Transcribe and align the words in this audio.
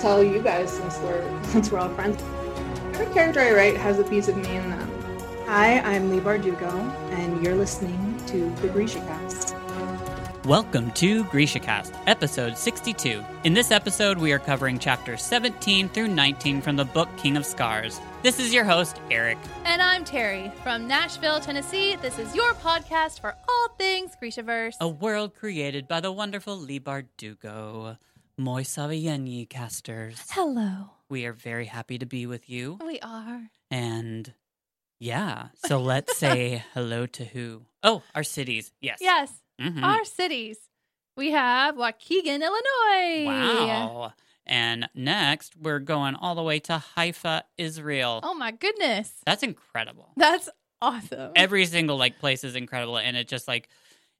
tell 0.00 0.22
you 0.22 0.42
guys 0.42 0.70
since 0.70 0.98
we're 0.98 1.44
since 1.44 1.70
we're 1.70 1.78
all 1.78 1.88
friends. 1.94 2.22
Every 2.94 3.12
character 3.14 3.40
I 3.40 3.52
write 3.52 3.76
has 3.76 3.98
a 3.98 4.04
piece 4.04 4.28
of 4.28 4.36
me 4.36 4.56
in 4.56 4.68
them. 4.70 4.90
Hi, 5.46 5.80
I'm 5.80 6.10
Leigh 6.10 6.20
Bardugo, 6.20 6.70
and 7.12 7.42
you're 7.42 7.54
listening 7.54 8.20
to 8.26 8.50
the 8.56 8.68
Grisha 8.68 9.00
Cast. 9.00 9.54
Welcome 10.44 10.92
to 10.92 11.24
GrishaCast, 11.24 11.92
episode 12.06 12.56
62. 12.56 13.24
In 13.42 13.52
this 13.52 13.72
episode, 13.72 14.16
we 14.16 14.30
are 14.32 14.38
covering 14.38 14.78
chapters 14.78 15.22
17 15.22 15.88
through 15.88 16.06
19 16.06 16.60
from 16.60 16.76
the 16.76 16.84
book 16.84 17.08
King 17.16 17.36
of 17.36 17.44
Scars. 17.44 18.00
This 18.22 18.38
is 18.38 18.54
your 18.54 18.62
host, 18.62 19.00
Eric. 19.10 19.38
And 19.64 19.82
I'm 19.82 20.04
Terry 20.04 20.52
from 20.62 20.86
Nashville, 20.86 21.40
Tennessee. 21.40 21.96
This 21.96 22.20
is 22.20 22.32
your 22.34 22.52
podcast 22.54 23.20
for 23.20 23.34
all 23.48 23.68
things 23.76 24.12
Grishaverse. 24.22 24.76
A 24.80 24.86
world 24.88 25.34
created 25.34 25.88
by 25.88 25.98
the 26.00 26.12
wonderful 26.12 26.56
Leigh 26.56 26.78
Bardugo. 26.78 27.96
Moi 28.38 28.62
Savieni 28.62 29.48
casters. 29.48 30.20
Hello. 30.30 30.90
We 31.08 31.24
are 31.24 31.32
very 31.32 31.66
happy 31.66 31.98
to 31.98 32.06
be 32.06 32.26
with 32.26 32.50
you. 32.50 32.78
We 32.84 33.00
are. 33.00 33.48
And 33.70 34.32
yeah, 35.00 35.48
so 35.64 35.80
let's 35.80 36.16
say 36.18 36.62
hello 36.74 37.06
to 37.06 37.24
who? 37.24 37.62
Oh, 37.82 38.02
our 38.14 38.22
cities. 38.22 38.72
Yes. 38.80 38.98
Yes, 39.00 39.32
Mhm. 39.60 39.82
our 39.82 40.04
cities. 40.04 40.58
We 41.16 41.30
have 41.30 41.76
Waukegan, 41.76 42.42
Illinois. 42.42 43.24
Wow. 43.26 44.12
And 44.44 44.88
next, 44.94 45.56
we're 45.56 45.78
going 45.78 46.14
all 46.14 46.34
the 46.34 46.42
way 46.42 46.58
to 46.60 46.76
Haifa, 46.78 47.44
Israel. 47.56 48.20
Oh 48.22 48.34
my 48.34 48.50
goodness. 48.52 49.12
That's 49.24 49.42
incredible. 49.42 50.12
That's 50.16 50.50
awesome. 50.82 51.32
Every 51.34 51.64
single 51.64 51.96
like 51.96 52.18
place 52.18 52.44
is 52.44 52.54
incredible, 52.54 52.98
and 52.98 53.16
it 53.16 53.28
just 53.28 53.48
like 53.48 53.68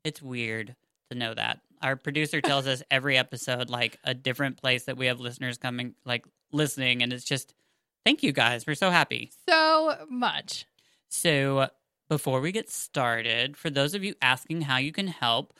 it's 0.04 0.22
weird 0.22 0.74
to 1.10 1.18
know 1.18 1.34
that. 1.34 1.60
Our 1.82 1.96
producer 1.96 2.40
tells 2.40 2.66
us 2.66 2.82
every 2.90 3.16
episode 3.16 3.70
like 3.70 3.98
a 4.04 4.14
different 4.14 4.56
place 4.56 4.84
that 4.84 4.96
we 4.96 5.06
have 5.06 5.20
listeners 5.20 5.58
coming 5.58 5.94
like 6.04 6.24
listening, 6.52 7.02
and 7.02 7.12
it's 7.12 7.24
just 7.24 7.54
thank 8.04 8.22
you 8.22 8.32
guys. 8.32 8.66
We're 8.66 8.74
so 8.74 8.90
happy. 8.90 9.30
so 9.48 10.06
much. 10.08 10.66
So, 11.08 11.68
before 12.08 12.40
we 12.40 12.52
get 12.52 12.70
started, 12.70 13.56
for 13.56 13.70
those 13.70 13.94
of 13.94 14.04
you 14.04 14.14
asking 14.20 14.62
how 14.62 14.76
you 14.78 14.92
can 14.92 15.08
help, 15.08 15.52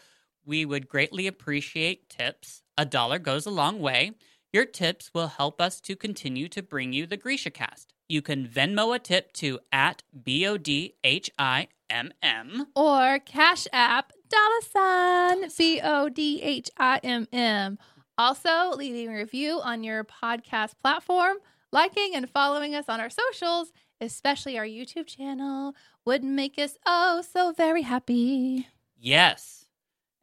we 0.45 0.65
would 0.65 0.89
greatly 0.89 1.27
appreciate 1.27 2.09
tips. 2.09 2.63
A 2.79 2.85
dollar 2.85 3.19
goes 3.19 3.47
a 3.47 3.51
long 3.51 3.81
way. 3.81 4.13
Your 4.53 4.65
tips 4.65 5.11
will 5.13 5.27
help 5.29 5.61
us 5.61 5.81
to 5.83 5.97
continue 5.97 6.49
to 6.49 6.63
bring 6.63 6.93
you 6.93 7.07
the 7.07 7.17
Grisha 7.17 7.51
cast. 7.51 7.93
You 8.09 8.23
can 8.23 8.47
Venmo 8.47 8.95
a 8.95 8.99
tip 8.99 9.33
to 9.35 9.59
at 9.73 10.03
B 10.25 10.47
O 10.47 10.57
D 10.57 10.95
H 11.03 11.31
I 11.39 11.69
M 11.91 12.13
M. 12.23 12.67
Or 12.77 13.19
Cash 13.19 13.67
App, 13.73 14.13
dollar 14.29 14.61
sign, 14.71 15.51
B 15.57 15.81
O 15.83 16.09
D 16.09 16.41
H 16.43 16.71
I 16.79 17.01
M 17.03 17.27
M. 17.33 17.79
Also, 18.19 18.71
leaving 18.77 19.09
a 19.09 19.17
review 19.17 19.61
on 19.63 19.85
your 19.85 20.03
podcast 20.05 20.73
platform, 20.83 21.37
liking 21.73 22.13
and 22.15 22.31
following 22.31 22.75
us 22.75 22.87
on 22.89 23.01
our 23.01 23.11
socials, 23.11 23.73
especially 24.01 24.59
our 24.59 24.65
YouTube 24.65 25.07
channel, 25.07 25.75
would 26.05 26.25
make 26.25 26.59
us 26.59 26.79
oh 26.87 27.23
so 27.23 27.53
very 27.53 27.83
happy. 27.83 28.69
Yes. 28.99 29.67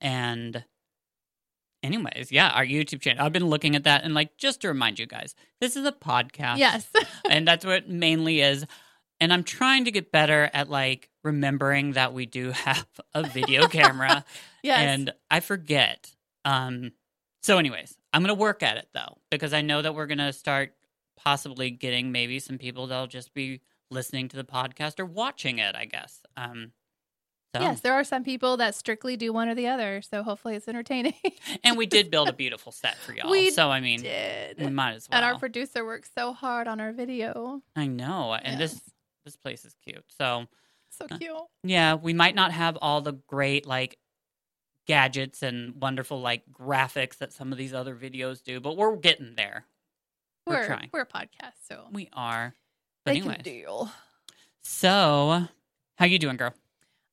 And, 0.01 0.65
anyways, 1.83 2.31
yeah, 2.31 2.49
our 2.49 2.65
YouTube 2.65 3.01
channel. 3.01 3.23
I've 3.23 3.31
been 3.31 3.47
looking 3.47 3.75
at 3.75 3.83
that 3.83 4.03
and, 4.03 4.13
like, 4.13 4.37
just 4.37 4.61
to 4.61 4.67
remind 4.67 4.99
you 4.99 5.05
guys, 5.05 5.35
this 5.61 5.75
is 5.77 5.85
a 5.85 5.91
podcast. 5.91 6.57
Yes. 6.57 6.89
and 7.29 7.47
that's 7.47 7.65
what 7.65 7.75
it 7.75 7.89
mainly 7.89 8.41
is. 8.41 8.65
And 9.19 9.31
I'm 9.31 9.43
trying 9.43 9.85
to 9.85 9.91
get 9.91 10.11
better 10.11 10.49
at 10.53 10.69
like 10.69 11.09
remembering 11.23 11.93
that 11.93 12.13
we 12.13 12.25
do 12.25 12.51
have 12.51 12.87
a 13.13 13.23
video 13.23 13.67
camera 13.67 14.25
yes. 14.63 14.79
and 14.79 15.13
I 15.31 15.39
forget. 15.39 16.13
Um 16.45 16.91
so 17.41 17.57
anyways, 17.57 17.97
I'm 18.13 18.21
going 18.21 18.35
to 18.35 18.41
work 18.41 18.63
at 18.63 18.77
it 18.77 18.87
though 18.93 19.17
because 19.29 19.53
I 19.53 19.61
know 19.61 19.81
that 19.81 19.95
we're 19.95 20.07
going 20.07 20.17
to 20.19 20.31
start 20.31 20.73
possibly 21.17 21.71
getting 21.71 22.11
maybe 22.11 22.39
some 22.39 22.57
people 22.57 22.87
that'll 22.87 23.07
just 23.07 23.33
be 23.33 23.61
listening 23.91 24.29
to 24.29 24.37
the 24.37 24.45
podcast 24.45 24.99
or 24.99 25.05
watching 25.05 25.59
it, 25.59 25.75
I 25.75 25.85
guess. 25.85 26.21
Um 26.35 26.71
so 27.55 27.61
Yes, 27.61 27.81
there 27.81 27.93
are 27.93 28.03
some 28.03 28.23
people 28.23 28.57
that 28.57 28.73
strictly 28.73 29.15
do 29.15 29.31
one 29.31 29.47
or 29.47 29.53
the 29.53 29.67
other, 29.67 30.01
so 30.01 30.23
hopefully 30.23 30.55
it's 30.55 30.67
entertaining. 30.67 31.13
and 31.63 31.77
we 31.77 31.85
did 31.85 32.09
build 32.09 32.27
a 32.27 32.33
beautiful 32.43 32.71
set 32.71 32.95
for 32.95 33.13
y'all. 33.13 33.29
We 33.29 33.51
so 33.51 33.69
I 33.69 33.79
mean, 33.79 34.01
did. 34.01 34.57
we 34.57 34.69
might 34.69 34.93
as 34.93 35.07
well. 35.07 35.17
And 35.17 35.25
our 35.25 35.37
producer 35.37 35.85
worked 35.85 36.09
so 36.15 36.33
hard 36.33 36.67
on 36.67 36.81
our 36.81 36.91
video. 36.91 37.61
I 37.75 37.85
know. 37.85 38.33
And 38.33 38.59
this. 38.59 38.81
This 39.25 39.35
place 39.37 39.65
is 39.65 39.75
cute. 39.85 40.03
So 40.09 40.47
So 40.89 41.05
Uh, 41.09 41.17
cute. 41.17 41.37
Yeah, 41.63 41.95
we 41.95 42.13
might 42.13 42.35
not 42.35 42.51
have 42.51 42.77
all 42.81 43.01
the 43.01 43.13
great 43.27 43.65
like 43.65 43.97
gadgets 44.85 45.41
and 45.41 45.81
wonderful 45.81 46.19
like 46.21 46.43
graphics 46.51 47.17
that 47.17 47.31
some 47.33 47.51
of 47.51 47.57
these 47.57 47.73
other 47.73 47.95
videos 47.95 48.43
do, 48.43 48.59
but 48.59 48.75
we're 48.77 48.95
getting 48.97 49.35
there. 49.35 49.65
we're 50.45 50.55
We're 50.59 50.65
trying. 50.67 50.89
we're 50.93 51.01
a 51.01 51.05
podcast, 51.07 51.53
so 51.67 51.87
We 51.91 52.09
are. 52.13 52.53
But 53.05 53.11
anyways, 53.15 53.43
deal. 53.43 53.89
so 54.61 55.47
how 55.97 56.05
you 56.05 56.19
doing, 56.19 56.37
girl? 56.37 56.53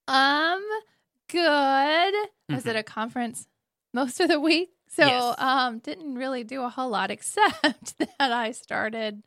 Um, 0.08 0.64
good. 1.28 1.40
I 1.44 2.28
was 2.48 2.66
at 2.66 2.76
a 2.76 2.82
conference 2.82 3.46
most 3.94 4.20
of 4.20 4.28
the 4.28 4.40
week, 4.40 4.70
so 4.88 5.04
Yes. 5.06 5.34
um, 5.38 5.78
didn't 5.78 6.14
really 6.16 6.42
do 6.44 6.62
a 6.62 6.68
whole 6.68 6.90
lot 6.90 7.10
except 7.16 7.98
that 7.98 8.10
I 8.32 8.50
started 8.52 9.22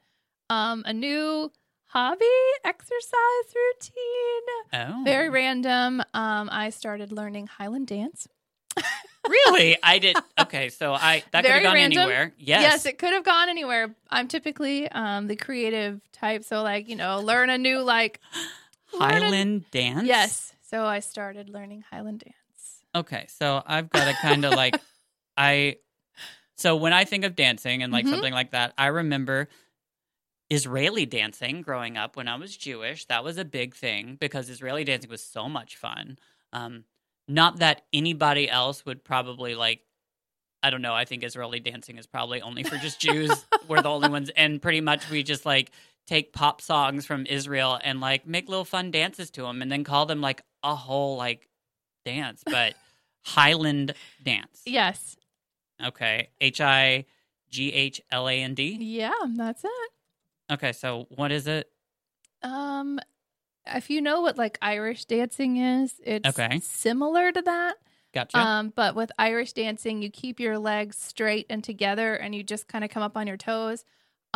um 0.49 0.83
a 0.85 0.91
new 0.93 1.51
hobby 1.93 2.25
exercise 2.65 3.53
routine. 3.55 4.41
Oh, 4.73 5.01
Very 5.05 5.29
random. 5.29 6.01
Um, 6.13 6.49
I 6.51 6.69
started 6.71 7.11
learning 7.11 7.47
Highland 7.47 7.87
dance. 7.87 8.27
really? 9.27 9.77
I 9.83 9.99
did. 9.99 10.17
Okay, 10.39 10.69
so 10.69 10.93
I 10.93 11.23
that 11.31 11.43
could 11.45 11.51
have 11.53 11.63
gone 11.63 11.73
random. 11.75 11.99
anywhere. 11.99 12.33
Yes. 12.37 12.61
Yes, 12.63 12.85
it 12.87 12.97
could 12.97 13.13
have 13.13 13.23
gone 13.23 13.49
anywhere. 13.49 13.95
I'm 14.09 14.27
typically 14.27 14.89
um 14.89 15.27
the 15.27 15.35
creative 15.35 16.01
type, 16.11 16.43
so 16.43 16.63
like 16.63 16.89
you 16.89 16.95
know, 16.95 17.19
learn 17.21 17.49
a 17.51 17.57
new 17.57 17.81
like 17.81 18.19
learn 18.91 19.11
a- 19.11 19.19
Highland 19.21 19.65
dance. 19.71 20.07
Yes, 20.07 20.53
so 20.67 20.85
I 20.85 20.99
started 20.99 21.49
learning 21.49 21.83
Highland 21.91 22.19
dance. 22.25 22.81
Okay, 22.95 23.25
so 23.29 23.61
I've 23.65 23.89
got 23.91 24.05
to 24.05 24.13
kind 24.15 24.43
of 24.45 24.55
like 24.55 24.79
I 25.37 25.77
so 26.55 26.75
when 26.75 26.93
I 26.93 27.03
think 27.05 27.23
of 27.25 27.35
dancing 27.35 27.83
and 27.83 27.93
like 27.93 28.05
Mhm. 28.05 28.09
something 28.11 28.33
like 28.33 28.51
that, 28.51 28.73
I 28.77 28.87
remember 28.87 29.49
Israeli 30.53 31.05
dancing 31.05 31.61
growing 31.61 31.97
up 31.97 32.15
when 32.15 32.27
I 32.27 32.35
was 32.35 32.55
Jewish. 32.55 33.05
That 33.05 33.23
was 33.23 33.37
a 33.37 33.45
big 33.45 33.75
thing 33.75 34.17
because 34.19 34.49
Israeli 34.49 34.83
dancing 34.83 35.09
was 35.09 35.23
so 35.23 35.49
much 35.49 35.75
fun. 35.75 36.17
Um 36.51 36.85
not 37.27 37.59
that 37.59 37.83
anybody 37.93 38.49
else 38.49 38.85
would 38.85 39.03
probably 39.03 39.55
like 39.55 39.81
I 40.61 40.69
don't 40.69 40.81
know, 40.81 40.93
I 40.93 41.03
think 41.05 41.23
Israeli 41.23 41.59
dancing 41.59 41.97
is 41.97 42.07
probably 42.07 42.41
only 42.41 42.63
for 42.63 42.77
just 42.77 42.99
Jews. 42.99 43.45
We're 43.67 43.81
the 43.81 43.89
only 43.89 44.09
ones 44.09 44.29
and 44.35 44.61
pretty 44.61 44.79
much 44.81 45.09
we 45.09 45.21
just 45.23 45.45
like 45.45 45.71
take 46.07 46.31
pop 46.33 46.61
songs 46.61 47.05
from 47.05 47.25
Israel 47.25 47.79
and 47.83 47.99
like 48.01 48.25
make 48.27 48.47
little 48.49 48.65
fun 48.65 48.91
dances 48.91 49.29
to 49.31 49.41
them 49.43 49.61
and 49.61 49.71
then 49.71 49.83
call 49.83 50.05
them 50.05 50.21
like 50.21 50.41
a 50.63 50.75
whole 50.75 51.17
like 51.17 51.49
dance, 52.05 52.43
but 52.45 52.75
Highland 53.25 53.93
dance. 54.21 54.61
Yes, 54.65 55.15
Okay. 55.83 56.29
H 56.39 56.61
I 56.61 57.05
G 57.49 57.73
H 57.73 58.01
L 58.11 58.27
A 58.29 58.33
N 58.41 58.53
D. 58.53 58.77
yeah, 58.79 59.11
that's 59.35 59.63
it. 59.65 59.89
Okay, 60.51 60.71
so 60.73 61.07
what 61.09 61.31
is 61.31 61.47
it? 61.47 61.69
Um, 62.41 62.99
if 63.65 63.89
you 63.89 64.01
know 64.01 64.21
what 64.21 64.37
like 64.37 64.57
Irish 64.61 65.05
dancing 65.05 65.57
is, 65.57 65.99
it's 66.03 66.27
Okay. 66.37 66.59
similar 66.59 67.31
to 67.31 67.41
that. 67.41 67.75
Gotcha. 68.13 68.37
Um, 68.37 68.73
but 68.75 68.95
with 68.95 69.11
Irish 69.17 69.53
dancing, 69.53 70.01
you 70.01 70.09
keep 70.11 70.39
your 70.39 70.59
legs 70.59 70.97
straight 70.97 71.45
and 71.49 71.63
together, 71.63 72.13
and 72.15 72.35
you 72.35 72.43
just 72.43 72.67
kind 72.67 72.83
of 72.83 72.89
come 72.91 73.01
up 73.03 73.17
on 73.17 73.25
your 73.27 73.37
toes. 73.37 73.85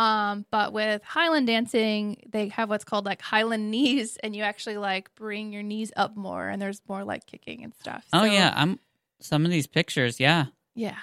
Um, 0.00 0.46
but 0.50 0.72
with 0.72 1.02
Highland 1.02 1.46
dancing, 1.48 2.22
they 2.28 2.48
have 2.48 2.68
what's 2.70 2.84
called 2.84 3.04
like 3.04 3.20
Highland 3.20 3.70
knees, 3.70 4.16
and 4.22 4.34
you 4.34 4.42
actually 4.42 4.78
like 4.78 5.14
bring 5.14 5.52
your 5.52 5.62
knees 5.62 5.92
up 5.96 6.16
more, 6.16 6.48
and 6.48 6.60
there's 6.62 6.80
more 6.88 7.04
like 7.04 7.26
kicking 7.26 7.62
and 7.64 7.74
stuff. 7.74 8.06
oh 8.12 8.20
So, 8.20 8.24
yeah, 8.24 8.52
I'm 8.56 8.78
some 9.20 9.44
of 9.44 9.50
these 9.50 9.66
pictures, 9.66 10.18
yeah. 10.20 10.46
yeah. 10.74 10.96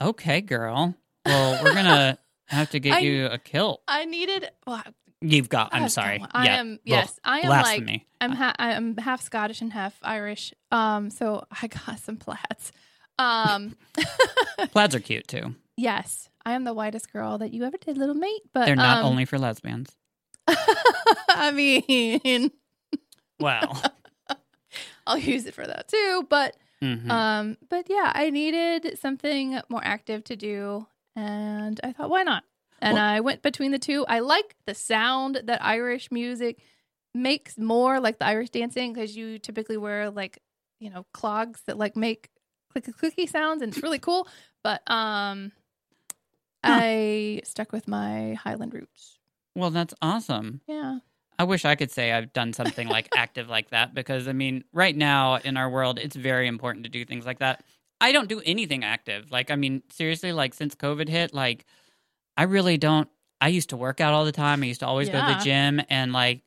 Okay, 0.00 0.40
girl. 0.40 0.94
Well, 1.26 1.62
we're 1.62 1.74
gonna 1.74 2.18
have 2.52 2.70
to 2.70 2.80
get 2.80 2.94
I- 2.94 2.98
you 3.00 3.26
a 3.26 3.38
kilt. 3.38 3.82
I 3.88 4.04
needed. 4.04 4.50
Well, 4.66 4.82
You've 5.24 5.48
got. 5.48 5.68
I'm 5.72 5.84
I- 5.84 5.88
sorry. 5.88 6.24
I 6.32 6.44
yeah. 6.46 6.56
am. 6.60 6.78
Yes, 6.84 7.18
I 7.24 7.40
am 7.40 7.48
like 7.48 7.64
Blasphemy. 7.64 8.06
I'm 8.20 8.32
ha- 8.32 8.54
I'm 8.58 8.96
half 8.96 9.20
Scottish 9.22 9.60
and 9.60 9.72
half 9.72 9.96
Irish. 10.02 10.52
Um, 10.72 11.10
so 11.10 11.44
I 11.62 11.68
got 11.68 11.98
some 12.00 12.16
plaids. 12.16 12.72
Um, 13.18 13.76
Plaids 14.72 14.94
are 14.96 15.00
cute 15.00 15.28
too. 15.28 15.54
yes, 15.76 16.28
I 16.44 16.52
am 16.54 16.64
the 16.64 16.74
whitest 16.74 17.12
girl 17.12 17.38
that 17.38 17.52
you 17.52 17.62
ever 17.62 17.76
did, 17.76 17.96
little 17.98 18.14
mate. 18.16 18.42
But 18.52 18.66
They're 18.66 18.74
not 18.74 18.98
um, 18.98 19.06
only 19.06 19.24
for 19.26 19.38
lesbians. 19.38 19.96
I 21.28 21.52
mean, 21.52 22.50
Well. 23.40 23.80
I'll 25.06 25.18
use 25.18 25.46
it 25.46 25.54
for 25.54 25.66
that 25.66 25.88
too. 25.88 26.26
But 26.28 26.56
mhm. 26.82 27.08
um, 27.10 27.56
but 27.68 27.86
yeah, 27.88 28.10
I 28.14 28.30
needed 28.30 28.98
something 28.98 29.60
more 29.68 29.82
active 29.84 30.24
to 30.24 30.36
do, 30.36 30.86
and 31.16 31.80
I 31.84 31.92
thought, 31.92 32.10
why 32.10 32.22
not? 32.22 32.44
And 32.80 32.94
Well- 32.94 33.04
I 33.04 33.20
went 33.20 33.42
between 33.42 33.70
the 33.72 33.78
two. 33.78 34.04
I 34.08 34.18
like 34.20 34.56
the 34.66 34.74
sound 34.74 35.42
that 35.44 35.64
Irish 35.64 36.10
music 36.10 36.58
makes 37.14 37.58
more 37.58 38.00
like 38.00 38.18
the 38.18 38.26
Irish 38.26 38.50
dancing 38.50 38.92
because 38.92 39.16
you 39.16 39.38
typically 39.38 39.76
wear 39.76 40.10
like 40.10 40.40
you 40.80 40.90
know 40.90 41.04
clogs 41.12 41.62
that 41.66 41.76
like 41.78 41.94
make 41.96 42.30
clicky 42.74 42.92
clicky 42.94 43.28
sounds, 43.28 43.62
and 43.62 43.72
it's 43.72 43.82
really 43.82 43.98
cool. 43.98 44.26
But 44.64 44.82
um, 44.90 45.52
I 46.64 47.40
stuck 47.44 47.72
with 47.72 47.88
my 47.88 48.34
Highland 48.34 48.74
roots. 48.74 49.18
Well, 49.54 49.70
that's 49.70 49.94
awesome. 50.00 50.60
Yeah. 50.66 50.98
I 51.38 51.44
wish 51.44 51.64
I 51.64 51.74
could 51.74 51.90
say 51.90 52.12
I've 52.12 52.32
done 52.32 52.52
something 52.52 52.88
like 52.88 53.08
active 53.16 53.48
like 53.48 53.70
that 53.70 53.94
because 53.94 54.28
I 54.28 54.32
mean, 54.32 54.64
right 54.72 54.96
now 54.96 55.36
in 55.36 55.56
our 55.56 55.68
world, 55.68 55.98
it's 55.98 56.14
very 56.16 56.46
important 56.46 56.84
to 56.84 56.90
do 56.90 57.04
things 57.04 57.26
like 57.26 57.40
that. 57.40 57.64
I 58.02 58.12
don't 58.12 58.28
do 58.28 58.42
anything 58.44 58.84
active. 58.84 59.30
Like, 59.30 59.50
I 59.50 59.56
mean, 59.56 59.82
seriously, 59.90 60.32
like 60.32 60.54
since 60.54 60.74
COVID 60.74 61.08
hit, 61.08 61.32
like, 61.32 61.64
I 62.36 62.44
really 62.44 62.76
don't. 62.76 63.08
I 63.40 63.48
used 63.48 63.70
to 63.70 63.76
work 63.76 64.00
out 64.00 64.12
all 64.12 64.24
the 64.24 64.32
time. 64.32 64.62
I 64.62 64.66
used 64.66 64.80
to 64.80 64.86
always 64.86 65.08
go 65.08 65.20
to 65.20 65.34
the 65.38 65.44
gym, 65.44 65.80
and 65.88 66.12
like, 66.12 66.42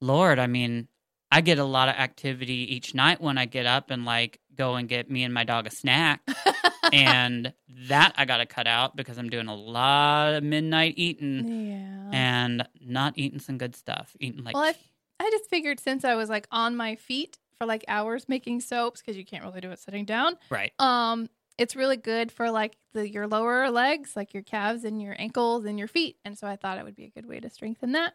Lord, 0.00 0.38
I 0.38 0.46
mean, 0.46 0.88
I 1.30 1.40
get 1.40 1.58
a 1.58 1.64
lot 1.64 1.88
of 1.88 1.96
activity 1.96 2.74
each 2.74 2.94
night 2.94 3.20
when 3.20 3.38
I 3.38 3.46
get 3.46 3.66
up 3.66 3.90
and 3.90 4.04
like 4.04 4.40
go 4.54 4.74
and 4.76 4.88
get 4.88 5.10
me 5.10 5.22
and 5.22 5.34
my 5.34 5.44
dog 5.44 5.66
a 5.66 5.70
snack. 5.70 6.20
and 6.92 7.52
that 7.88 8.14
I 8.16 8.24
got 8.24 8.38
to 8.38 8.46
cut 8.46 8.66
out 8.66 8.96
because 8.96 9.18
I'm 9.18 9.28
doing 9.28 9.48
a 9.48 9.54
lot 9.54 10.34
of 10.34 10.44
midnight 10.44 10.94
eating 10.96 11.68
yeah. 11.68 12.10
and 12.12 12.68
not 12.80 13.14
eating 13.16 13.40
some 13.40 13.58
good 13.58 13.74
stuff. 13.74 14.16
Eating 14.20 14.44
like 14.44 14.54
Well, 14.54 14.64
I- 14.64 14.74
I 15.18 15.30
just 15.30 15.48
figured 15.48 15.80
since 15.80 16.04
I 16.04 16.14
was 16.14 16.28
like 16.28 16.46
on 16.50 16.76
my 16.76 16.94
feet 16.94 17.38
for 17.58 17.66
like 17.66 17.84
hours 17.88 18.28
making 18.28 18.60
soaps 18.60 19.00
because 19.00 19.16
you 19.16 19.24
can't 19.24 19.44
really 19.44 19.60
do 19.60 19.70
it 19.70 19.78
sitting 19.78 20.04
down. 20.04 20.36
right. 20.50 20.72
Um, 20.78 21.28
it's 21.58 21.74
really 21.74 21.96
good 21.96 22.30
for 22.30 22.50
like 22.50 22.76
the 22.92 23.08
your 23.08 23.26
lower 23.26 23.70
legs, 23.70 24.14
like 24.14 24.34
your 24.34 24.42
calves 24.42 24.84
and 24.84 25.00
your 25.00 25.16
ankles 25.18 25.64
and 25.64 25.78
your 25.78 25.88
feet. 25.88 26.16
And 26.24 26.36
so 26.38 26.46
I 26.46 26.56
thought 26.56 26.78
it 26.78 26.84
would 26.84 26.96
be 26.96 27.04
a 27.04 27.10
good 27.10 27.26
way 27.26 27.40
to 27.40 27.48
strengthen 27.48 27.92
that. 27.92 28.12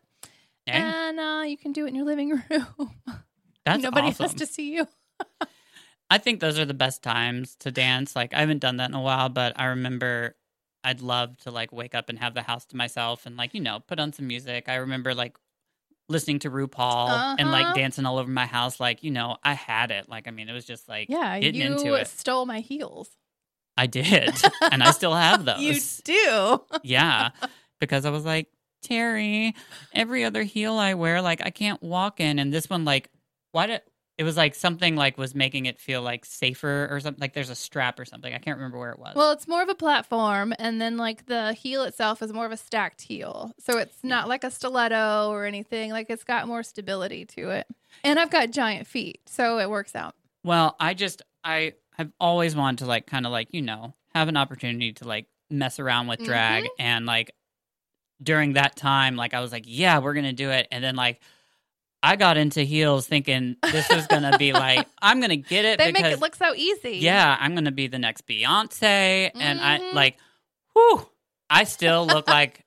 Eh, 0.67 0.79
And 0.79 1.19
uh, 1.19 1.43
you 1.45 1.57
can 1.57 1.71
do 1.71 1.85
it 1.85 1.89
in 1.89 1.95
your 1.95 2.05
living 2.05 2.29
room. 2.29 2.91
that's 3.65 3.81
Nobody 3.83 4.07
awesome. 4.09 4.25
has 4.25 4.35
to 4.35 4.45
see 4.45 4.75
you. 4.75 4.87
I 6.11 6.17
think 6.17 6.39
those 6.39 6.59
are 6.59 6.65
the 6.65 6.73
best 6.73 7.01
times 7.01 7.55
to 7.61 7.71
dance. 7.71 8.15
Like 8.15 8.33
I 8.33 8.41
haven't 8.41 8.59
done 8.59 8.77
that 8.77 8.89
in 8.89 8.95
a 8.95 9.01
while, 9.01 9.29
but 9.29 9.53
I 9.59 9.65
remember 9.67 10.35
I'd 10.83 11.01
love 11.01 11.37
to 11.39 11.51
like 11.51 11.71
wake 11.71 11.95
up 11.95 12.09
and 12.09 12.19
have 12.19 12.33
the 12.35 12.41
house 12.43 12.65
to 12.65 12.75
myself 12.77 13.25
and 13.25 13.37
like, 13.37 13.53
you 13.55 13.61
know, 13.61 13.79
put 13.79 13.99
on 13.99 14.13
some 14.13 14.27
music. 14.27 14.67
I 14.69 14.75
remember 14.75 15.15
like 15.15 15.35
listening 16.11 16.39
to 16.39 16.51
RuPaul 16.51 17.35
and 17.39 17.51
like 17.51 17.65
Uh-huh. 17.65 17.73
dancing 17.73 18.05
all 18.05 18.17
over 18.19 18.29
my 18.29 18.45
house. 18.45 18.79
Like, 18.79 19.03
you 19.03 19.11
know, 19.11 19.37
I 19.43 19.53
had 19.53 19.91
it. 19.91 20.07
Like, 20.09 20.27
I 20.27 20.31
mean, 20.31 20.49
it 20.49 20.53
was 20.53 20.65
just 20.65 20.87
like 20.89 21.07
Yeah, 21.09 21.39
getting 21.39 21.61
you 21.61 21.67
into 21.67 21.93
it. 21.95 22.07
stole 22.07 22.45
my 22.45 22.59
heels. 22.59 23.09
I 23.77 23.87
did. 23.87 24.33
and 24.61 24.83
I 24.83 24.91
still 24.91 25.13
have 25.15 25.45
those. 25.45 25.59
You 25.59 25.79
do. 26.03 26.61
yeah. 26.83 27.29
Because 27.79 28.05
I 28.05 28.09
was 28.11 28.25
like, 28.25 28.47
Terry, 28.83 29.55
every 29.93 30.23
other 30.25 30.43
heel 30.43 30.73
I 30.75 30.93
wear, 30.95 31.21
like 31.21 31.41
I 31.45 31.49
can't 31.51 31.81
walk 31.81 32.19
in. 32.19 32.37
And 32.39 32.51
this 32.53 32.69
one, 32.69 32.83
like, 32.85 33.09
why 33.53 33.67
did 33.67 33.81
it 34.21 34.23
was 34.23 34.37
like 34.37 34.53
something 34.53 34.95
like 34.95 35.17
was 35.17 35.33
making 35.33 35.65
it 35.65 35.79
feel 35.79 36.03
like 36.03 36.25
safer 36.25 36.87
or 36.91 36.99
something 36.99 37.19
like 37.19 37.33
there's 37.33 37.49
a 37.49 37.55
strap 37.55 37.99
or 37.99 38.05
something. 38.05 38.31
I 38.31 38.37
can't 38.37 38.55
remember 38.55 38.77
where 38.77 38.91
it 38.91 38.99
was. 38.99 39.15
Well, 39.15 39.31
it's 39.31 39.47
more 39.47 39.63
of 39.63 39.69
a 39.69 39.73
platform, 39.73 40.53
and 40.59 40.79
then 40.79 40.95
like 40.95 41.25
the 41.25 41.53
heel 41.53 41.81
itself 41.81 42.21
is 42.21 42.31
more 42.31 42.45
of 42.45 42.51
a 42.51 42.57
stacked 42.57 43.01
heel. 43.01 43.51
So 43.57 43.79
it's 43.79 44.03
not 44.03 44.27
like 44.27 44.43
a 44.43 44.51
stiletto 44.51 45.31
or 45.31 45.45
anything. 45.45 45.89
Like 45.89 46.11
it's 46.11 46.23
got 46.23 46.47
more 46.47 46.61
stability 46.61 47.25
to 47.25 47.49
it. 47.49 47.65
And 48.03 48.19
I've 48.19 48.29
got 48.29 48.51
giant 48.51 48.85
feet, 48.85 49.21
so 49.25 49.57
it 49.57 49.71
works 49.71 49.95
out. 49.95 50.13
Well, 50.43 50.75
I 50.79 50.93
just 50.93 51.23
I 51.43 51.73
have 51.97 52.11
always 52.19 52.55
wanted 52.55 52.83
to 52.83 52.85
like 52.85 53.07
kind 53.07 53.25
of 53.25 53.31
like, 53.31 53.47
you 53.49 53.63
know, 53.63 53.95
have 54.13 54.27
an 54.27 54.37
opportunity 54.37 54.93
to 54.93 55.07
like 55.07 55.25
mess 55.49 55.79
around 55.79 56.05
with 56.05 56.23
drag 56.23 56.65
mm-hmm. 56.65 56.81
and 56.81 57.07
like 57.07 57.31
during 58.21 58.53
that 58.53 58.75
time 58.75 59.15
like 59.15 59.33
I 59.33 59.39
was 59.39 59.51
like, 59.51 59.63
yeah, 59.65 59.97
we're 59.97 60.13
going 60.13 60.25
to 60.25 60.31
do 60.31 60.51
it 60.51 60.67
and 60.71 60.83
then 60.83 60.95
like 60.95 61.21
I 62.03 62.15
got 62.15 62.35
into 62.37 62.61
heels 62.63 63.05
thinking 63.07 63.57
this 63.61 63.87
was 63.93 64.07
going 64.07 64.23
to 64.23 64.37
be 64.37 64.53
like 64.65 64.87
I'm 65.01 65.19
going 65.19 65.29
to 65.29 65.37
get 65.37 65.65
it 65.65 65.77
They 65.77 65.87
because 65.91 66.01
make 66.03 66.11
it 66.13 66.19
look 66.19 66.35
so 66.35 66.53
easy. 66.55 66.97
yeah, 66.97 67.37
I'm 67.39 67.53
going 67.53 67.65
to 67.65 67.71
be 67.71 67.87
the 67.87 67.99
next 67.99 68.25
Beyonce 68.27 69.31
and 69.35 69.59
I 69.61 69.79
Mhm. 69.79 69.93
like 69.93 70.17
whew, 70.73 71.07
I 71.49 71.63
still 71.65 72.05
look 72.07 72.27
like 72.27 72.65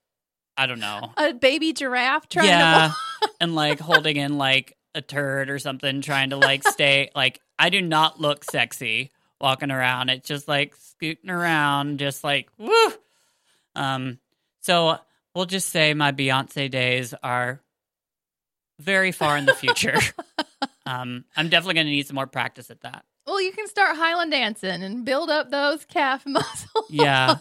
I 0.57 0.67
don't 0.67 0.79
know. 0.81 1.11
A 1.17 1.33
baby 1.35 1.73
giraffe 1.73 2.29
trying 2.29 2.47
yeah, 2.49 2.93
to. 3.23 3.31
and 3.41 3.55
like 3.57 3.81
holding 3.81 4.17
in 4.17 4.39
like 4.39 4.77
a 4.95 5.03
turd 5.03 5.51
or 5.51 5.59
something, 5.59 6.01
trying 6.01 6.31
to 6.31 6.37
like 6.37 6.63
stay 6.69 7.11
like 7.17 7.41
I 7.59 7.71
do 7.71 7.83
not 7.83 8.21
look 8.21 8.45
sexy 8.45 9.11
walking 9.41 9.73
around. 9.73 10.11
It's 10.11 10.29
just 10.29 10.47
like 10.47 10.77
scooting 10.77 11.31
around, 11.31 11.99
just 11.99 12.23
like 12.23 12.49
woo. 12.57 12.93
Um, 13.75 14.19
so 14.61 14.99
we'll 15.35 15.47
just 15.47 15.71
say 15.71 15.95
my 15.95 16.13
Beyonce 16.13 16.71
days 16.71 17.15
are 17.23 17.61
very 18.79 19.13
far 19.13 19.37
in 19.37 19.47
the 19.47 19.55
future. 19.55 19.99
um, 20.87 21.25
I'm 21.37 21.49
definitely 21.49 21.75
going 21.75 21.87
to 21.87 21.93
need 21.93 22.07
some 22.07 22.17
more 22.17 22.27
practice 22.27 22.71
at 22.71 22.81
that. 22.83 23.05
Well, 23.27 23.41
you 23.41 23.53
can 23.53 23.67
start 23.69 23.97
Highland 23.97 24.33
dancing 24.33 24.83
and 24.83 25.05
build 25.05 25.31
up 25.31 25.51
those 25.51 25.85
calf 25.85 26.25
muscles. 26.27 26.87
Yeah, 26.91 27.37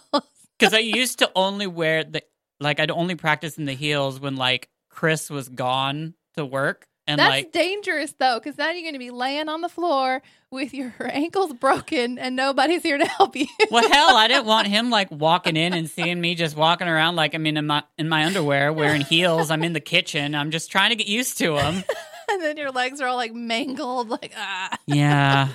because 0.58 0.74
I 0.74 0.80
used 0.80 1.20
to 1.20 1.32
only 1.36 1.68
wear 1.68 2.04
the 2.04 2.24
like 2.60 2.80
I'd 2.80 2.92
only 2.92 3.16
practice 3.16 3.58
in 3.58 3.66
the 3.66 3.74
heels 3.74 4.20
when 4.20 4.36
like 4.36 4.70
Chris 4.90 5.30
was 5.30 5.50
gone 5.50 6.14
to 6.36 6.46
work. 6.46 6.88
And 7.06 7.20
That's 7.20 7.30
like 7.30 7.52
dangerous 7.52 8.14
though, 8.18 8.40
because 8.40 8.58
now 8.58 8.72
you're 8.72 8.82
going 8.82 8.94
to 8.94 9.00
be 9.00 9.12
laying 9.12 9.50
on 9.50 9.60
the 9.60 9.68
floor 9.68 10.22
with 10.50 10.74
your 10.74 10.94
ankles 11.02 11.52
broken 11.54 12.18
and 12.18 12.36
nobody's 12.36 12.82
here 12.82 12.98
to 12.98 13.06
help 13.06 13.36
you. 13.36 13.48
Well, 13.70 13.90
hell, 13.90 14.16
I 14.16 14.28
didn't 14.30 14.46
want 14.46 14.68
him 14.70 14.90
like 14.90 15.12
walking 15.12 15.58
in 15.58 15.74
and 15.74 15.90
seeing 15.90 16.22
me 16.22 16.36
just 16.36 16.56
walking 16.56 16.88
around 16.88 17.18
like 17.18 17.34
I'm 17.34 17.46
in 17.46 17.66
my 17.66 17.84
in 17.98 18.08
my 18.08 18.26
underwear 18.26 18.72
wearing 18.72 19.02
heels. 19.02 19.52
I'm 19.52 19.64
in 19.64 19.74
the 19.74 19.82
kitchen. 19.82 20.34
I'm 20.34 20.52
just 20.52 20.72
trying 20.72 20.92
to 20.92 20.96
get 20.96 21.08
used 21.08 21.40
to 21.40 21.58
him. 21.58 21.84
and 22.30 22.42
then 22.42 22.56
your 22.56 22.72
legs 22.72 23.02
are 23.02 23.08
all 23.08 23.18
like 23.18 23.34
mangled, 23.34 24.08
like 24.10 24.32
ah. 24.38 24.78
Yeah. 24.86 25.50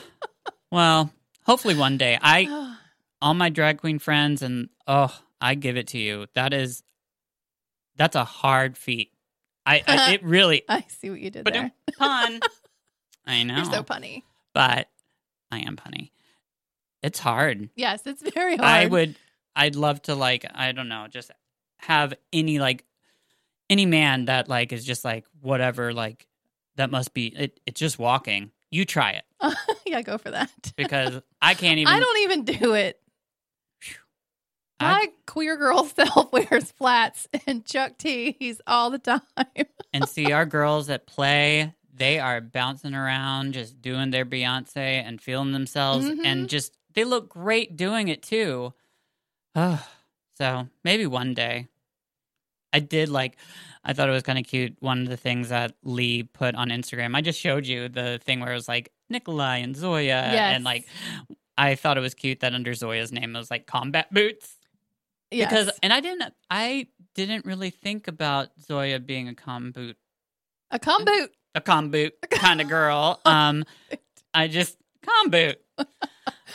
Well, 0.71 1.11
hopefully 1.47 1.77
one 1.77 1.97
day. 1.97 2.19
I 2.21 2.77
all 3.23 3.33
my 3.33 3.49
drag 3.49 3.79
queen 3.79 3.99
friends 3.99 4.43
and 4.43 4.69
oh, 4.87 5.17
I 5.41 5.55
give 5.55 5.79
it 5.79 5.89
to 5.89 5.99
you. 5.99 6.27
That 6.35 6.53
is 6.53 6.83
that's 7.97 8.17
a 8.17 8.25
hard 8.25 8.77
feat. 8.77 9.13
I, 9.69 9.83
I 9.87 10.13
it 10.15 10.25
really 10.25 10.63
I 10.69 10.85
see 10.89 11.11
what 11.11 11.21
you 11.21 11.31
did 11.31 11.45
but 11.45 11.53
there. 11.53 11.73
pun. 11.99 12.41
I 13.27 13.43
know. 13.43 13.57
You're 13.57 13.65
so 13.67 13.83
punny. 13.83 14.23
but 14.55 14.89
I 15.51 15.61
am 15.61 15.77
punny. 15.77 16.11
It's 17.03 17.19
hard. 17.19 17.69
Yes, 17.77 18.07
it's 18.07 18.23
very 18.33 18.57
hard. 18.57 18.69
I 18.69 18.87
would 18.87 19.17
I'd 19.55 19.77
love 19.77 20.01
to 20.03 20.15
like 20.15 20.47
I 20.55 20.73
don't 20.73 20.89
know, 20.89 21.07
just 21.11 21.31
have 21.79 22.15
any 22.33 22.59
like 22.59 22.85
any 23.69 23.85
man 23.87 24.25
that 24.25 24.49
like 24.49 24.73
is 24.73 24.85
just 24.85 25.05
like 25.05 25.27
whatever 25.41 25.93
like 25.93 26.27
that 26.77 26.91
must 26.91 27.13
be 27.13 27.27
it, 27.27 27.61
it's 27.67 27.79
just 27.79 27.99
walking. 27.99 28.51
You 28.71 28.85
try 28.85 29.13
it 29.13 29.25
yeah, 29.87 30.03
go 30.03 30.19
for 30.19 30.31
that. 30.31 30.51
because 30.77 31.21
I 31.41 31.55
can't 31.55 31.79
even 31.79 31.93
I 31.93 32.01
don't 32.01 32.19
even 32.23 32.45
do 32.45 32.75
it. 32.75 33.01
I- 34.81 34.93
My 34.93 35.07
queer 35.27 35.57
girl 35.57 35.85
self 35.97 36.33
wears 36.33 36.71
flats 36.73 37.27
and 37.47 37.65
Chuck 37.65 37.99
T's 37.99 38.61
all 38.67 38.91
the 38.91 38.99
time. 38.99 39.21
and 39.93 40.09
see 40.09 40.33
our 40.33 40.47
girls 40.47 40.87
that 40.89 41.07
play 41.07 41.75
they 41.95 42.21
are 42.21 42.41
bouncing 42.41 42.95
around 42.95 43.55
just 43.55 43.83
doing 43.83 44.11
their 44.11 44.25
Beyonce 44.25 44.77
and 45.03 45.21
feeling 45.21 45.51
themselves 45.53 46.07
Mhm. 46.07 46.21
and 46.25 46.49
just 46.49 46.77
they 46.95 47.03
look 47.05 47.29
great 47.29 47.77
doing 47.77 48.07
it 48.07 48.23
too. 48.23 48.73
Oh, 49.57 49.85
so 50.37 50.69
maybe 50.85 51.07
one 51.07 51.35
day. 51.35 51.67
I 52.73 52.79
did 52.81 53.09
like 53.09 53.37
I 53.85 53.95
thought 53.95 54.09
it 54.09 54.13
was 54.13 54.23
kind 54.23 54.39
of 54.39 54.45
cute. 54.45 54.77
One 54.81 55.03
of 55.03 55.09
the 55.09 55.17
things 55.17 55.49
that 55.49 55.73
Leigh 55.83 56.23
put 56.23 56.55
on 56.55 56.69
Instagram, 56.69 57.17
I 57.17 57.21
just 57.21 57.41
showed 57.41 57.67
you 57.67 57.89
the 57.89 58.21
thing 58.23 58.41
where 58.41 58.53
it 58.53 58.55
was 58.55 58.69
like 58.69 58.93
Nikolai 59.11 59.57
and 59.59 59.75
Zoya, 59.75 60.31
Yes. 60.33 60.55
and 60.55 60.63
like 60.65 60.87
I 61.57 61.75
thought 61.75 61.97
it 61.97 62.01
was 62.03 62.15
cute 62.15 62.41
that 62.41 62.55
under 62.55 62.75
Zoya's 62.75 63.11
name 63.11 63.35
it 63.35 63.39
was 63.39 63.51
like 63.51 63.67
combat 63.67 64.13
boots 64.15 64.55
Yes. 65.31 65.51
because, 65.51 65.71
and 65.83 65.93
I 65.93 66.01
didn't, 66.01 66.33
I 66.51 66.87
didn't 67.15 67.45
really 67.45 67.71
think 67.71 68.09
about 68.09 68.49
Zoya 68.61 68.99
being 68.99 69.29
a 69.29 69.35
com 69.35 69.73
boot 69.73 69.97
a 70.71 70.79
com 70.79 71.05
boot. 71.05 71.33
a 71.55 71.61
com 71.61 71.91
boot 71.91 72.15
kind 72.31 72.61
of 72.61 72.69
girl. 72.69 73.21
Um, 73.25 73.65
I 74.35 74.49
just 74.49 74.77
com 75.05 75.31
boot. 75.31 75.59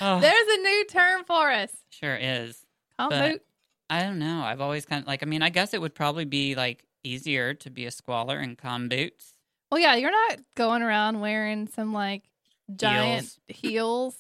Oh, 0.01 0.20
There's 0.20 0.48
a 0.48 0.58
new 0.62 0.86
term 0.86 1.24
for 1.24 1.51
us. 1.51 1.72
sure 1.89 2.15
is. 2.15 2.65
Com 3.00 3.10
But- 3.10 3.32
boot. 3.34 3.42
I 3.89 4.01
don't 4.01 4.18
know. 4.18 4.42
I've 4.44 4.60
always 4.62 4.86
kind 4.88 5.01
of 5.03 5.08
like. 5.08 5.22
I 5.22 5.27
mean, 5.27 5.44
I 5.44 5.50
guess 5.50 5.74
it 5.75 5.80
would 5.82 5.94
probably 5.94 6.25
be 6.25 6.56
like 6.56 6.84
easier 7.03 7.53
to 7.56 7.70
be 7.70 7.86
a 7.86 7.92
squaller 7.92 8.39
in 8.39 8.56
com 8.56 8.89
boots. 8.89 9.34
Well, 9.72 9.80
yeah, 9.80 9.94
you're 9.96 10.10
not 10.12 10.39
going 10.56 10.82
around 10.82 11.20
wearing 11.20 11.68
some 11.68 11.94
like 11.94 12.24
giant 12.75 13.38
heels. 13.48 14.15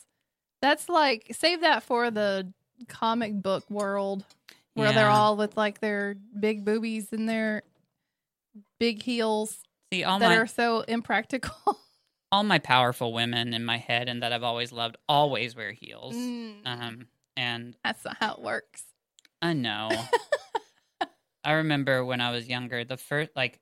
That's 0.61 0.89
like 0.89 1.27
save 1.31 1.61
that 1.61 1.81
for 1.81 2.11
the 2.11 2.51
comic 2.87 3.33
book 3.41 3.67
world 3.69 4.25
where 4.73 4.91
they're 4.93 5.09
all 5.09 5.37
with 5.37 5.55
like 5.57 5.79
their 5.79 6.15
big 6.39 6.65
boobies 6.65 7.11
and 7.11 7.27
their 7.27 7.63
big 8.79 9.01
heels 9.01 9.59
See 9.91 10.03
all 10.03 10.19
that 10.19 10.29
my 10.29 10.37
are 10.37 10.47
so 10.47 10.81
impractical. 10.81 11.79
all 12.31 12.43
my 12.43 12.59
powerful 12.59 13.13
women 13.13 13.53
in 13.53 13.63
my 13.63 13.77
head 13.77 14.09
and 14.09 14.23
that 14.23 14.33
I've 14.33 14.43
always 14.43 14.71
loved 14.71 14.97
always 15.07 15.55
wear 15.55 15.71
heels. 15.71 16.15
Mm, 16.15 16.55
Um, 16.65 17.07
and 17.37 17.75
that's 17.83 18.03
not 18.03 18.17
how 18.19 18.33
it 18.33 18.41
works. 18.41 18.83
I 19.41 19.53
know. 19.53 19.89
I 21.43 21.51
remember 21.53 22.03
when 22.05 22.21
I 22.21 22.31
was 22.31 22.47
younger, 22.47 22.83
the 22.83 22.97
first 22.97 23.31
like 23.35 23.59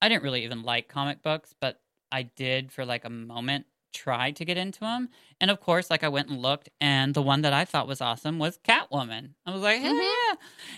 I 0.00 0.08
didn't 0.08 0.22
really 0.22 0.44
even 0.44 0.62
like 0.62 0.88
comic 0.88 1.22
books, 1.22 1.54
but 1.60 1.80
I 2.12 2.22
did 2.22 2.72
for 2.72 2.84
like 2.86 3.04
a 3.04 3.10
moment 3.10 3.66
try 3.92 4.30
to 4.32 4.44
get 4.44 4.56
into 4.56 4.80
them. 4.80 5.08
And 5.40 5.50
of 5.50 5.60
course, 5.60 5.90
like 5.90 6.04
I 6.04 6.08
went 6.08 6.28
and 6.28 6.40
looked, 6.42 6.68
and 6.80 7.14
the 7.14 7.22
one 7.22 7.42
that 7.42 7.52
I 7.52 7.64
thought 7.64 7.86
was 7.88 8.00
awesome 8.00 8.38
was 8.38 8.58
Catwoman. 8.58 9.30
I 9.46 9.52
was 9.52 9.62
like, 9.62 9.80
Mhm. 9.82 10.00
yeah. 10.00 10.34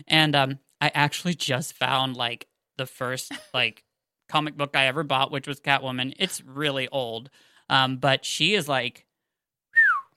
And 0.08 0.34
um, 0.36 0.58
I 0.80 0.90
actually 0.94 1.34
just 1.34 1.74
found 1.74 2.16
like 2.16 2.46
the 2.76 2.86
first 2.86 3.32
like 3.54 3.84
comic 4.28 4.56
book 4.56 4.76
I 4.76 4.86
ever 4.86 5.02
bought, 5.02 5.30
which 5.32 5.46
was 5.48 5.60
Catwoman. 5.60 6.14
It's 6.18 6.40
really 6.42 6.88
old, 6.88 7.30
um, 7.68 7.96
but 7.98 8.24
she 8.24 8.54
is 8.54 8.68
like, 8.68 9.04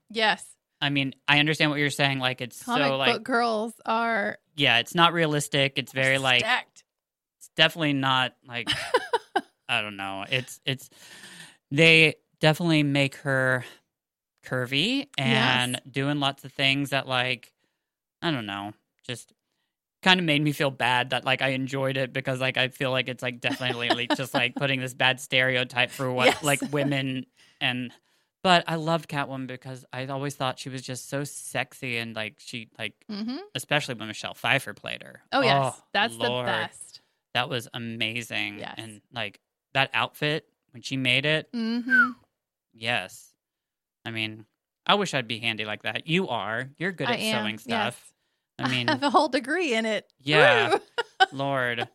Yes. 0.10 0.46
I 0.82 0.90
mean, 0.90 1.14
I 1.28 1.40
understand 1.40 1.72
what 1.72 1.80
you're 1.80 1.90
saying. 1.90 2.20
Like, 2.20 2.42
it's 2.42 2.62
Comic 2.62 2.84
so 2.84 2.90
book 2.92 3.00
like, 3.00 3.24
girls 3.24 3.74
are 3.86 4.38
yeah, 4.56 4.80
it's 4.80 4.94
not 4.94 5.14
realistic. 5.14 5.74
It's 5.78 5.92
very 5.94 6.18
like, 6.18 6.42
stacked. 6.42 6.84
it's 7.40 7.50
definitely 7.56 7.94
not 7.94 8.36
like 8.48 8.70
I 9.70 9.82
don't 9.82 9.96
know. 9.98 10.26
It's 10.30 10.60
it's 10.66 10.90
they 11.72 12.16
definitely 12.44 12.84
make 12.84 13.16
her 13.16 13.64
curvy 14.46 15.08
and 15.18 15.80
doing 15.90 16.20
lots 16.20 16.44
of 16.44 16.52
things 16.52 16.90
that 16.90 17.08
like 17.08 17.54
I 18.22 18.32
don't 18.32 18.46
know, 18.46 18.74
just 19.08 19.32
kind 20.02 20.20
of 20.20 20.26
made 20.26 20.42
me 20.42 20.52
feel 20.52 20.70
bad 20.70 21.12
that 21.12 21.24
like 21.24 21.42
I 21.42 21.50
enjoyed 21.50 21.96
it 21.96 22.12
because 22.12 22.42
like 22.42 22.58
I 22.58 22.68
feel 22.68 22.92
like 22.92 23.08
it's 23.08 23.24
like 23.24 23.40
definitely 23.40 23.92
like, 23.92 24.14
just 24.14 24.34
like 24.34 24.58
putting 24.58 24.82
this 24.82 24.94
bad 24.94 25.22
stereotype 25.22 25.90
for 25.92 26.12
what 26.12 26.28
Yes. 26.28 26.44
like 26.44 26.60
women 26.74 27.28
and 27.62 27.94
but 28.44 28.66
I 28.68 28.76
loved 28.76 29.08
Catwoman 29.10 29.48
because 29.48 29.86
I 29.94 30.06
always 30.08 30.36
thought 30.36 30.60
she 30.60 30.68
was 30.68 30.82
just 30.82 31.08
so 31.08 31.24
sexy 31.24 31.98
and 31.98 32.14
like 32.14 32.36
she 32.40 32.68
like 32.78 32.94
hmm 33.10 33.38
especially 33.56 33.96
when 33.96 34.10
Michelle 34.10 34.34
Pfeiffer 34.34 34.74
played 34.74 35.02
her. 35.02 35.22
Oh 35.32 35.40
yes, 35.42 35.82
that's 35.94 36.18
Lord. 36.18 36.46
the 36.46 36.52
best. 36.52 37.00
That 37.36 37.48
was 37.48 37.70
amazing. 37.74 38.60
Yes. 38.60 38.76
And 38.78 39.02
like 39.14 39.40
that 39.74 39.92
outfit 39.94 40.46
when 40.74 40.82
she 40.82 40.98
made 40.98 41.26
it, 41.26 41.48
hmm 41.54 42.12
yes. 42.74 43.34
I 44.06 44.12
mean, 44.12 44.46
I 44.86 44.96
wish 44.96 45.14
I'd 45.14 45.28
be 45.28 45.40
handy 45.40 45.66
like 45.66 45.84
that. 45.84 46.08
You 46.08 46.28
are. 46.28 46.70
You're 46.78 46.92
good 46.92 47.08
I 47.08 47.14
at 47.14 47.20
am, 47.20 47.44
sewing 47.44 47.58
stuff. 47.58 48.14
I 48.60 48.68
mean, 48.70 48.90
I 48.90 48.94
have 48.94 49.04
a 49.04 49.10
whole 49.10 49.30
degree 49.30 49.74
in 49.74 49.86
it. 49.86 50.12
Yeah. 50.20 50.78
Lord. 51.32 51.88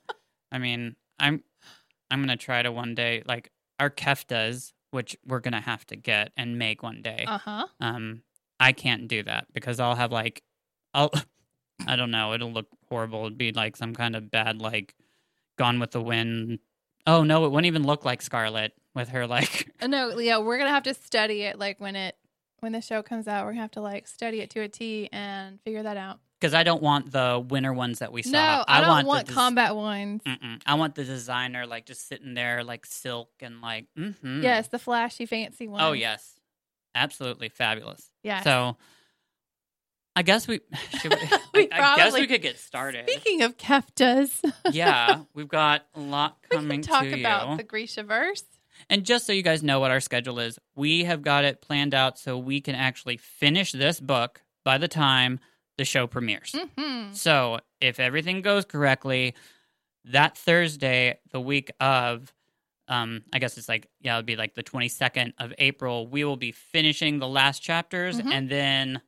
I 0.51 0.59
mean, 0.59 0.97
I'm 1.19 1.43
I'm 2.11 2.21
gonna 2.21 2.37
try 2.37 2.63
to 2.63 2.73
one 2.73 2.95
day 2.95 3.23
like 3.27 3.51
our 3.79 3.91
keftas, 3.91 4.73
which 4.91 5.17
we're 5.27 5.41
gonna 5.41 5.61
have 5.61 5.87
to 5.87 5.97
get 5.97 6.33
and 6.37 6.59
make 6.59 6.83
one 6.83 7.03
day. 7.03 7.25
Uh 7.27 7.39
huh. 7.39 7.67
Um, 7.81 8.23
I 8.61 8.73
can't 8.73 9.09
do 9.09 9.23
that 9.25 9.47
because 9.53 9.79
I'll 9.81 9.95
have 9.95 10.11
like, 10.13 10.43
I'll, 10.95 11.13
I 11.87 11.97
don't 11.97 12.11
know, 12.11 12.33
it'll 12.33 12.53
look 12.53 12.69
horrible. 12.89 13.27
It'd 13.27 13.39
be 13.39 13.53
like 13.53 13.77
some 13.77 13.95
kind 13.95 14.17
of 14.17 14.31
bad, 14.31 14.61
like, 14.61 14.95
Gone 15.57 15.79
with 15.79 15.93
the 15.93 16.01
Wind. 16.01 16.59
Oh 17.07 17.23
no, 17.23 17.45
it 17.45 17.51
wouldn't 17.51 17.67
even 17.67 17.85
look 17.85 18.05
like 18.05 18.23
Scarlet 18.23 18.73
with 18.99 19.09
her 19.11 19.27
like. 19.27 19.71
No, 19.87 20.19
yeah, 20.19 20.39
we're 20.39 20.59
gonna 20.59 20.71
have 20.71 20.83
to 20.83 20.95
study 20.95 21.43
it. 21.43 21.59
Like 21.59 21.81
when 21.81 21.97
it 21.97 22.17
when 22.61 22.73
the 22.73 22.81
show 22.81 23.03
comes 23.03 23.27
out, 23.29 23.47
we're 23.47 23.53
gonna 23.53 23.63
have 23.63 23.71
to 23.73 23.81
like 23.81 24.07
study 24.07 24.41
it 24.41 24.51
to 24.51 24.61
a 24.61 24.69
T 24.69 25.09
and 25.13 25.61
figure 25.63 25.83
that 25.83 25.97
out. 25.97 26.19
Because 26.41 26.53
I 26.55 26.63
don't 26.63 26.83
want 26.83 27.11
the 27.11 27.45
winter 27.49 27.73
ones 27.73 28.01
that 28.01 28.13
we 28.13 28.23
saw. 28.23 28.31
No, 28.31 28.65
I, 28.69 28.81
don't 28.81 29.07
want, 29.07 29.27
the 29.27 29.33
des- 29.33 29.35
combat 29.35 29.75
ones. 29.75 30.23
Mm-mm. 30.25 30.61
I 30.67 30.75
want 30.75 30.95
the 30.95 31.05
designer 31.05 31.67
like 31.67 31.85
just 31.87 32.07
sitting 32.09 32.35
there 32.35 32.63
like 32.65 32.87
silk 32.87 33.31
and 33.41 33.61
like. 33.61 33.87
Mm-hmm. 33.99 34.43
Yes, 34.43 34.69
the 34.69 34.79
flashy, 34.79 35.27
fancy 35.27 35.67
ones. 35.69 35.83
Oh 35.85 35.93
yes, 35.93 36.39
absolutely 36.95 37.49
fabulous. 37.49 38.11
yeah 38.23 38.43
So. 38.43 38.77
I 40.17 40.23
guess 40.23 40.49
we. 40.49 40.59
Should 41.01 41.15
we, 41.15 41.21
We 41.55 41.71
I, 41.71 41.95
I 41.95 41.97
guess 41.97 42.13
we 42.13 42.27
could 42.27 42.43
get 42.43 42.59
started. 42.59 43.09
Speaking 43.09 43.43
of 43.43 43.57
keftas, 43.57 44.31
yeah, 44.73 45.21
we've 45.33 45.47
got 45.49 45.87
a 45.95 46.01
lot 46.01 46.39
we 46.51 46.57
coming 46.57 46.83
can 46.83 46.91
talk 46.91 47.03
to 47.05 47.21
about 47.21 47.51
you. 47.51 47.57
the 47.59 47.63
Grisha 47.63 48.03
verse. 48.03 48.43
And 48.91 49.05
just 49.05 49.27
so 49.27 49.33
you 49.33 49.43
guys 49.43 49.63
know 49.63 49.81
what 49.81 49.91
our 49.91 50.01
schedule 50.01 50.39
is, 50.39 50.59
we 50.75 51.05
have 51.05 51.23
got 51.23 51.45
it 51.45 51.61
planned 51.61 51.95
out 51.95 52.19
so 52.19 52.39
we 52.39 52.61
can 52.61 52.75
actually 52.75 53.17
finish 53.17 53.73
this 53.73 54.01
book 54.01 54.43
by 54.65 54.79
the 54.79 54.89
time 54.89 55.41
the 55.77 55.85
show 55.85 56.07
premieres. 56.07 56.55
hmm 56.77 57.13
So, 57.13 57.61
if 57.81 58.01
everything 58.01 58.43
goes 58.43 58.65
correctly, 58.65 59.35
that 60.07 60.37
Thursday, 60.37 61.19
the 61.33 61.41
week 61.41 61.71
of, 61.81 62.33
um, 62.89 63.23
I 63.33 63.39
guess 63.39 63.59
it's 63.59 63.69
like, 63.69 63.89
yeah, 64.01 64.17
it'll 64.19 64.27
be 64.27 64.37
like 64.37 64.55
the 64.55 64.63
22nd 64.63 65.35
of 65.39 65.53
April, 65.59 66.07
we 66.07 66.25
will 66.25 66.37
be 66.37 66.53
finishing 66.53 67.19
the 67.19 67.29
last 67.29 67.63
chapters 67.63 68.19
Mhm. 68.21 68.33
and 68.33 68.49
then 68.49 69.01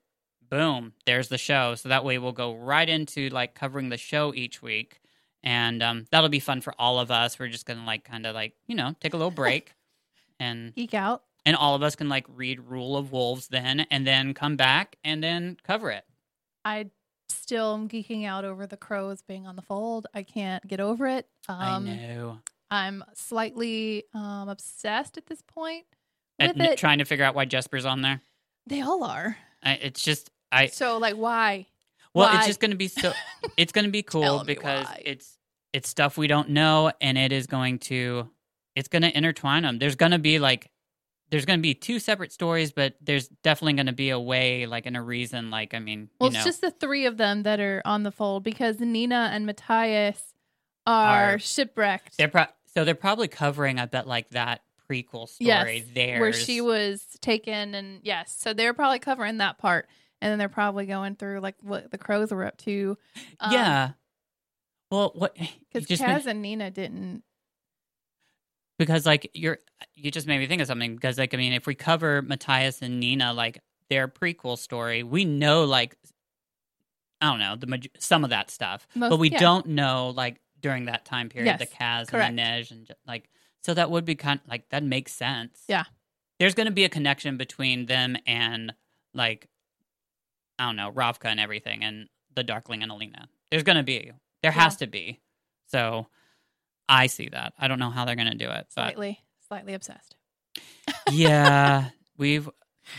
boom, 0.49 0.93
there's 1.07 1.29
the 1.29 1.39
show. 1.39 1.75
So 1.77 1.89
that 1.89 2.05
way 2.05 2.19
we'll 2.19 2.33
go 2.33 2.55
right 2.55 2.89
into 2.89 3.29
like 3.31 3.55
covering 3.55 3.89
the 3.89 3.97
show 3.97 4.35
each 4.35 4.61
week. 4.63 5.01
And 5.43 5.83
um, 5.83 6.07
that'll 6.11 6.29
be 6.29 6.41
fun 6.41 6.61
for 6.61 6.75
all 6.79 6.99
of 6.99 7.11
us. 7.11 7.39
We're 7.39 7.49
just 7.49 7.67
going 7.67 7.79
to 7.79 7.85
like 7.87 8.05
kind 8.05 8.27
of 8.27 8.35
like, 8.35 8.55
you 8.67 8.75
know, 8.75 8.95
take 9.01 9.15
a 9.15 9.17
little 9.17 9.31
break 9.31 9.73
and 10.41 10.75
Geek 10.75 10.93
out. 10.95 11.23
and 11.47 11.57
all 11.57 11.75
of 11.75 11.83
us 11.83 11.97
can 11.97 12.09
like 12.09 12.27
read 12.29 12.61
Rule 12.61 12.97
of 12.97 13.11
Wolves 13.13 13.49
then 13.49 13.81
and 13.91 14.07
then 14.07 14.35
come 14.35 14.57
back 14.57 14.97
and 15.05 15.23
then 15.23 15.57
cover 15.65 15.91
it. 15.91 16.05
I 16.65 16.91
still 17.31 17.75
am 17.75 17.89
geeking 17.89 18.27
out 18.27 18.45
over 18.45 18.67
the 18.67 18.77
crows 18.77 19.23
being 19.23 19.47
on 19.47 19.57
the 19.57 19.63
fold. 19.63 20.07
I 20.13 20.23
can't 20.25 20.67
get 20.67 20.79
over 20.81 21.07
it. 21.07 21.27
Um, 21.49 21.59
I 21.59 21.79
know. 21.97 22.39
I'm 22.71 23.03
slightly 23.15 24.05
um, 24.15 24.49
obsessed 24.49 25.17
at 25.17 25.27
this 25.27 25.43
point 25.43 25.87
with 26.39 26.51
And 26.51 26.61
it. 26.61 26.79
trying 26.79 26.99
to 26.99 27.05
figure 27.05 27.25
out 27.25 27.35
why 27.35 27.45
Jesper's 27.47 27.87
on 27.87 28.03
there. 28.03 28.21
they 28.67 28.81
all 28.83 29.03
are. 29.05 29.37
I, 29.63 29.73
it's 29.75 30.03
just 30.05 30.31
I 30.53 30.67
So 30.67 30.99
like, 30.99 31.15
why? 31.17 31.67
Well, 32.15 32.29
why? 32.29 32.39
it's 32.39 32.47
just 32.47 32.61
going 32.61 32.71
to 32.73 32.77
be 32.77 32.89
so 32.89 33.13
it's 33.57 33.73
going 33.73 33.85
to 33.85 33.91
be 33.91 34.03
cool 34.03 34.45
because 34.45 34.87
why. 34.87 35.03
it's 35.05 35.37
it's 35.73 35.89
stuff 35.89 36.17
we 36.19 36.27
don't 36.27 36.51
know 36.51 36.91
and 37.01 37.17
it 37.17 37.33
is 37.33 37.47
going 37.47 37.79
to 37.79 38.29
it's 38.75 38.89
going 38.89 39.03
to 39.03 39.17
intertwine 39.17 39.63
them. 39.63 39.79
There's 39.79 39.97
going 39.97 40.13
to 40.13 40.19
be 40.19 40.39
like 40.39 40.71
there's 41.31 41.45
going 41.45 41.61
to 41.61 41.63
be 41.63 41.75
two 41.75 42.01
separate 42.01 42.33
stories, 42.33 42.73
but 42.73 42.95
there's 43.01 43.29
definitely 43.45 43.75
going 43.75 43.87
to 43.87 43.93
be 43.93 44.11
a 44.11 44.19
way 44.19 44.67
like 44.67 44.87
and 44.87 44.97
a 44.97 45.01
reason 45.01 45.51
like 45.51 45.75
I 45.75 45.79
mean, 45.79 46.09
Well, 46.21 46.31
you 46.31 46.35
know. 46.35 46.39
it's 46.41 46.45
just 46.47 46.61
the 46.61 46.71
three 46.73 47.07
of 47.07 47.17
them 47.19 47.45
that 47.45 47.61
are 47.61 47.83
on 47.85 48.03
the 48.03 48.11
fold 48.11 48.43
because 48.43 48.81
Nina 48.81 49.31
and 49.33 49.47
Matthias 49.47 50.35
are, 50.87 51.35
Are- 51.35 51.39
shipwrecked. 51.39 52.17
they're 52.17 52.29
pro- 52.29 52.47
so 52.75 52.85
they're 52.85 52.95
probably 52.95 53.29
covering 53.29 53.79
I 53.79 53.87
bet 53.87 54.07
like 54.09 54.31
that 54.31 54.63
prequel 54.91 55.29
story 55.29 55.47
Yes, 55.47 55.85
there 55.95 56.19
where 56.21 56.33
she 56.33 56.61
was 56.61 57.05
taken, 57.21 57.77
and 57.77 58.01
yes, 58.03 58.35
so 58.37 58.53
they're 58.53 58.75
probably 58.75 58.99
covering 58.99 59.37
that 59.39 59.57
part, 59.59 59.89
and 60.21 60.31
then 60.31 60.39
they're 60.39 60.49
probably 60.49 60.87
going 60.87 61.17
through 61.17 61.41
like 61.41 61.57
what 61.61 61.91
the 61.91 61.99
crows 61.99 62.31
were 62.31 62.45
up 62.45 62.57
to. 62.59 62.97
Um, 63.41 63.53
Yeah. 63.53 63.91
Well, 64.91 65.13
what 65.15 65.37
because 65.73 65.87
Kaz 66.01 66.25
made- 66.25 66.31
and 66.31 66.43
Nina 66.43 66.71
didn't. 66.71 67.23
because 68.79 69.07
like 69.07 69.31
you're 69.35 69.59
you 69.95 70.11
just 70.11 70.27
made 70.27 70.39
me 70.39 70.47
think 70.47 70.61
of 70.63 70.67
something 70.69 70.95
because 70.95 71.19
like 71.19 71.35
I 71.35 71.37
mean 71.37 71.53
if 71.53 71.67
we 71.67 71.75
cover 71.75 72.23
Matthias 72.23 72.83
and 72.83 72.99
Nina 73.01 73.33
like 73.33 73.61
their 73.89 74.09
prequel 74.09 74.57
story 74.59 75.03
we 75.03 75.25
know 75.25 75.65
like 75.65 75.97
I 77.21 77.31
don't 77.31 77.39
know 77.39 77.57
the 77.57 77.67
maj- 77.67 77.91
some 77.99 78.25
of 78.25 78.31
that 78.31 78.51
stuff 78.51 78.87
Most- 78.95 79.11
but 79.11 79.19
we 79.19 79.31
yeah. 79.31 79.39
don't 79.39 79.67
know 79.67 80.11
like 80.11 80.41
during 80.61 80.87
that 80.87 81.05
time 81.05 81.29
period 81.29 81.59
the 81.59 81.67
Kaz 81.67 82.09
correct. 82.09 82.31
and 82.31 82.39
the 82.39 82.43
Nej 82.43 82.71
and 82.71 82.91
like 83.07 83.29
so 83.63 83.75
that 83.75 83.91
would 83.91 84.05
be 84.05 84.15
kind 84.15 84.41
like 84.49 84.69
that 84.71 84.83
makes 84.83 85.13
sense 85.13 85.63
Yeah. 85.69 85.85
there's 86.39 86.55
going 86.55 86.67
to 86.67 86.73
be 86.73 86.85
a 86.85 86.89
connection 86.89 87.37
between 87.37 87.87
them 87.87 88.17
and 88.27 88.73
like 89.15 89.49
I 90.61 90.67
don't 90.67 90.77
know 90.77 90.93
Ravka 90.93 91.25
and 91.27 91.41
everything 91.41 91.83
and 91.83 92.09
the 92.35 92.45
Darkling 92.45 92.83
and 92.83 92.93
Alina 92.93 93.29
there's 93.51 93.63
going 93.65 93.79
to 93.79 93.83
be 93.83 94.13
there 94.43 94.53
has 94.53 94.77
to 94.77 94.87
be 94.87 95.21
so 95.67 96.07
I 96.89 97.07
see 97.09 97.29
that 97.31 97.53
I 97.59 97.67
don't 97.69 97.79
know 97.79 97.91
how 97.91 98.05
they're 98.05 98.15
going 98.17 98.31
to 98.31 98.37
do 98.37 98.51
it 98.51 98.67
but 98.77 98.83
Slightly, 98.95 99.21
slightly 99.49 99.75
obsessed. 99.75 100.15
yeah, 101.11 101.91
we've 102.19 102.49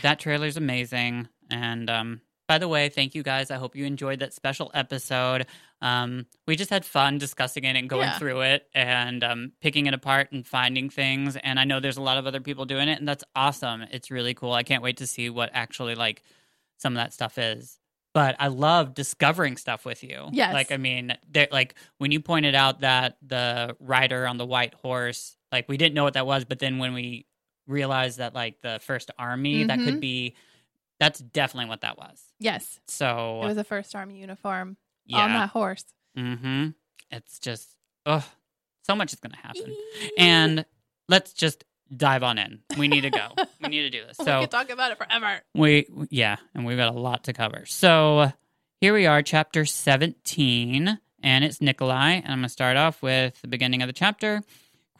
that 0.02 0.18
trailer's 0.20 0.56
amazing. 0.56 1.28
And 1.50 1.90
um, 1.90 2.20
by 2.48 2.58
the 2.58 2.68
way, 2.68 2.88
thank 2.88 3.14
you 3.14 3.22
guys. 3.22 3.50
I 3.50 3.56
hope 3.56 3.76
you 3.76 3.84
enjoyed 3.84 4.20
that 4.20 4.32
special 4.32 4.70
episode. 4.74 5.46
Um, 5.82 6.26
we 6.46 6.56
just 6.56 6.70
had 6.70 6.84
fun 6.84 7.18
discussing 7.18 7.64
it 7.64 7.76
and 7.76 7.88
going 7.90 8.02
Yeah. 8.08 8.18
through 8.18 8.40
it 8.42 8.68
and 8.74 9.22
um, 9.24 9.52
picking 9.60 9.86
it 9.86 9.94
apart 9.94 10.32
and 10.32 10.46
finding 10.46 10.88
things. 10.88 11.36
And 11.36 11.58
I 11.60 11.64
know 11.64 11.80
there's 11.80 11.96
a 11.96 12.02
lot 12.02 12.16
of 12.18 12.26
other 12.26 12.40
people 12.40 12.64
doing 12.64 12.88
it, 12.88 12.98
and 12.98 13.06
that's 13.08 13.24
awesome. 13.36 13.82
It's 13.90 14.10
really 14.10 14.34
cool. 14.34 14.52
I 14.52 14.62
can't 14.62 14.82
wait 14.82 14.98
to 14.98 15.06
see 15.06 15.28
what 15.28 15.50
actually 15.52 15.94
like 15.94 16.22
some 16.78 16.94
of 16.94 17.02
that 17.02 17.12
stuff 17.12 17.38
is. 17.38 17.78
But 18.14 18.36
I 18.38 18.48
love 18.48 18.94
discovering 18.94 19.56
stuff 19.56 19.84
with 19.86 20.02
you. 20.04 20.28
Yes. 20.32 20.52
Like 20.52 20.70
I 20.70 20.76
mean, 20.76 21.16
there- 21.30 21.48
like 21.50 21.74
when 21.98 22.10
you 22.12 22.20
pointed 22.20 22.54
out 22.54 22.80
that 22.80 23.16
the 23.26 23.76
rider 23.80 24.26
on 24.26 24.36
the 24.36 24.44
white 24.46 24.74
horse, 24.74 25.36
like 25.50 25.68
we 25.68 25.76
didn't 25.78 25.94
know 25.94 26.04
what 26.04 26.14
that 26.14 26.26
was, 26.26 26.44
but 26.44 26.58
then 26.58 26.78
when 26.78 26.92
we 26.92 27.26
realized 27.66 28.18
that 28.18 28.34
like 28.34 28.60
the 28.60 28.80
first 28.82 29.10
army, 29.18 29.64
that 29.64 29.78
Mhm. 29.78 29.84
could 29.84 30.00
be 30.00 30.34
that's 31.00 31.18
definitely 31.20 31.68
what 31.68 31.80
that 31.80 31.96
was. 31.98 32.22
Yes, 32.38 32.78
So 32.86 33.40
it 33.42 33.46
was 33.46 33.56
a 33.56 33.64
first 33.64 33.94
army 33.96 34.18
uniform 34.20 34.76
yeah. 35.06 35.18
on 35.24 35.32
that 35.32 35.48
horse. 35.50 35.84
Mm-hmm. 36.16 36.68
It's 37.10 37.38
just 37.38 37.74
oh, 38.06 38.24
so 38.86 38.94
much 38.94 39.12
is 39.12 39.20
gonna 39.20 39.36
happen. 39.36 39.74
And 40.18 40.64
let's 41.08 41.32
just 41.32 41.64
dive 41.96 42.22
on 42.22 42.38
in. 42.38 42.60
We 42.78 42.88
need 42.88 43.02
to 43.02 43.10
go. 43.10 43.28
we 43.62 43.68
need 43.68 43.82
to 43.82 43.90
do 43.90 44.06
this. 44.06 44.16
So 44.16 44.40
we 44.40 44.44
could 44.44 44.50
talk 44.50 44.70
about 44.70 44.92
it 44.92 44.98
forever. 44.98 45.40
we 45.54 45.86
yeah, 46.10 46.36
and 46.54 46.64
we've 46.64 46.76
got 46.76 46.94
a 46.94 46.98
lot 46.98 47.24
to 47.24 47.32
cover. 47.32 47.64
So 47.66 48.18
uh, 48.18 48.30
here 48.80 48.92
we 48.94 49.06
are, 49.06 49.22
chapter 49.22 49.64
seventeen, 49.64 50.98
and 51.22 51.44
it's 51.44 51.60
Nikolai. 51.60 52.12
And 52.14 52.26
I'm 52.26 52.38
gonna 52.38 52.48
start 52.48 52.76
off 52.76 53.02
with 53.02 53.40
the 53.42 53.48
beginning 53.48 53.82
of 53.82 53.86
the 53.86 53.92
chapter. 53.92 54.42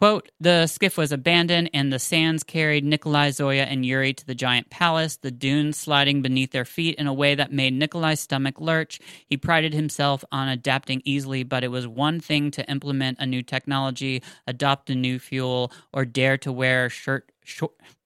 Quote, 0.02 0.32
the 0.40 0.66
skiff 0.66 0.98
was 0.98 1.12
abandoned 1.12 1.70
and 1.72 1.92
the 1.92 1.98
sands 2.00 2.42
carried 2.42 2.84
Nikolai, 2.84 3.30
Zoya, 3.30 3.62
and 3.62 3.86
Yuri 3.86 4.12
to 4.12 4.26
the 4.26 4.34
giant 4.34 4.68
palace, 4.68 5.16
the 5.18 5.30
dunes 5.30 5.76
sliding 5.76 6.22
beneath 6.22 6.50
their 6.50 6.64
feet 6.64 6.96
in 6.96 7.06
a 7.06 7.14
way 7.14 7.36
that 7.36 7.52
made 7.52 7.72
Nikolai's 7.72 8.18
stomach 8.18 8.60
lurch. 8.60 8.98
He 9.28 9.36
prided 9.36 9.72
himself 9.72 10.24
on 10.32 10.48
adapting 10.48 11.02
easily, 11.04 11.44
but 11.44 11.62
it 11.62 11.68
was 11.68 11.86
one 11.86 12.18
thing 12.18 12.50
to 12.50 12.68
implement 12.68 13.20
a 13.20 13.26
new 13.26 13.42
technology, 13.42 14.24
adopt 14.44 14.90
a 14.90 14.96
new 14.96 15.20
fuel, 15.20 15.70
or 15.92 16.04
dare 16.04 16.36
to 16.38 16.50
wear 16.50 16.90
shirt, 16.90 17.30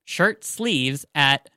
shirt 0.05 0.45
sleeves 0.45 1.07
at 1.15 1.49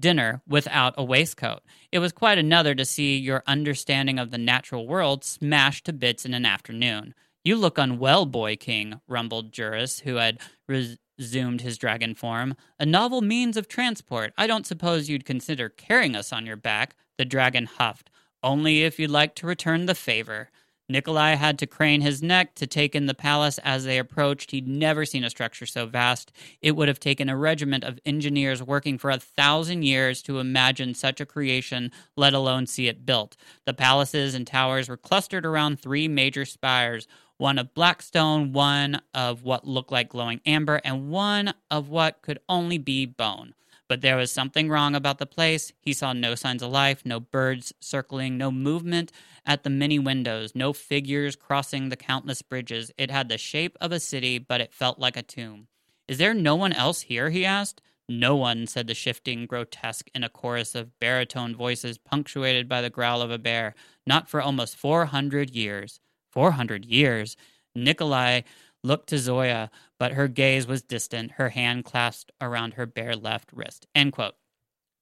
dinner 0.00 0.42
without 0.48 0.94
a 0.98 1.04
waistcoat. 1.04 1.62
It 1.92 2.00
was 2.00 2.10
quite 2.10 2.38
another 2.38 2.74
to 2.74 2.84
see 2.84 3.16
your 3.16 3.44
understanding 3.46 4.18
of 4.18 4.32
the 4.32 4.38
natural 4.38 4.88
world 4.88 5.22
smashed 5.22 5.84
to 5.84 5.92
bits 5.92 6.26
in 6.26 6.34
an 6.34 6.44
afternoon. 6.44 7.14
You 7.44 7.56
look 7.56 7.76
unwell, 7.76 8.24
boy 8.24 8.56
king, 8.56 9.02
rumbled 9.06 9.52
Juris, 9.52 10.00
who 10.00 10.14
had 10.14 10.40
resumed 10.66 11.60
his 11.60 11.76
dragon 11.76 12.14
form. 12.14 12.54
A 12.80 12.86
novel 12.86 13.20
means 13.20 13.58
of 13.58 13.68
transport. 13.68 14.32
I 14.38 14.46
don't 14.46 14.66
suppose 14.66 15.10
you'd 15.10 15.26
consider 15.26 15.68
carrying 15.68 16.16
us 16.16 16.32
on 16.32 16.46
your 16.46 16.56
back. 16.56 16.96
The 17.18 17.26
dragon 17.26 17.66
huffed. 17.66 18.08
Only 18.42 18.82
if 18.82 18.98
you'd 18.98 19.10
like 19.10 19.34
to 19.36 19.46
return 19.46 19.84
the 19.84 19.94
favor. 19.94 20.48
Nikolai 20.86 21.34
had 21.34 21.58
to 21.58 21.66
crane 21.66 22.02
his 22.02 22.22
neck 22.22 22.54
to 22.56 22.66
take 22.66 22.94
in 22.94 23.06
the 23.06 23.14
palace 23.14 23.56
as 23.64 23.84
they 23.84 23.98
approached. 23.98 24.50
He'd 24.50 24.68
never 24.68 25.06
seen 25.06 25.24
a 25.24 25.30
structure 25.30 25.64
so 25.64 25.86
vast. 25.86 26.30
It 26.60 26.76
would 26.76 26.88
have 26.88 27.00
taken 27.00 27.30
a 27.30 27.36
regiment 27.36 27.84
of 27.84 27.98
engineers 28.04 28.62
working 28.62 28.98
for 28.98 29.10
a 29.10 29.18
thousand 29.18 29.84
years 29.84 30.20
to 30.22 30.40
imagine 30.40 30.92
such 30.92 31.22
a 31.22 31.26
creation, 31.26 31.90
let 32.18 32.34
alone 32.34 32.66
see 32.66 32.86
it 32.86 33.06
built. 33.06 33.34
The 33.64 33.72
palaces 33.72 34.34
and 34.34 34.46
towers 34.46 34.90
were 34.90 34.98
clustered 34.98 35.46
around 35.46 35.80
three 35.80 36.06
major 36.06 36.44
spires 36.44 37.08
one 37.36 37.58
of 37.58 37.74
black 37.74 38.02
stone, 38.02 38.52
one 38.52 39.00
of 39.12 39.42
what 39.42 39.66
looked 39.66 39.92
like 39.92 40.08
glowing 40.08 40.40
amber, 40.46 40.80
and 40.84 41.10
one 41.10 41.54
of 41.70 41.88
what 41.88 42.22
could 42.22 42.38
only 42.48 42.78
be 42.78 43.06
bone. 43.06 43.54
But 43.88 44.00
there 44.00 44.16
was 44.16 44.32
something 44.32 44.68
wrong 44.68 44.94
about 44.94 45.18
the 45.18 45.26
place. 45.26 45.72
He 45.80 45.92
saw 45.92 46.12
no 46.12 46.34
signs 46.34 46.62
of 46.62 46.70
life, 46.70 47.02
no 47.04 47.20
birds 47.20 47.74
circling, 47.80 48.38
no 48.38 48.50
movement 48.50 49.12
at 49.44 49.62
the 49.62 49.70
many 49.70 49.98
windows, 49.98 50.54
no 50.54 50.72
figures 50.72 51.36
crossing 51.36 51.88
the 51.88 51.96
countless 51.96 52.40
bridges. 52.40 52.90
It 52.96 53.10
had 53.10 53.28
the 53.28 53.36
shape 53.36 53.76
of 53.80 53.92
a 53.92 54.00
city, 54.00 54.38
but 54.38 54.60
it 54.60 54.72
felt 54.72 54.98
like 54.98 55.16
a 55.16 55.22
tomb. 55.22 55.66
Is 56.08 56.18
there 56.18 56.34
no 56.34 56.54
one 56.54 56.72
else 56.72 57.02
here? 57.02 57.30
he 57.30 57.44
asked. 57.44 57.82
No 58.08 58.36
one, 58.36 58.66
said 58.66 58.86
the 58.86 58.94
shifting 58.94 59.46
grotesque 59.46 60.10
in 60.14 60.22
a 60.22 60.28
chorus 60.28 60.74
of 60.74 60.98
baritone 61.00 61.56
voices 61.56 61.96
punctuated 61.96 62.68
by 62.68 62.82
the 62.82 62.90
growl 62.90 63.22
of 63.22 63.30
a 63.30 63.38
bear. 63.38 63.74
Not 64.06 64.28
for 64.28 64.42
almost 64.42 64.76
four 64.76 65.06
hundred 65.06 65.50
years. 65.50 66.00
400 66.34 66.84
years. 66.84 67.36
Nikolai 67.74 68.42
looked 68.82 69.08
to 69.10 69.18
Zoya, 69.18 69.70
but 69.98 70.12
her 70.12 70.28
gaze 70.28 70.66
was 70.66 70.82
distant, 70.82 71.32
her 71.32 71.48
hand 71.48 71.84
clasped 71.84 72.32
around 72.40 72.74
her 72.74 72.86
bare 72.86 73.16
left 73.16 73.50
wrist. 73.52 73.86
End 73.94 74.12
quote. 74.12 74.34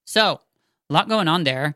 So, 0.05 0.41
a 0.91 0.93
lot 0.93 1.09
going 1.09 1.29
on 1.29 1.45
there. 1.45 1.75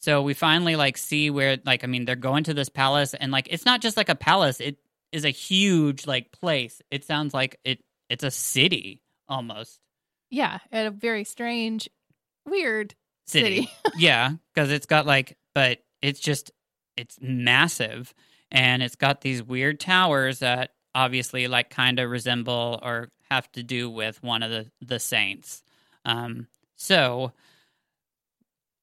So 0.00 0.22
we 0.22 0.34
finally 0.34 0.76
like 0.76 0.96
see 0.96 1.28
where 1.30 1.58
like 1.64 1.82
I 1.82 1.88
mean 1.88 2.04
they're 2.04 2.14
going 2.16 2.44
to 2.44 2.54
this 2.54 2.68
palace 2.68 3.14
and 3.14 3.32
like 3.32 3.48
it's 3.50 3.64
not 3.64 3.80
just 3.80 3.96
like 3.96 4.08
a 4.08 4.14
palace, 4.14 4.60
it 4.60 4.76
is 5.10 5.24
a 5.24 5.30
huge 5.30 6.06
like 6.06 6.30
place. 6.30 6.80
It 6.90 7.04
sounds 7.04 7.34
like 7.34 7.58
it 7.64 7.82
it's 8.08 8.22
a 8.22 8.30
city 8.30 9.02
almost. 9.28 9.80
Yeah, 10.30 10.58
at 10.70 10.86
a 10.86 10.90
very 10.90 11.24
strange, 11.24 11.88
weird 12.46 12.94
City. 13.26 13.62
city. 13.62 13.70
yeah, 13.98 14.32
because 14.54 14.70
it's 14.70 14.86
got 14.86 15.04
like 15.06 15.36
but 15.54 15.78
it's 16.00 16.20
just 16.20 16.52
it's 16.96 17.16
massive 17.20 18.14
and 18.50 18.82
it's 18.82 18.96
got 18.96 19.20
these 19.20 19.42
weird 19.42 19.80
towers 19.80 20.40
that 20.40 20.70
obviously 20.94 21.48
like 21.48 21.70
kind 21.70 21.98
of 21.98 22.10
resemble 22.10 22.78
or 22.82 23.10
have 23.30 23.50
to 23.52 23.62
do 23.62 23.90
with 23.90 24.22
one 24.22 24.42
of 24.42 24.50
the 24.50 24.70
the 24.80 24.98
saints. 24.98 25.62
Um, 26.04 26.46
so 26.76 27.32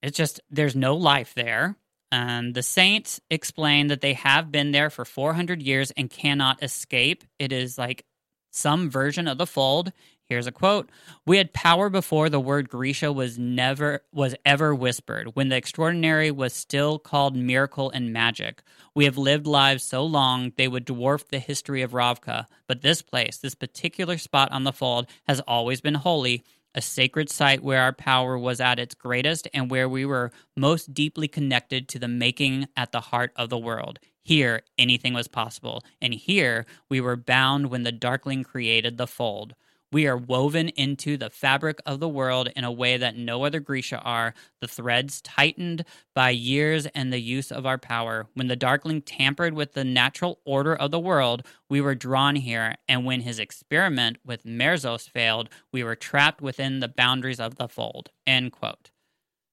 it's 0.02 0.18
just 0.18 0.42
there's 0.50 0.76
no 0.76 0.96
life 0.96 1.34
there. 1.34 1.76
Um, 2.12 2.54
the 2.54 2.64
saints 2.64 3.20
explain 3.30 3.88
that 3.88 4.02
they 4.02 4.14
have 4.14 4.52
been 4.52 4.72
there 4.72 4.90
for 4.90 5.04
400 5.04 5.62
years 5.62 5.92
and 5.92 6.10
cannot 6.10 6.64
escape. 6.64 7.24
It 7.40 7.52
is 7.52 7.78
like 7.78 8.06
some 8.52 8.90
version 8.90 9.28
of 9.28 9.38
the 9.38 9.48
fold. 9.48 9.92
Here's 10.28 10.48
a 10.48 10.52
quote. 10.52 10.90
We 11.28 11.38
had 11.38 11.54
power 11.54 11.88
before 11.88 12.30
the 12.30 12.40
word 12.40 12.68
Grisha 12.68 13.14
was 13.14 13.38
never 13.38 14.02
was 14.12 14.34
ever 14.44 14.74
whispered, 14.74 15.36
when 15.36 15.50
the 15.50 15.56
extraordinary 15.56 16.32
was 16.32 16.52
still 16.54 16.98
called 16.98 17.36
miracle 17.36 17.92
and 17.92 18.12
magic. 18.12 18.64
We 18.96 19.06
have 19.06 19.20
lived 19.20 19.46
lives 19.46 19.84
so 19.84 20.04
long 20.04 20.52
they 20.58 20.68
would 20.68 20.88
dwarf 20.88 21.28
the 21.28 21.38
history 21.38 21.84
of 21.84 21.92
Ravka, 21.92 22.48
but 22.66 22.82
this 22.82 23.04
place, 23.04 23.38
this 23.38 23.54
particular 23.54 24.18
spot 24.18 24.52
on 24.52 24.64
the 24.64 24.74
fold, 24.74 25.06
has 25.28 25.42
always 25.42 25.80
been 25.80 25.94
holy, 25.94 26.44
a 26.74 26.82
sacred 26.82 27.30
site 27.30 27.64
where 27.64 27.82
our 27.82 27.94
power 27.94 28.36
was 28.36 28.60
at 28.60 28.80
its 28.80 28.96
greatest 28.96 29.48
and 29.54 29.70
where 29.70 29.88
we 29.88 30.08
were 30.08 30.32
most 30.58 30.92
deeply 30.92 31.28
connected 31.28 31.88
to 31.90 32.00
the 32.00 32.08
making 32.08 32.68
at 32.76 32.92
the 32.92 33.00
heart 33.00 33.32
of 33.36 33.50
the 33.50 33.60
world. 33.60 34.00
Here, 34.24 34.64
anything 34.80 35.14
was 35.14 35.28
possible, 35.28 35.84
and 36.02 36.16
here 36.16 36.66
we 36.90 37.00
were 37.00 37.16
bound 37.16 37.68
when 37.68 37.84
the 37.84 37.92
Darkling 37.92 38.44
created 38.44 38.98
the 38.98 39.06
fold. 39.06 39.54
We 39.92 40.08
are 40.08 40.18
woven 40.18 40.70
into 40.70 41.16
the 41.16 41.30
fabric 41.30 41.80
of 41.86 42.00
the 42.00 42.10
world 42.10 42.50
in 42.56 42.64
a 42.64 42.72
way 42.72 42.98
that 42.98 43.16
no 43.16 43.46
other 43.46 43.60
Grisha 43.60 44.00
are, 44.02 44.34
the 44.60 44.68
threads 44.68 45.22
tightened 45.22 45.86
by 46.14 46.32
years 46.32 46.86
and 46.88 47.14
the 47.14 47.22
use 47.22 47.52
of 47.52 47.66
our 47.66 47.78
power. 47.78 48.28
When 48.34 48.48
the 48.48 48.56
Darkling 48.56 49.02
tampered 49.02 49.54
with 49.54 49.74
the 49.74 49.84
natural 49.84 50.40
order 50.44 50.76
of 50.76 50.92
the 50.92 51.00
world, 51.00 51.46
we 51.70 51.82
were 51.82 51.96
drawn 51.96 52.36
here, 52.36 52.76
and 52.88 53.06
when 53.06 53.22
his 53.22 53.40
experiment 53.40 54.18
with 54.26 54.44
Merzos 54.44 55.10
failed, 55.10 55.50
we 55.72 55.84
were 55.84 55.96
trapped 55.96 56.42
within 56.42 56.80
the 56.80 56.88
boundaries 56.88 57.40
of 57.40 57.56
the 57.56 57.70
fold. 57.70 58.10
End 58.28 58.52
quote. 58.52 58.92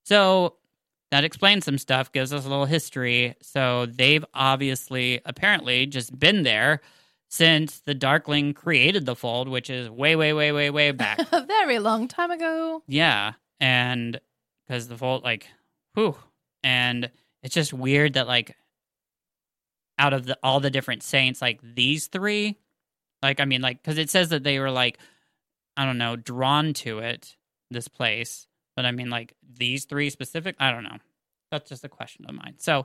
So 0.05 0.57
that 1.13 1.25
explains 1.25 1.67
some 1.67 1.79
stuff, 1.79 2.11
gives 2.11 2.33
us 2.33 2.47
a 2.47 2.49
little 2.49 2.65
history. 2.65 3.37
So 3.43 3.87
they've 3.87 4.25
obviously, 4.33 5.21
apparently, 5.27 5.87
just 5.87 6.19
been 6.19 6.43
there 6.43 6.81
since 7.33 7.81
the 7.81 7.95
Darkling 7.95 8.53
created 8.53 9.07
the 9.07 9.17
Fold, 9.17 9.49
which 9.49 9.71
is 9.71 9.89
way, 9.89 10.17
way, 10.17 10.35
way, 10.35 10.53
way, 10.53 10.69
way 10.69 10.91
back. 10.91 11.19
a 11.33 11.47
very 11.47 11.79
long 11.79 12.07
time 12.07 12.31
ago. 12.31 12.83
yeah, 12.87 13.33
and 13.59 14.21
because 14.67 14.87
the 14.89 14.99
Fold, 14.99 15.25
like, 15.25 15.47
whew, 15.95 16.15
and 16.63 17.11
it's 17.43 17.55
just 17.55 17.73
weird 17.73 18.13
that 18.15 18.29
like 18.29 18.55
out 19.99 20.13
of 20.13 20.27
the 20.27 20.39
all 20.43 20.61
the 20.61 20.71
different 20.71 21.03
saints, 21.03 21.41
like 21.41 21.59
these 21.63 22.09
three, 22.09 22.59
like 23.23 23.41
I 23.41 23.47
mean, 23.47 23.63
like 23.63 23.83
because 23.83 23.97
it 23.97 24.11
says 24.11 24.29
that 24.29 24.45
they 24.45 24.59
were 24.59 24.71
like, 24.71 24.99
I 25.75 25.87
don't 25.87 25.99
know, 25.99 26.17
drawn 26.17 26.75
to 26.75 26.99
it, 26.99 27.35
this 27.71 27.89
place, 27.89 28.47
but 28.77 28.85
I 28.85 28.91
mean, 28.91 29.09
like 29.09 29.35
these 29.59 29.87
three 29.87 30.11
specific, 30.11 30.55
I 30.61 30.71
don't 30.71 30.85
know. 30.85 30.99
That's 31.51 31.71
just 31.71 31.83
a 31.83 31.89
question 31.89 32.27
of 32.29 32.35
mine. 32.35 32.57
So 32.59 32.85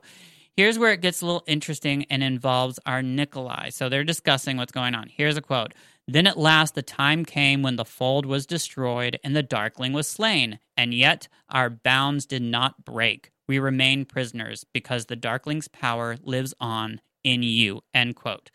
Here's 0.58 0.80
where 0.80 0.92
it 0.92 1.02
gets 1.02 1.22
a 1.22 1.26
little 1.28 1.44
interesting 1.46 2.06
and 2.10 2.24
involves 2.24 2.80
our 2.88 3.04
Nikolai. 3.04 3.70
So 3.70 3.90
they're 3.90 4.04
discussing 4.04 4.58
what's 4.58 4.72
going 4.72 4.96
on. 4.96 5.08
Here's 5.08 5.38
a 5.38 5.42
quote 5.42 5.76
Then 6.08 6.26
at 6.26 6.40
last 6.40 6.74
the 6.74 6.82
time 6.82 7.26
came 7.26 7.62
when 7.62 7.76
the 7.76 7.86
fold 7.86 8.26
was 8.26 8.48
destroyed 8.48 9.20
and 9.24 9.36
the 9.36 9.44
Darkling 9.44 9.94
was 9.94 10.08
slain, 10.08 10.58
and 10.76 10.96
yet 10.96 11.28
our 11.48 11.70
bounds 11.70 12.26
did 12.26 12.42
not 12.42 12.84
break. 12.84 13.30
We 13.48 13.60
remain 13.60 14.04
prisoners 14.04 14.66
because 14.74 15.06
the 15.06 15.16
Darkling's 15.16 15.68
power 15.68 16.18
lives 16.24 16.56
on 16.60 17.02
in 17.24 17.44
you. 17.44 17.82
End 17.94 18.16
quote. 18.16 18.50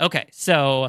Okay, 0.00 0.28
so 0.32 0.88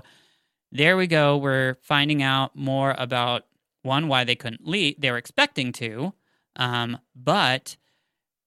there 0.72 0.96
we 0.96 1.08
go. 1.08 1.36
We're 1.36 1.76
finding 1.82 2.24
out 2.24 2.56
more 2.56 2.96
about 2.98 3.44
one, 3.82 4.08
why 4.08 4.24
they 4.24 4.36
couldn't 4.36 4.66
leave. 4.66 4.96
They 4.98 5.12
were 5.12 5.18
expecting 5.18 5.74
to, 5.74 6.14
um, 6.56 7.00
but 7.14 7.76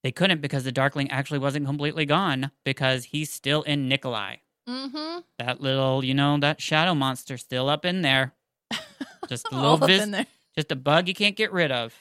they 0.06 0.12
couldn't 0.12 0.40
because 0.40 0.62
the 0.62 0.70
Darkling 0.70 1.10
actually 1.10 1.40
wasn't 1.40 1.66
completely 1.66 2.04
gone 2.06 2.52
because 2.64 3.06
he's 3.06 3.28
still 3.32 3.62
in 3.62 3.88
Nikolai. 3.88 4.36
Mm-hmm. 4.68 5.18
That 5.40 5.60
little, 5.60 6.04
you 6.04 6.14
know, 6.14 6.38
that 6.38 6.60
shadow 6.60 6.94
monster 6.94 7.36
still 7.36 7.68
up 7.68 7.84
in 7.84 8.02
there. 8.02 8.32
Just 9.28 9.48
a 9.50 9.56
little 9.56 9.82
up 9.82 9.88
vis- 9.88 10.02
in 10.04 10.12
there. 10.12 10.26
just 10.56 10.70
a 10.70 10.76
bug 10.76 11.08
you 11.08 11.14
can't 11.14 11.34
get 11.34 11.52
rid 11.52 11.72
of. 11.72 11.92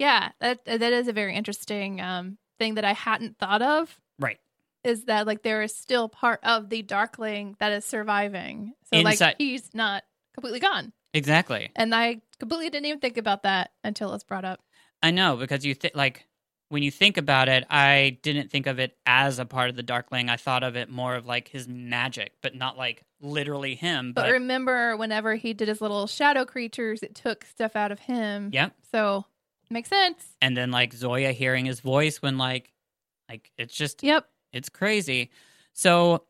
Yeah, 0.00 0.30
that 0.40 0.64
that 0.64 0.82
is 0.92 1.06
a 1.06 1.12
very 1.12 1.36
interesting 1.36 2.00
um, 2.00 2.38
thing 2.58 2.74
that 2.74 2.84
I 2.84 2.92
hadn't 2.92 3.38
thought 3.38 3.62
of. 3.62 4.00
Right. 4.18 4.40
Is 4.82 5.04
that 5.04 5.24
like 5.24 5.44
there 5.44 5.62
is 5.62 5.76
still 5.76 6.08
part 6.08 6.40
of 6.42 6.70
the 6.70 6.82
Darkling 6.82 7.54
that 7.60 7.70
is 7.70 7.84
surviving? 7.84 8.72
So 8.92 8.98
Inside- 8.98 9.20
like 9.20 9.36
he's 9.38 9.72
not 9.74 10.02
completely 10.34 10.58
gone, 10.58 10.92
Exactly. 11.12 11.70
and 11.76 11.94
I 11.94 12.20
completely 12.40 12.68
didn't 12.70 12.86
even 12.86 12.98
think 12.98 13.16
about 13.16 13.44
that 13.44 13.70
until 13.84 14.12
it's 14.14 14.24
brought 14.24 14.44
up. 14.44 14.58
I 15.04 15.12
know 15.12 15.36
because 15.36 15.64
you 15.64 15.74
think 15.76 15.94
like 15.94 16.26
when 16.68 16.82
you 16.82 16.90
think 16.90 17.16
about 17.16 17.48
it, 17.48 17.64
I 17.70 18.18
didn't 18.22 18.50
think 18.50 18.66
of 18.66 18.78
it 18.78 18.96
as 19.06 19.38
a 19.38 19.44
part 19.44 19.70
of 19.70 19.76
the 19.76 19.82
Darkling. 19.82 20.28
I 20.28 20.36
thought 20.36 20.62
of 20.62 20.76
it 20.76 20.88
more 20.90 21.14
of 21.14 21.26
like 21.26 21.48
his 21.48 21.68
magic, 21.68 22.32
but 22.42 22.54
not 22.54 22.76
like 22.76 23.02
literally 23.20 23.74
him. 23.74 24.12
But 24.12 24.22
But, 24.22 24.32
remember, 24.32 24.96
whenever 24.96 25.34
he 25.34 25.52
did 25.54 25.68
his 25.68 25.80
little 25.80 26.06
shadow 26.06 26.44
creatures, 26.44 27.02
it 27.02 27.14
took 27.14 27.44
stuff 27.44 27.76
out 27.76 27.92
of 27.92 28.00
him. 28.00 28.50
Yep. 28.52 28.74
So 28.90 29.24
makes 29.70 29.88
sense. 29.88 30.24
and 30.40 30.56
then 30.56 30.70
like 30.70 30.92
Zoya 30.92 31.32
hearing 31.32 31.64
his 31.66 31.80
voice 31.80 32.20
when 32.22 32.38
like 32.38 32.72
like 33.28 33.50
it's 33.58 33.74
just 33.74 34.02
Yep. 34.02 34.26
It's 34.52 34.68
crazy. 34.68 35.30
So 35.72 36.24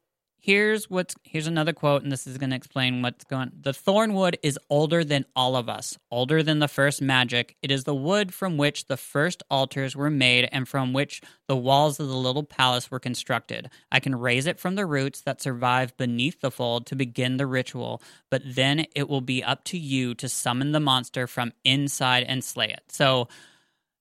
here's 0.44 0.90
what's 0.90 1.14
here's 1.24 1.46
another 1.46 1.72
quote, 1.72 2.02
and 2.02 2.12
this 2.12 2.26
is 2.26 2.36
going 2.36 2.50
to 2.50 2.56
explain 2.56 3.00
what's 3.00 3.24
going. 3.24 3.50
The 3.58 3.72
thornwood 3.72 4.34
is 4.42 4.58
older 4.68 5.02
than 5.02 5.24
all 5.34 5.56
of 5.56 5.70
us, 5.70 5.98
older 6.10 6.42
than 6.42 6.58
the 6.58 6.68
first 6.68 7.00
magic. 7.00 7.56
It 7.62 7.70
is 7.70 7.84
the 7.84 7.94
wood 7.94 8.34
from 8.34 8.58
which 8.58 8.86
the 8.86 8.98
first 8.98 9.42
altars 9.50 9.96
were 9.96 10.10
made, 10.10 10.48
and 10.52 10.68
from 10.68 10.92
which 10.92 11.22
the 11.48 11.56
walls 11.56 11.98
of 11.98 12.08
the 12.08 12.14
little 12.14 12.42
palace 12.42 12.90
were 12.90 13.00
constructed. 13.00 13.70
I 13.90 14.00
can 14.00 14.14
raise 14.14 14.46
it 14.46 14.60
from 14.60 14.74
the 14.74 14.84
roots 14.84 15.22
that 15.22 15.40
survive 15.40 15.96
beneath 15.96 16.40
the 16.40 16.50
fold 16.50 16.84
to 16.86 16.96
begin 16.96 17.38
the 17.38 17.46
ritual, 17.46 18.02
but 18.30 18.42
then 18.44 18.84
it 18.94 19.08
will 19.08 19.22
be 19.22 19.42
up 19.42 19.64
to 19.64 19.78
you 19.78 20.14
to 20.16 20.28
summon 20.28 20.72
the 20.72 20.80
monster 20.80 21.26
from 21.26 21.52
inside 21.64 22.24
and 22.24 22.44
slay 22.44 22.68
it. 22.68 22.82
So. 22.88 23.28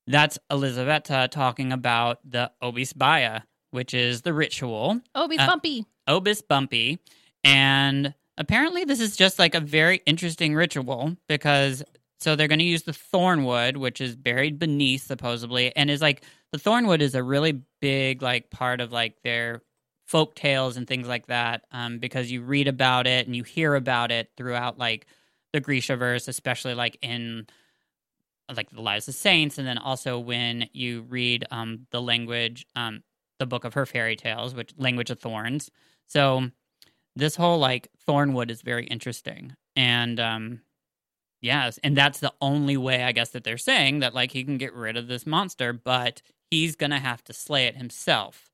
That's 0.05 0.37
Elizaveta 0.51 1.29
talking 1.31 1.71
about 1.71 2.19
the 2.29 2.51
obisbaya, 2.61 3.43
which 3.73 3.93
is 3.93 4.21
the 4.21 4.33
ritual. 4.33 5.01
Obis 5.15 5.39
Uh, 5.39 5.47
bumpy. 5.47 5.85
Obis 6.07 6.47
Bumpy. 6.47 6.99
And 7.43 8.13
apparently, 8.37 8.85
this 8.85 8.99
is 8.99 9.15
just 9.15 9.39
like 9.39 9.55
a 9.55 9.59
very 9.59 10.01
interesting 10.05 10.53
ritual 10.55 11.17
because 11.27 11.83
so 12.19 12.35
they're 12.35 12.47
going 12.47 12.59
to 12.59 12.65
use 12.65 12.83
the 12.83 12.93
thornwood, 12.93 13.75
which 13.75 13.99
is 13.99 14.15
buried 14.15 14.57
beneath, 14.57 15.05
supposedly, 15.05 15.75
and 15.75 15.89
is 15.91 16.01
like 16.01 16.23
the 16.51 16.59
thornwood 16.59 17.01
is 17.01 17.15
a 17.15 17.23
really 17.23 17.63
big 17.81 18.21
like 18.21 18.49
part 18.49 18.79
of 18.79 18.91
like 18.91 19.21
their 19.23 19.61
folk 20.05 20.35
tales 20.35 20.77
and 20.77 20.87
things 20.87 21.07
like 21.07 21.27
that 21.27 21.63
um, 21.71 21.97
because 21.97 22.31
you 22.31 22.41
read 22.41 22.67
about 22.67 23.07
it 23.07 23.25
and 23.25 23.35
you 23.35 23.43
hear 23.43 23.73
about 23.73 24.11
it 24.11 24.29
throughout 24.37 24.77
like 24.77 25.07
the 25.51 25.59
Grisha 25.59 25.95
verse, 25.95 26.27
especially 26.27 26.75
like 26.75 26.97
in 27.01 27.47
like 28.55 28.69
the 28.69 28.81
lives 28.81 29.07
of 29.07 29.15
saints, 29.15 29.57
and 29.57 29.67
then 29.67 29.77
also 29.77 30.19
when 30.19 30.69
you 30.73 31.01
read 31.09 31.45
um, 31.49 31.87
the 31.91 32.01
language, 32.01 32.65
um, 32.75 33.03
the 33.39 33.45
book 33.45 33.63
of 33.65 33.73
her 33.73 33.85
fairy 33.85 34.15
tales, 34.15 34.53
which 34.53 34.73
language 34.77 35.09
of 35.09 35.19
thorns. 35.19 35.69
So 36.07 36.49
this 37.15 37.35
whole 37.35 37.59
like 37.59 37.89
thornwood 38.07 38.49
is 38.49 38.61
very 38.61 38.85
interesting, 38.85 39.55
and 39.75 40.19
um, 40.19 40.61
yes, 41.41 41.79
and 41.83 41.95
that's 41.95 42.19
the 42.19 42.33
only 42.41 42.77
way 42.77 43.03
I 43.03 43.11
guess 43.11 43.29
that 43.29 43.43
they're 43.43 43.57
saying 43.57 43.99
that 43.99 44.13
like 44.13 44.31
he 44.31 44.43
can 44.43 44.57
get 44.57 44.73
rid 44.73 44.97
of 44.97 45.07
this 45.07 45.25
monster, 45.25 45.73
but 45.73 46.21
he's 46.49 46.75
gonna 46.75 46.99
have 46.99 47.23
to 47.25 47.33
slay 47.33 47.65
it 47.65 47.75
himself. 47.77 48.49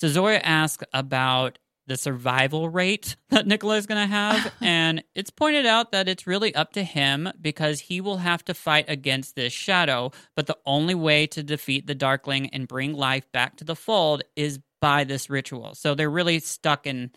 So 0.00 0.08
Zoya 0.08 0.38
asks 0.38 0.84
about 0.92 1.58
the 1.86 1.96
survival 1.96 2.68
rate 2.68 3.16
that 3.30 3.46
Nikolai 3.46 3.76
is 3.76 3.86
going 3.86 4.00
to 4.00 4.12
have. 4.12 4.52
and 4.60 5.02
it's 5.14 5.30
pointed 5.30 5.66
out 5.66 5.92
that 5.92 6.08
it's 6.08 6.26
really 6.26 6.54
up 6.54 6.72
to 6.72 6.82
him 6.82 7.30
because 7.40 7.80
he 7.80 8.00
will 8.00 8.18
have 8.18 8.44
to 8.46 8.54
fight 8.54 8.86
against 8.88 9.36
this 9.36 9.52
shadow. 9.52 10.10
But 10.34 10.46
the 10.46 10.58
only 10.66 10.94
way 10.94 11.26
to 11.28 11.42
defeat 11.42 11.86
the 11.86 11.94
Darkling 11.94 12.48
and 12.50 12.68
bring 12.68 12.94
life 12.94 13.30
back 13.32 13.56
to 13.56 13.64
the 13.64 13.76
fold 13.76 14.22
is 14.36 14.60
by 14.80 15.04
this 15.04 15.30
ritual. 15.30 15.74
So 15.74 15.94
they're 15.94 16.10
really 16.10 16.40
stuck 16.40 16.86
in 16.86 17.10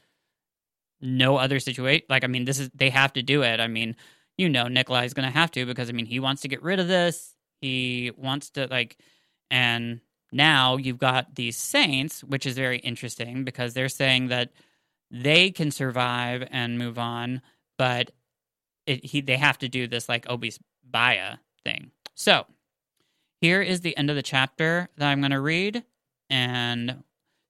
no 1.01 1.38
other 1.38 1.60
situation. 1.60 2.06
Like, 2.10 2.23
I 2.23 2.27
mean, 2.27 2.45
this 2.45 2.60
is, 2.60 2.69
they 2.73 2.89
have 2.89 3.13
to 3.13 3.21
do 3.21 3.43
it. 3.43 3.60
I 3.60 3.67
mean, 3.67 3.95
you 4.38 4.49
know, 4.49 4.67
Nikolai 4.67 5.06
is 5.06 5.13
going 5.13 5.27
to 5.27 5.38
have 5.38 5.51
to 5.51 5.65
because, 5.65 5.89
I 5.89 5.93
mean, 5.93 6.06
he 6.06 6.19
wants 6.19 6.43
to 6.43 6.47
get 6.47 6.63
rid 6.63 6.80
of 6.80 6.88
this. 6.88 7.34
He 7.62 8.12
wants 8.15 8.51
to, 8.51 8.67
like, 8.67 8.97
and 9.49 9.99
now 10.31 10.77
you've 10.77 10.97
got 10.97 11.35
these 11.35 11.57
saints, 11.57 12.23
which 12.23 12.45
is 12.45 12.55
very 12.55 12.79
interesting 12.79 13.43
because 13.43 13.73
they're 13.73 13.89
saying 13.89 14.27
that 14.27 14.51
they 15.09 15.51
can 15.51 15.71
survive 15.71 16.47
and 16.51 16.77
move 16.77 16.99
on, 16.99 17.41
but 17.77 18.11
it, 18.85 19.05
he, 19.05 19.21
they 19.21 19.37
have 19.37 19.57
to 19.59 19.69
do 19.69 19.87
this 19.87 20.09
like 20.09 20.29
obese 20.29 20.59
baya 20.83 21.37
thing. 21.63 21.91
So 22.15 22.45
here 23.39 23.61
is 23.61 23.81
the 23.81 23.95
end 23.97 24.09
of 24.09 24.15
the 24.15 24.23
chapter 24.23 24.89
that 24.97 25.07
I'm 25.07 25.21
going 25.21 25.31
to 25.31 25.39
read. 25.39 25.83
And 26.29 27.03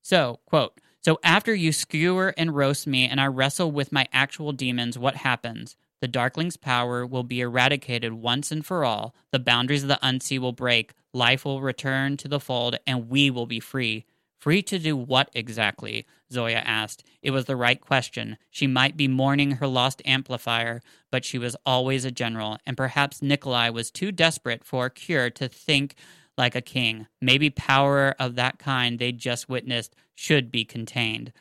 so, 0.04 0.40
quote, 0.46 0.80
so 1.04 1.20
after 1.24 1.56
you 1.56 1.72
skewer 1.72 2.34
and 2.38 2.56
roast 2.56 2.86
me 2.86 3.08
and 3.08 3.22
I 3.22 3.28
wrestle 3.28 3.72
with 3.72 3.92
my 3.92 4.08
actual 4.12 4.52
demons, 4.52 5.00
what 5.00 5.16
happens? 5.16 5.78
The 6.02 6.08
Darkling's 6.08 6.58
power 6.58 7.06
will 7.06 7.24
be 7.24 7.42
eradicated 7.42 8.14
once 8.14 8.52
and 8.52 8.66
for 8.66 8.84
all. 8.84 9.16
The 9.32 9.40
boundaries 9.40 9.84
of 9.84 9.90
the 9.90 10.00
Unsea 10.02 10.40
will 10.40 10.52
break. 10.52 10.94
Life 11.18 11.46
will 11.46 11.62
return 11.62 12.16
to 12.18 12.28
the 12.28 12.40
fold, 12.40 12.78
and 12.86 13.10
we 13.10 13.32
will 13.32 13.48
be 13.48 13.60
free. 13.60 14.06
Free 14.38 14.62
to 14.62 14.78
do 14.78 14.96
what 14.96 15.32
exactly? 15.34 16.06
Zoya 16.32 16.60
asked. 16.60 17.04
It 17.24 17.32
was 17.32 17.46
the 17.46 17.56
right 17.56 17.82
question. 17.82 18.38
She 18.52 18.68
might 18.68 18.96
be 18.96 19.08
mourning 19.08 19.54
her 19.54 19.66
lost 19.66 20.00
amplifier, 20.06 20.80
but 21.10 21.26
she 21.26 21.40
was 21.40 21.56
always 21.66 22.06
a 22.06 22.12
general, 22.12 22.60
and 22.68 22.78
perhaps 22.78 23.24
Nikolai 23.24 23.70
was 23.70 23.90
too 23.90 24.12
desperate 24.12 24.64
for 24.64 24.86
a 24.86 24.92
cure 24.92 25.32
to 25.32 25.48
think 25.48 25.96
like 26.38 26.54
a 26.54 26.62
king. 26.62 27.08
Maybe 27.20 27.50
power 27.50 28.14
of 28.20 28.36
that 28.36 28.60
kind 28.60 29.00
they 29.00 29.12
just 29.12 29.50
witnessed 29.50 29.96
should 30.14 30.52
be 30.52 30.66
contained. 30.66 31.34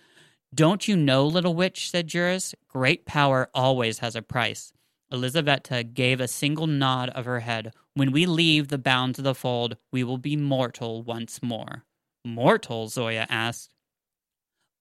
Don't 0.55 0.89
you 0.89 0.97
know, 0.97 1.27
little 1.27 1.55
witch, 1.55 1.91
said 1.91 2.07
Juris, 2.07 2.55
great 2.67 3.05
power 3.05 3.51
always 3.53 3.99
has 3.99 4.17
a 4.17 4.23
price. 4.23 4.73
Elizaveta 5.13 5.85
gave 5.85 6.19
a 6.19 6.29
single 6.29 6.67
nod 6.67 7.11
of 7.11 7.27
her 7.27 7.41
head. 7.41 7.75
When 7.97 8.13
we 8.13 8.27
leave 8.27 8.69
the 8.69 8.77
bounds 8.77 9.19
of 9.19 9.25
the 9.25 9.35
fold, 9.35 9.79
we 9.91 10.05
will 10.05 10.19
be 10.19 10.37
mortal 10.37 11.03
once 11.03 11.43
more. 11.43 11.87
Mortal? 12.27 12.89
Zoya 12.89 13.27
asked. 13.31 13.73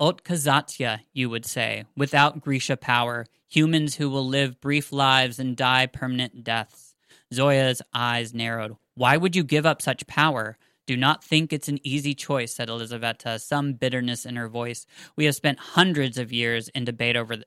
Otkazatya, 0.02 1.00
you 1.14 1.30
would 1.30 1.46
say, 1.46 1.86
without 1.96 2.42
Grisha 2.42 2.76
power, 2.76 3.26
humans 3.48 3.96
who 3.96 4.10
will 4.10 4.28
live 4.28 4.60
brief 4.60 4.92
lives 4.92 5.40
and 5.40 5.56
die 5.56 5.86
permanent 5.86 6.44
deaths. 6.44 6.94
Zoya's 7.34 7.82
eyes 7.94 8.34
narrowed. 8.34 8.76
Why 8.96 9.16
would 9.16 9.34
you 9.34 9.46
give 9.46 9.66
up 9.66 9.82
such 9.82 10.06
power? 10.08 10.58
Do 10.86 10.98
not 10.98 11.24
think 11.24 11.54
it's 11.54 11.70
an 11.70 11.80
easy 11.88 12.16
choice, 12.16 12.54
said 12.54 12.68
Elizaveta, 12.68 13.40
some 13.40 13.76
bitterness 13.76 14.26
in 14.26 14.36
her 14.36 14.50
voice. 14.50 14.86
We 15.16 15.24
have 15.24 15.36
spent 15.36 15.60
hundreds 15.60 16.18
of 16.18 16.34
years 16.34 16.68
in 16.76 16.84
debate 16.84 17.16
over 17.16 17.38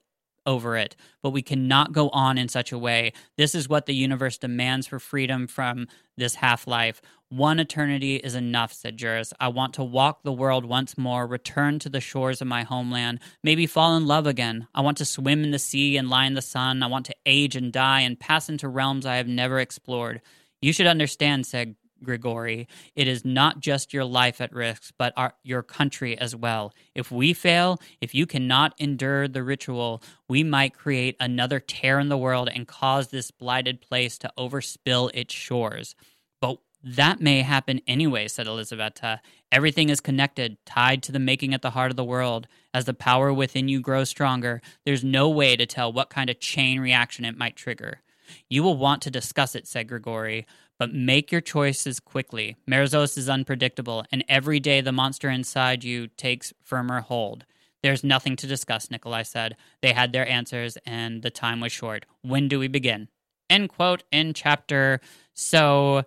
over 0.48 0.76
it, 0.76 0.96
but 1.22 1.30
we 1.30 1.42
cannot 1.42 1.92
go 1.92 2.08
on 2.08 2.38
in 2.38 2.48
such 2.48 2.72
a 2.72 2.78
way. 2.78 3.12
This 3.36 3.54
is 3.54 3.68
what 3.68 3.84
the 3.84 3.94
universe 3.94 4.38
demands 4.38 4.86
for 4.86 4.98
freedom 4.98 5.46
from 5.46 5.86
this 6.16 6.36
half 6.36 6.66
life. 6.66 7.02
One 7.28 7.60
eternity 7.60 8.16
is 8.16 8.34
enough, 8.34 8.72
said 8.72 8.96
Juris. 8.96 9.34
I 9.38 9.48
want 9.48 9.74
to 9.74 9.84
walk 9.84 10.22
the 10.22 10.32
world 10.32 10.64
once 10.64 10.96
more, 10.96 11.26
return 11.26 11.78
to 11.80 11.90
the 11.90 12.00
shores 12.00 12.40
of 12.40 12.48
my 12.48 12.62
homeland, 12.62 13.20
maybe 13.44 13.66
fall 13.66 13.94
in 13.96 14.06
love 14.06 14.26
again. 14.26 14.66
I 14.74 14.80
want 14.80 14.96
to 14.96 15.04
swim 15.04 15.44
in 15.44 15.50
the 15.50 15.58
sea 15.58 15.98
and 15.98 16.08
lie 16.08 16.24
in 16.24 16.32
the 16.32 16.40
sun. 16.40 16.82
I 16.82 16.86
want 16.86 17.04
to 17.06 17.16
age 17.26 17.54
and 17.54 17.70
die 17.70 18.00
and 18.00 18.18
pass 18.18 18.48
into 18.48 18.66
realms 18.66 19.04
I 19.04 19.16
have 19.16 19.28
never 19.28 19.60
explored. 19.60 20.22
You 20.62 20.72
should 20.72 20.86
understand, 20.86 21.46
said 21.46 21.76
Grigori, 22.02 22.68
it 22.94 23.08
is 23.08 23.24
not 23.24 23.60
just 23.60 23.92
your 23.92 24.04
life 24.04 24.40
at 24.40 24.52
risk, 24.52 24.92
but 24.98 25.12
our, 25.16 25.34
your 25.42 25.62
country 25.62 26.16
as 26.18 26.34
well. 26.34 26.72
If 26.94 27.10
we 27.10 27.32
fail, 27.32 27.80
if 28.00 28.14
you 28.14 28.26
cannot 28.26 28.74
endure 28.78 29.28
the 29.28 29.42
ritual, 29.42 30.02
we 30.28 30.42
might 30.42 30.74
create 30.74 31.16
another 31.20 31.60
tear 31.60 31.98
in 31.98 32.08
the 32.08 32.18
world 32.18 32.48
and 32.54 32.66
cause 32.66 33.08
this 33.08 33.30
blighted 33.30 33.80
place 33.80 34.18
to 34.18 34.32
overspill 34.38 35.10
its 35.14 35.34
shores. 35.34 35.94
But 36.40 36.58
that 36.82 37.20
may 37.20 37.42
happen 37.42 37.80
anyway, 37.86 38.28
said 38.28 38.46
Elizaveta. 38.46 39.20
Everything 39.50 39.88
is 39.88 40.00
connected, 40.00 40.58
tied 40.64 41.02
to 41.02 41.12
the 41.12 41.18
making 41.18 41.52
at 41.52 41.62
the 41.62 41.70
heart 41.70 41.90
of 41.90 41.96
the 41.96 42.04
world. 42.04 42.46
As 42.72 42.84
the 42.84 42.94
power 42.94 43.32
within 43.32 43.68
you 43.68 43.80
grows 43.80 44.08
stronger, 44.08 44.60
there's 44.84 45.02
no 45.02 45.28
way 45.28 45.56
to 45.56 45.66
tell 45.66 45.92
what 45.92 46.10
kind 46.10 46.30
of 46.30 46.38
chain 46.38 46.78
reaction 46.78 47.24
it 47.24 47.36
might 47.36 47.56
trigger. 47.56 48.02
You 48.48 48.62
will 48.62 48.76
want 48.76 49.02
to 49.02 49.10
discuss 49.10 49.54
it, 49.54 49.66
said 49.66 49.88
Grigori, 49.88 50.46
but 50.78 50.94
make 50.94 51.32
your 51.32 51.40
choices 51.40 52.00
quickly. 52.00 52.56
Merzos 52.68 53.18
is 53.18 53.28
unpredictable, 53.28 54.04
and 54.12 54.24
every 54.28 54.60
day 54.60 54.80
the 54.80 54.92
monster 54.92 55.28
inside 55.28 55.84
you 55.84 56.08
takes 56.08 56.52
firmer 56.62 57.00
hold. 57.00 57.44
There's 57.82 58.02
nothing 58.04 58.36
to 58.36 58.46
discuss, 58.46 58.90
Nikolai 58.90 59.22
said. 59.22 59.56
They 59.82 59.92
had 59.92 60.12
their 60.12 60.28
answers, 60.28 60.76
and 60.84 61.22
the 61.22 61.30
time 61.30 61.60
was 61.60 61.72
short. 61.72 62.06
When 62.22 62.48
do 62.48 62.58
we 62.58 62.68
begin? 62.68 63.08
End 63.48 63.68
quote 63.68 64.02
in 64.12 64.34
chapter. 64.34 65.00
So 65.34 66.04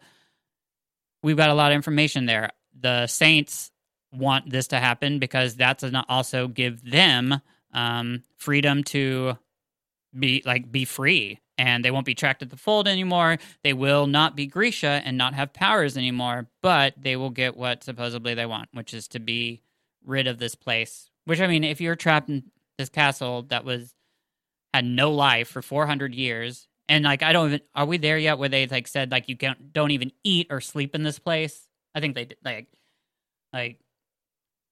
we've 1.23 1.37
got 1.37 1.49
a 1.49 1.53
lot 1.53 1.71
of 1.71 1.75
information 1.75 2.25
there. 2.25 2.51
The 2.79 3.07
Saints 3.07 3.71
want 4.13 4.49
this 4.49 4.67
to 4.67 4.79
happen 4.79 5.19
because 5.19 5.55
that's 5.55 5.83
going 5.83 5.93
to 5.93 6.05
also 6.09 6.47
give 6.47 6.89
them 6.89 7.41
um, 7.73 8.23
freedom 8.37 8.83
to 8.83 9.37
be 10.17 10.43
like 10.45 10.69
be 10.71 10.83
free 10.83 11.39
and 11.61 11.85
they 11.85 11.91
won't 11.91 12.07
be 12.07 12.15
tracked 12.15 12.41
at 12.41 12.49
the 12.49 12.57
fold 12.57 12.87
anymore. 12.87 13.37
They 13.63 13.73
will 13.73 14.07
not 14.07 14.35
be 14.35 14.47
Grisha 14.47 15.03
and 15.05 15.15
not 15.15 15.35
have 15.35 15.53
powers 15.53 15.95
anymore, 15.95 16.47
but 16.63 16.95
they 16.97 17.15
will 17.15 17.29
get 17.29 17.55
what 17.55 17.83
supposedly 17.83 18.33
they 18.33 18.47
want, 18.47 18.69
which 18.73 18.95
is 18.95 19.07
to 19.09 19.19
be 19.19 19.61
rid 20.03 20.25
of 20.25 20.39
this 20.39 20.55
place. 20.55 21.11
Which 21.25 21.39
I 21.39 21.45
mean, 21.45 21.63
if 21.63 21.79
you're 21.79 21.95
trapped 21.95 22.29
in 22.29 22.45
this 22.79 22.89
castle 22.89 23.43
that 23.49 23.63
was 23.63 23.93
had 24.73 24.85
no 24.85 25.11
life 25.11 25.49
for 25.49 25.61
400 25.61 26.15
years, 26.15 26.67
and 26.89 27.03
like 27.03 27.21
I 27.21 27.31
don't 27.31 27.49
even 27.49 27.61
are 27.75 27.85
we 27.85 27.97
there 27.99 28.17
yet 28.17 28.39
where 28.39 28.49
they 28.49 28.65
like 28.65 28.87
said 28.87 29.11
like 29.11 29.29
you 29.29 29.37
can't 29.37 29.71
don't 29.71 29.91
even 29.91 30.11
eat 30.23 30.47
or 30.49 30.61
sleep 30.61 30.95
in 30.95 31.03
this 31.03 31.19
place? 31.19 31.69
I 31.93 31.99
think 31.99 32.15
they 32.15 32.25
did 32.25 32.39
like 32.43 32.69
like 33.53 33.79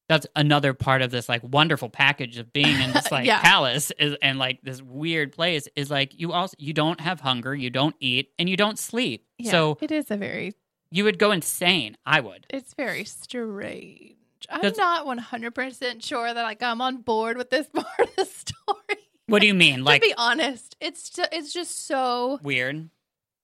that's 0.10 0.28
another 0.36 0.74
part 0.74 1.02
of 1.02 1.12
this 1.12 1.30
like 1.30 1.42
wonderful 1.44 1.88
package 1.88 2.38
of 2.40 2.52
being 2.52 2.82
in 2.82 2.92
this 2.92 3.10
like 3.12 3.26
Yeah. 3.26 3.40
palace 3.42 3.92
is, 3.98 4.16
and 4.22 4.38
like 4.40 4.60
this 4.64 4.82
weird 4.82 5.32
place 5.32 5.68
is 5.78 5.90
like 5.90 6.20
you 6.20 6.34
also 6.34 6.56
you 6.60 6.74
don't 6.74 7.00
have 7.00 7.22
hunger, 7.22 7.56
you 7.56 7.70
don't 7.70 7.96
eat, 8.02 8.32
and 8.38 8.50
you 8.50 8.58
don't 8.58 8.78
sleep. 8.78 9.26
Yeah, 9.38 9.52
So 9.52 9.78
it 9.80 9.92
is 9.92 10.12
a 10.12 10.18
very 10.18 10.54
you 10.92 11.04
would 11.06 11.20
go 11.20 11.32
insane. 11.32 11.96
I 12.06 12.20
would. 12.20 12.48
it's 12.50 12.74
very 12.74 13.06
strange. 13.06 14.16
I'm 14.50 14.62
Does- 14.62 14.78
not 14.78 15.06
100% 15.06 16.04
sure 16.04 16.34
that 16.34 16.42
like 16.44 16.64
I'm 16.64 16.82
on 16.82 16.98
board 17.04 17.38
with 17.38 17.50
this 17.50 17.68
part 17.74 17.86
of 18.00 18.16
the 18.16 18.26
story. 18.26 18.98
What 19.28 19.42
do 19.42 19.48
you 19.48 19.54
mean? 19.54 19.84
Like 19.84 20.02
to 20.02 20.08
be 20.08 20.14
honest, 20.18 20.76
it's 20.82 21.10
ju- 21.12 21.26
it's 21.32 21.54
just 21.54 21.86
so 21.86 22.40
weird? 22.42 22.90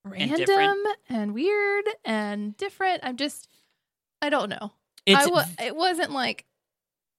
random 0.04 0.38
different? 0.38 0.88
and, 1.10 1.34
weird 1.34 1.86
and 2.04 2.56
different. 2.58 3.02
I'm 3.04 3.18
just 3.18 3.48
I 4.22 4.30
don't 4.30 4.50
know. 4.50 4.72
It's 5.06 5.28
I 5.28 5.30
wa- 5.30 5.46
it 5.62 5.76
wasn't 5.76 6.12
like 6.12 6.46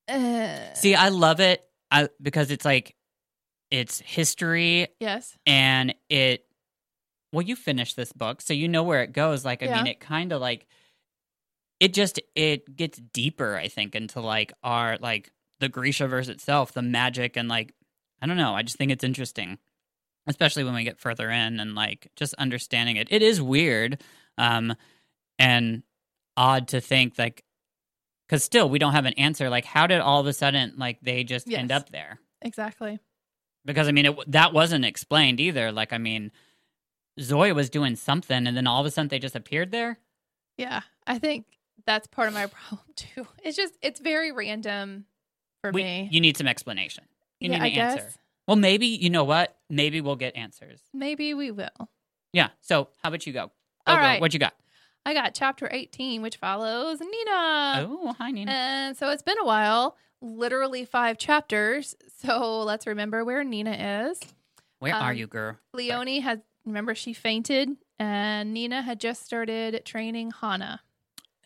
uh, 0.09 0.75
see, 0.75 0.95
I 0.95 1.09
love 1.11 1.41
it. 1.41 1.63
I 1.91 2.09
because 2.21 2.51
it's 2.51 2.65
like 2.65 2.95
it's 3.71 4.01
history 4.01 4.89
yes. 5.01 5.37
and 5.47 5.95
it. 6.09 6.45
Well, 7.33 7.43
you 7.43 7.57
finished 7.57 7.97
this 7.97 8.13
book, 8.13 8.41
so 8.41 8.55
you 8.55 8.69
know 8.69 8.83
where 8.85 9.03
it 9.03 9.13
goes. 9.13 9.45
Like, 9.45 9.63
I 9.63 9.67
Yeah. 9.67 9.77
mean, 9.79 9.87
it 9.89 10.01
kind 10.01 10.33
of 10.33 10.41
like 10.41 10.67
it 11.81 11.93
just 11.93 12.21
it 12.35 12.77
gets 12.77 12.99
deeper. 13.13 13.57
I 13.57 13.69
think 13.69 13.95
into 13.95 14.21
like 14.21 14.53
our 14.63 14.97
like 15.01 15.31
the 15.61 15.69
Grisha 15.69 16.07
verse 16.09 16.29
itself, 16.29 16.73
the 16.73 16.83
magic, 16.83 17.37
and 17.37 17.49
like 17.49 17.73
I 18.23 18.27
don't 18.27 18.37
know. 18.37 18.55
I 18.55 18.63
just 18.63 18.77
think 18.79 18.91
it's 18.93 19.05
interesting, 19.05 19.59
especially 20.27 20.65
when 20.65 20.75
we 20.75 20.85
get 20.85 20.99
further 20.99 21.29
in 21.31 21.61
and 21.61 21.75
like 21.75 22.09
just 22.17 22.35
understanding 22.35 22.97
it. 22.97 23.09
It 23.11 23.23
is 23.23 23.43
weird, 23.43 24.03
um, 24.39 24.75
and 25.39 25.83
odd 26.37 26.69
to 26.69 26.81
think 26.81 27.19
like 27.19 27.43
because 28.27 28.43
still 28.45 28.69
we 28.69 28.79
don't 28.79 28.93
have 28.93 29.05
an 29.07 29.15
answer. 29.15 29.49
Like, 29.51 29.65
how 29.65 29.87
did 29.87 30.01
all 30.01 30.21
of 30.21 30.27
a 30.27 30.33
sudden 30.33 30.75
like 30.77 30.99
they 31.03 31.25
just 31.25 31.51
end 31.51 31.71
up 31.73 31.91
there? 31.91 32.19
Exactly. 32.43 32.99
because 33.65 33.89
I 33.89 33.93
mean 33.93 34.07
it, 34.07 34.17
that 34.33 34.53
wasn't 34.53 34.85
explained 34.85 35.41
either. 35.41 35.73
Like 35.73 35.93
I 35.93 35.99
mean, 35.99 36.31
Zoya 37.21 37.55
was 37.55 37.71
doing 37.71 37.97
something, 37.97 38.47
and 38.47 38.57
then 38.57 38.67
all 38.67 38.81
of 38.81 38.87
a 38.87 38.91
sudden 38.91 39.09
they 39.09 39.19
just 39.19 39.37
appeared 39.37 39.71
there. 39.71 39.99
Yeah. 40.59 40.81
I 41.07 41.19
think 41.19 41.47
that's 41.87 42.07
part 42.07 42.29
of 42.29 42.35
my 42.35 42.47
problem 42.47 42.83
too. 42.95 43.27
It's 43.43 43.57
just 43.57 43.75
it's 43.83 44.01
very 44.01 44.33
random 44.33 45.07
for 45.63 45.71
We- 45.71 45.83
me. 45.83 46.09
You 46.13 46.21
need 46.21 46.37
some 46.37 46.47
explanation. 46.47 47.05
You 47.41 47.51
yeah, 47.51 47.59
need 47.59 47.65
I 47.65 47.67
an 47.69 47.75
guess 47.75 47.93
answer. 48.03 48.19
Well, 48.49 48.57
maybe 48.57 48.87
you 48.87 49.11
know 49.11 49.25
what? 49.25 49.57
Maybe 49.69 50.01
we'll 50.01 50.17
get 50.17 50.37
answers. 50.37 50.81
maybe 50.95 51.35
we 51.35 51.51
will. 51.51 51.91
Yeah. 52.33 52.49
So 52.61 52.89
how 53.03 53.09
about 53.09 53.27
you 53.27 53.33
go? 53.33 53.47
Go, 53.87 53.93
All 53.93 53.97
right. 53.99 54.21
What 54.21 54.33
you 54.35 54.39
got? 54.41 54.55
I 55.07 55.15
got 55.15 55.35
chapter 55.35 55.69
18 55.71 56.21
which 56.21 56.37
follows 56.37 56.99
Nina. 56.99 57.87
oh, 57.89 58.15
hi 58.19 58.33
Nina. 58.33 58.51
And 58.51 58.97
so 58.97 59.09
it's 59.11 59.23
been 59.23 59.39
a 59.41 59.45
while, 59.45 59.97
literally 60.21 60.85
5 60.85 61.17
chapters. 61.17 61.95
So 62.19 62.63
let's 62.63 62.89
remember 62.89 63.25
where 63.25 63.45
Nina 63.45 64.09
is. 64.09 64.19
Where 64.81 64.95
are 64.95 65.13
um, 65.13 65.17
you, 65.17 65.27
girl? 65.29 65.59
Leonie 65.73 66.21
has, 66.21 66.41
remember 66.65 66.95
she 66.97 67.13
fainted 67.13 67.77
and 68.01 68.53
Nina 68.53 68.83
had 68.83 68.99
just 68.99 69.25
started 69.25 69.85
training 69.85 70.33
Hana. 70.41 70.81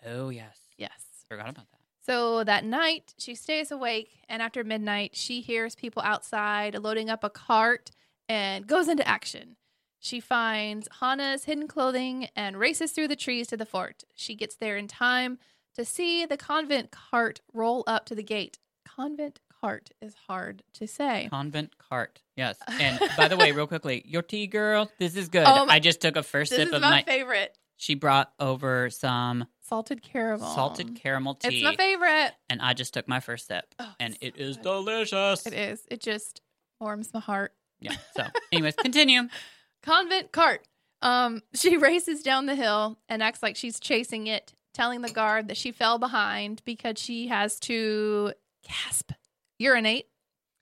Oh 0.06 0.30
yes. 0.30 0.56
Yes. 0.78 1.02
Forgot 1.28 1.50
about 1.50 1.70
that. 1.70 1.80
So 2.06 2.44
that 2.44 2.64
night, 2.64 3.12
she 3.18 3.34
stays 3.34 3.70
awake, 3.70 4.24
and 4.28 4.40
after 4.40 4.64
midnight, 4.64 5.14
she 5.14 5.42
hears 5.42 5.74
people 5.74 6.02
outside 6.02 6.74
loading 6.78 7.10
up 7.10 7.22
a 7.22 7.30
cart 7.30 7.90
and 8.26 8.66
goes 8.66 8.88
into 8.88 9.06
action. 9.06 9.56
She 10.02 10.18
finds 10.18 10.88
Hana's 11.00 11.44
hidden 11.44 11.68
clothing 11.68 12.28
and 12.34 12.58
races 12.58 12.92
through 12.92 13.08
the 13.08 13.16
trees 13.16 13.46
to 13.48 13.56
the 13.56 13.66
fort. 13.66 14.02
She 14.16 14.34
gets 14.34 14.56
there 14.56 14.76
in 14.78 14.88
time 14.88 15.38
to 15.74 15.84
see 15.84 16.24
the 16.26 16.38
convent 16.38 16.90
cart 16.90 17.40
roll 17.52 17.84
up 17.86 18.06
to 18.06 18.14
the 18.14 18.22
gate. 18.22 18.58
Convent 18.88 19.40
cart 19.60 19.90
is 20.00 20.14
hard 20.26 20.62
to 20.72 20.86
say. 20.88 21.28
Convent 21.30 21.76
cart. 21.78 22.22
Yes. 22.34 22.56
And 22.80 22.98
by 23.16 23.28
the 23.28 23.36
way, 23.36 23.52
real 23.52 23.66
quickly, 23.66 24.02
your 24.06 24.22
tea, 24.22 24.46
girl. 24.46 24.90
This 24.98 25.16
is 25.16 25.28
good. 25.28 25.44
Oh, 25.46 25.66
my- 25.66 25.74
I 25.74 25.78
just 25.80 26.00
took 26.00 26.16
a 26.16 26.22
first 26.22 26.50
sip 26.50 26.72
of 26.72 26.80
my 26.80 26.90
my. 26.90 27.02
favorite. 27.02 27.56
She 27.76 27.94
brought 27.94 28.32
over 28.40 28.88
some 28.90 29.46
Salted 29.62 30.02
caramel. 30.02 30.48
salted 30.54 30.96
caramel 30.96 31.34
tea, 31.34 31.56
It's 31.56 31.64
my 31.64 31.76
favorite. 31.76 32.32
and 32.50 32.60
I 32.60 32.72
just 32.74 32.92
took 32.94 33.06
my 33.08 33.20
first 33.20 33.46
sip, 33.46 33.64
Oh, 33.78 33.94
and 34.00 34.14
so 34.14 34.28
is 34.34 34.56
good. 34.56 34.62
delicious. 34.64 35.46
It 35.46 35.54
is. 35.54 35.86
It 35.90 36.00
just 36.00 36.42
warms 36.78 37.12
my 37.14 37.20
heart. 37.20 37.54
Yeah. 37.80 37.94
So, 38.16 38.24
anyways, 38.52 38.74
continue. 38.76 39.28
convent 39.82 40.32
cart. 40.32 40.66
Um, 41.02 41.42
she 41.54 41.76
races 41.76 42.22
down 42.22 42.46
the 42.46 42.54
hill 42.54 42.98
and 43.08 43.22
acts 43.22 43.42
like 43.42 43.56
she's 43.56 43.80
chasing 43.80 44.26
it, 44.26 44.54
telling 44.74 45.00
the 45.02 45.10
guard 45.10 45.48
that 45.48 45.56
she 45.56 45.72
fell 45.72 45.98
behind 45.98 46.62
because 46.64 46.98
she 46.98 47.28
has 47.28 47.58
to 47.60 48.32
gasp, 48.66 49.12
urinate, 49.58 50.06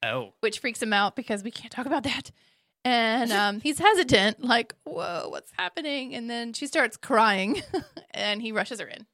Oh, 0.04 0.32
which 0.40 0.60
freaks 0.60 0.80
him 0.80 0.92
out 0.92 1.16
because 1.16 1.42
we 1.42 1.50
can't 1.50 1.72
talk 1.72 1.86
about 1.86 2.04
that. 2.04 2.30
And 2.84 3.32
um, 3.32 3.58
he's 3.62 3.80
hesitant, 3.80 4.44
like, 4.44 4.74
"Whoa, 4.84 5.26
what's 5.28 5.50
happening?" 5.58 6.14
And 6.14 6.30
then 6.30 6.52
she 6.52 6.68
starts 6.68 6.96
crying, 6.96 7.60
and 8.12 8.40
he 8.40 8.52
rushes 8.52 8.78
her 8.78 8.86
in 8.86 9.06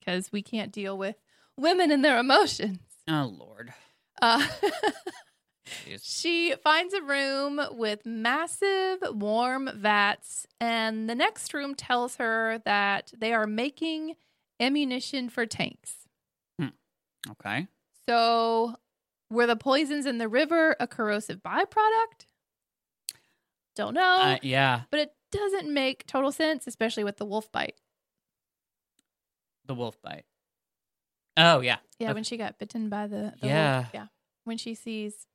because 0.00 0.32
we 0.32 0.40
can't 0.40 0.72
deal 0.72 0.96
with 0.96 1.16
women 1.58 1.90
and 1.90 2.02
their 2.02 2.18
emotions. 2.18 2.78
oh 3.06 3.34
Lord. 3.38 3.74
Uh. 4.22 4.46
She 6.02 6.54
finds 6.62 6.94
a 6.94 7.02
room 7.02 7.60
with 7.72 8.06
massive 8.06 8.98
warm 9.10 9.68
vats, 9.74 10.46
and 10.60 11.08
the 11.10 11.14
next 11.14 11.52
room 11.54 11.74
tells 11.74 12.16
her 12.16 12.58
that 12.64 13.12
they 13.16 13.32
are 13.32 13.46
making 13.46 14.14
ammunition 14.60 15.28
for 15.28 15.44
tanks. 15.46 16.06
Okay. 17.28 17.66
So, 18.08 18.76
were 19.30 19.48
the 19.48 19.56
poisons 19.56 20.06
in 20.06 20.18
the 20.18 20.28
river 20.28 20.76
a 20.78 20.86
corrosive 20.86 21.42
byproduct? 21.42 22.26
Don't 23.74 23.94
know, 23.94 24.18
Uh, 24.20 24.38
yeah, 24.42 24.82
but 24.92 25.00
it 25.00 25.14
doesn't 25.32 25.68
make 25.74 26.06
total 26.06 26.30
sense, 26.30 26.68
especially 26.68 27.02
with 27.02 27.16
the 27.16 27.24
wolf 27.26 27.50
bite. 27.50 27.74
the 29.64 29.74
wolf 29.74 30.00
bite. 30.00 30.24
Oh 31.36 31.58
yeah. 31.60 31.78
Yeah, 31.98 32.08
Okay. 32.10 32.14
when 32.14 32.22
she 32.24 32.36
got 32.36 32.56
bitten 32.60 32.88
by 32.88 33.08
the, 33.08 33.34
the 33.40 33.48
Yeah. 33.48 33.78
wolf. 33.80 33.90
Yeah, 33.92 34.06
when 34.44 34.56
she 34.58 34.74
sees 34.76 35.26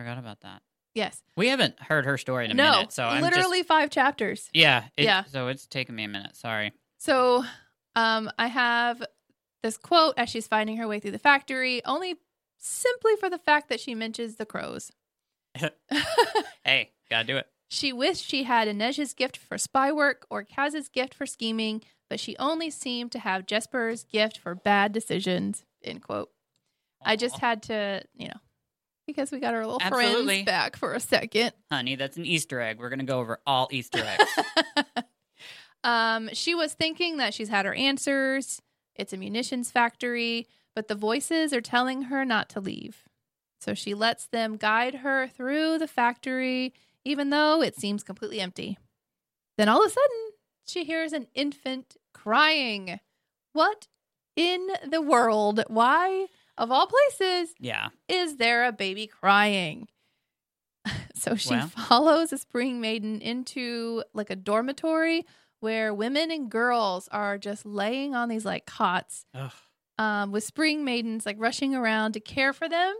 Forgot 0.00 0.18
about 0.18 0.40
that. 0.40 0.62
yes, 0.94 1.22
We 1.36 1.48
haven't 1.48 1.78
heard 1.78 2.06
her 2.06 2.16
story 2.16 2.46
in 2.46 2.52
a 2.52 2.54
no, 2.54 2.70
minute, 2.72 2.92
so 2.92 3.04
I'm 3.04 3.22
literally 3.22 3.58
just 3.58 3.68
five 3.68 3.90
chapters. 3.90 4.48
yeah, 4.54 4.84
it, 4.96 5.04
Yeah. 5.04 5.24
So 5.24 5.48
it's 5.48 5.66
taken 5.66 5.94
me 5.94 6.04
a 6.04 6.08
minute. 6.08 6.36
Sorry. 6.36 6.72
So 6.98 7.44
um, 7.94 8.30
I 8.38 8.46
have 8.46 9.02
this 9.62 9.76
quote 9.76 10.14
as 10.16 10.30
she's 10.30 10.46
finding 10.46 10.78
her 10.78 10.88
way 10.88 11.00
through 11.00 11.10
the 11.10 11.18
factory, 11.18 11.84
only 11.84 12.16
simply 12.58 13.16
for 13.16 13.28
the 13.28 13.36
fact 13.38 13.68
that 13.68 13.78
she 13.80 13.94
mentions 13.94 14.36
the 14.36 14.46
crows. 14.46 14.90
Hey, 16.64 16.90
gotta 17.10 17.26
do 17.26 17.36
it. 17.36 17.46
she 17.68 17.92
wished 17.92 18.24
she 18.28 18.44
had 18.44 18.68
Inej's 18.68 19.14
gift 19.14 19.36
for 19.36 19.58
spy 19.58 19.90
work 19.92 20.26
or 20.30 20.44
Kaz's 20.44 20.88
gift 20.88 21.14
for 21.14 21.26
scheming, 21.26 21.82
but 22.08 22.20
she 22.20 22.36
only 22.38 22.70
seemed 22.70 23.12
to 23.12 23.18
have 23.18 23.46
Jesper's 23.46 24.04
gift 24.04 24.38
for 24.38 24.54
bad 24.54 24.92
decisions. 24.92 25.64
End 25.82 26.02
quote. 26.02 26.30
I 27.02 27.16
just 27.16 27.38
had 27.38 27.62
to, 27.64 28.02
you 28.14 28.28
know, 28.28 28.40
because 29.10 29.30
we 29.30 29.40
got 29.40 29.54
our 29.54 29.64
little 29.64 29.80
Absolutely. 29.80 30.24
friends 30.24 30.46
back 30.46 30.76
for 30.76 30.94
a 30.94 31.00
second. 31.00 31.52
honey, 31.70 31.96
that's 31.96 32.16
an 32.16 32.26
Easter 32.26 32.60
egg. 32.60 32.78
We're 32.78 32.90
gonna 32.90 33.04
go 33.04 33.18
over 33.18 33.40
all 33.46 33.68
Easter 33.70 34.02
eggs. 34.04 34.84
um, 35.84 36.30
she 36.32 36.54
was 36.54 36.72
thinking 36.74 37.18
that 37.18 37.34
she's 37.34 37.48
had 37.48 37.66
her 37.66 37.74
answers. 37.74 38.60
It's 38.94 39.12
a 39.12 39.16
munitions 39.16 39.70
factory, 39.70 40.46
but 40.74 40.88
the 40.88 40.94
voices 40.94 41.52
are 41.52 41.60
telling 41.60 42.02
her 42.02 42.24
not 42.24 42.48
to 42.50 42.60
leave. 42.60 43.04
So 43.60 43.74
she 43.74 43.94
lets 43.94 44.26
them 44.26 44.56
guide 44.56 44.96
her 44.96 45.28
through 45.28 45.78
the 45.78 45.86
factory, 45.86 46.72
even 47.04 47.30
though 47.30 47.62
it 47.62 47.76
seems 47.76 48.02
completely 48.02 48.40
empty. 48.40 48.78
Then 49.58 49.68
all 49.68 49.84
of 49.84 49.90
a 49.90 49.94
sudden, 49.94 50.30
she 50.66 50.84
hears 50.84 51.12
an 51.12 51.26
infant 51.34 51.96
crying. 52.14 53.00
What 53.52 53.88
in 54.36 54.68
the 54.86 55.02
world? 55.02 55.62
Why, 55.68 56.26
of 56.60 56.70
all 56.70 56.86
places, 56.86 57.54
yeah. 57.58 57.88
is 58.08 58.36
there 58.36 58.64
a 58.66 58.72
baby 58.72 59.06
crying? 59.06 59.88
so 61.14 61.34
she 61.34 61.50
Well. 61.54 61.68
follows 61.68 62.32
a 62.32 62.38
spring 62.38 62.80
maiden 62.80 63.20
into 63.20 64.04
like 64.14 64.30
a 64.30 64.36
dormitory 64.36 65.24
where 65.60 65.92
women 65.92 66.30
and 66.30 66.50
girls 66.50 67.08
are 67.12 67.36
just 67.38 67.66
laying 67.66 68.14
on 68.14 68.28
these 68.28 68.44
like 68.44 68.66
cots 68.66 69.26
um, 69.98 70.32
with 70.32 70.44
spring 70.44 70.84
maidens 70.84 71.26
like 71.26 71.36
rushing 71.38 71.74
around 71.74 72.12
to 72.12 72.20
care 72.20 72.52
for 72.52 72.68
them. 72.68 72.94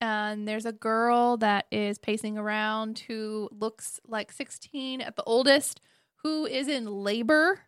And 0.00 0.46
there's 0.46 0.66
a 0.66 0.72
girl 0.72 1.38
that 1.38 1.66
is 1.70 1.96
pacing 1.98 2.36
around 2.36 2.98
who 3.00 3.48
looks 3.50 3.98
like 4.06 4.30
16 4.30 5.00
at 5.00 5.16
the 5.16 5.22
oldest, 5.24 5.80
who 6.22 6.44
is 6.44 6.68
in 6.68 6.84
labor. 6.86 7.60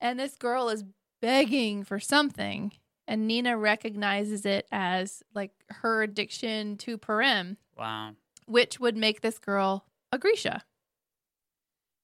And 0.00 0.18
this 0.18 0.36
girl 0.36 0.70
is 0.70 0.84
begging 1.20 1.84
for 1.84 2.00
something. 2.00 2.72
And 3.06 3.26
Nina 3.26 3.56
recognizes 3.58 4.46
it 4.46 4.66
as 4.72 5.22
like 5.34 5.50
her 5.68 6.02
addiction 6.02 6.76
to 6.78 6.96
Parem, 6.96 7.56
Wow. 7.76 8.12
which 8.46 8.80
would 8.80 8.96
make 8.96 9.20
this 9.20 9.38
girl 9.38 9.84
a 10.10 10.18
Grisha. 10.18 10.62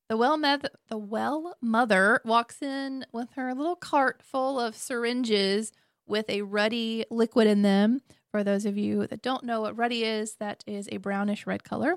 The 0.08 0.16
well 0.16 0.36
meth- 0.36 0.66
the 0.88 0.98
well 0.98 1.56
mother 1.60 2.20
walks 2.24 2.60
in 2.62 3.06
with 3.12 3.30
her 3.32 3.54
little 3.54 3.76
cart 3.76 4.22
full 4.22 4.58
of 4.58 4.76
syringes 4.76 5.72
with 6.06 6.28
a 6.28 6.42
ruddy 6.42 7.04
liquid 7.10 7.46
in 7.46 7.62
them. 7.62 8.00
For 8.32 8.42
those 8.44 8.66
of 8.66 8.76
you 8.76 9.06
that 9.06 9.22
don't 9.22 9.44
know 9.44 9.60
what 9.62 9.76
ruddy 9.76 10.04
is, 10.04 10.34
that 10.36 10.62
is 10.66 10.88
a 10.90 10.96
brownish 10.98 11.46
red 11.46 11.62
color. 11.64 11.96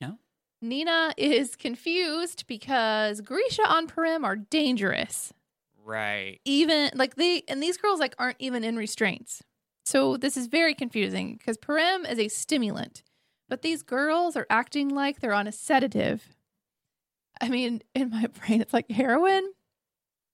No. 0.00 0.18
Nina 0.62 1.12
is 1.16 1.54
confused 1.56 2.46
because 2.46 3.20
Grisha 3.20 3.62
on 3.66 3.86
Parem 3.86 4.24
are 4.24 4.36
dangerous. 4.36 5.32
Right. 5.84 6.40
even 6.44 6.90
like 6.94 7.16
they 7.16 7.42
and 7.48 7.62
these 7.62 7.76
girls 7.76 7.98
like 8.00 8.14
aren't 8.18 8.36
even 8.38 8.64
in 8.64 8.76
restraints. 8.76 9.42
So 9.84 10.16
this 10.16 10.36
is 10.36 10.46
very 10.46 10.74
confusing 10.74 11.36
because 11.36 11.56
Parem 11.58 12.08
is 12.10 12.18
a 12.18 12.28
stimulant, 12.28 13.02
but 13.48 13.62
these 13.62 13.82
girls 13.82 14.36
are 14.36 14.46
acting 14.50 14.88
like 14.88 15.20
they're 15.20 15.32
on 15.32 15.46
a 15.46 15.52
sedative. 15.52 16.36
I 17.40 17.48
mean, 17.48 17.82
in 17.94 18.10
my 18.10 18.26
brain, 18.46 18.60
it's 18.60 18.72
like 18.74 18.90
heroin, 18.90 19.52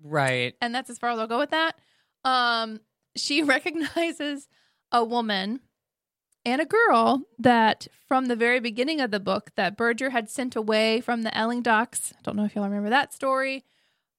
Right. 0.03 0.55
and 0.61 0.75
that's 0.75 0.91
as 0.91 0.99
far 0.99 1.11
as 1.11 1.19
I'll 1.19 1.27
go 1.27 1.39
with 1.39 1.51
that. 1.51 1.79
Um, 2.25 2.81
she 3.17 3.43
recognizes 3.45 4.49
a 4.93 5.05
woman 5.05 5.61
and 6.45 6.61
a 6.61 6.65
girl 6.67 7.23
that 7.39 7.89
from 8.09 8.27
the 8.27 8.37
very 8.37 8.61
beginning 8.61 9.01
of 9.01 9.11
the 9.11 9.21
book 9.21 9.51
that 9.57 9.77
Berger 9.77 10.11
had 10.11 10.29
sent 10.29 10.55
away 10.57 11.01
from 11.01 11.23
the 11.23 11.37
Elling 11.37 11.63
docks. 11.63 12.13
I 12.17 12.21
don't 12.23 12.37
know 12.37 12.45
if 12.45 12.55
y'all 12.55 12.65
remember 12.65 12.91
that 12.91 13.15
story. 13.15 13.65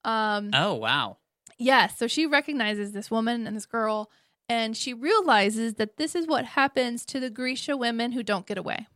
Um, 0.04 0.50
Oh 0.52 0.74
wow. 0.74 1.18
Yes. 1.58 1.98
So 1.98 2.06
she 2.06 2.26
recognizes 2.26 2.92
this 2.92 3.10
woman 3.10 3.46
and 3.46 3.56
this 3.56 3.66
girl, 3.66 4.10
and 4.48 4.76
she 4.76 4.94
realizes 4.94 5.74
that 5.74 5.96
this 5.96 6.14
is 6.14 6.26
what 6.26 6.44
happens 6.44 7.04
to 7.06 7.20
the 7.20 7.30
Grisha 7.30 7.76
women 7.76 8.12
who 8.12 8.22
don't 8.22 8.46
get 8.46 8.58
away. 8.58 8.86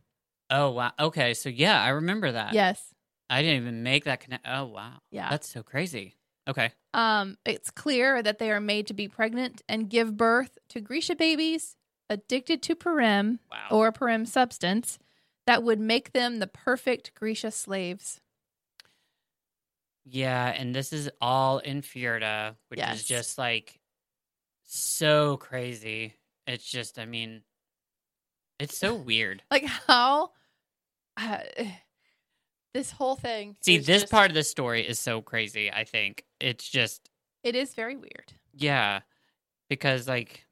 Oh 0.49 0.71
wow. 0.71 0.91
Okay. 0.99 1.33
So 1.33 1.49
yeah, 1.49 1.81
I 1.81 1.89
remember 1.89 2.31
that. 2.31 2.53
Yes. 2.53 2.93
I 3.29 3.41
didn't 3.41 3.61
even 3.63 3.83
make 3.83 4.05
that 4.05 4.19
connect. 4.19 4.45
Oh 4.47 4.65
wow. 4.65 4.99
Yeah. 5.11 5.29
That's 5.29 5.49
so 5.49 5.63
crazy. 5.63 6.15
Okay. 6.47 6.71
Um, 6.93 7.37
it's 7.45 7.71
clear 7.71 8.21
that 8.21 8.37
they 8.37 8.51
are 8.51 8.59
made 8.59 8.87
to 8.87 8.93
be 8.93 9.07
pregnant 9.07 9.61
and 9.69 9.89
give 9.89 10.17
birth 10.17 10.57
to 10.69 10.81
Grisha 10.81 11.15
babies 11.15 11.75
addicted 12.09 12.61
to 12.63 12.75
Parem 12.75 13.39
Wow. 13.49 13.67
or 13.71 13.91
Parem 13.93 14.27
substance 14.27 14.99
that 15.47 15.63
would 15.63 15.79
make 15.79 16.11
them 16.11 16.39
the 16.39 16.47
perfect 16.47 17.13
Grisha 17.15 17.49
slaves. 17.51 18.19
Yeah, 20.05 20.47
and 20.47 20.75
this 20.75 20.91
is 20.93 21.09
all 21.21 21.59
in 21.59 21.81
Fjerda, 21.81 22.55
which 22.69 22.79
Yes. 22.79 22.97
is 23.01 23.03
just 23.07 23.37
like 23.37 23.79
so 24.63 25.37
crazy. 25.37 26.15
It's 26.47 26.65
just, 26.69 26.99
I 26.99 27.05
mean, 27.05 27.43
it's 28.59 28.77
so 28.77 28.95
weird. 28.95 29.43
Like 29.51 29.65
how 29.65 30.31
uh, 31.17 31.37
this 32.73 32.91
whole 32.91 33.15
thing. 33.15 33.55
See, 33.61 33.77
this 33.77 34.01
just- 34.01 34.11
part 34.11 34.29
of 34.31 34.35
the 34.35 34.43
story 34.43 34.85
is 34.87 34.99
so 34.99 35.21
crazy. 35.21 35.71
I 35.71 35.83
think 35.85 36.25
it's 36.39 36.67
just, 36.67 37.09
it 37.43 37.55
is 37.55 37.73
very 37.73 37.95
weird. 37.95 38.33
yeah, 38.53 39.01
because 39.69 40.07
like, 40.07 40.45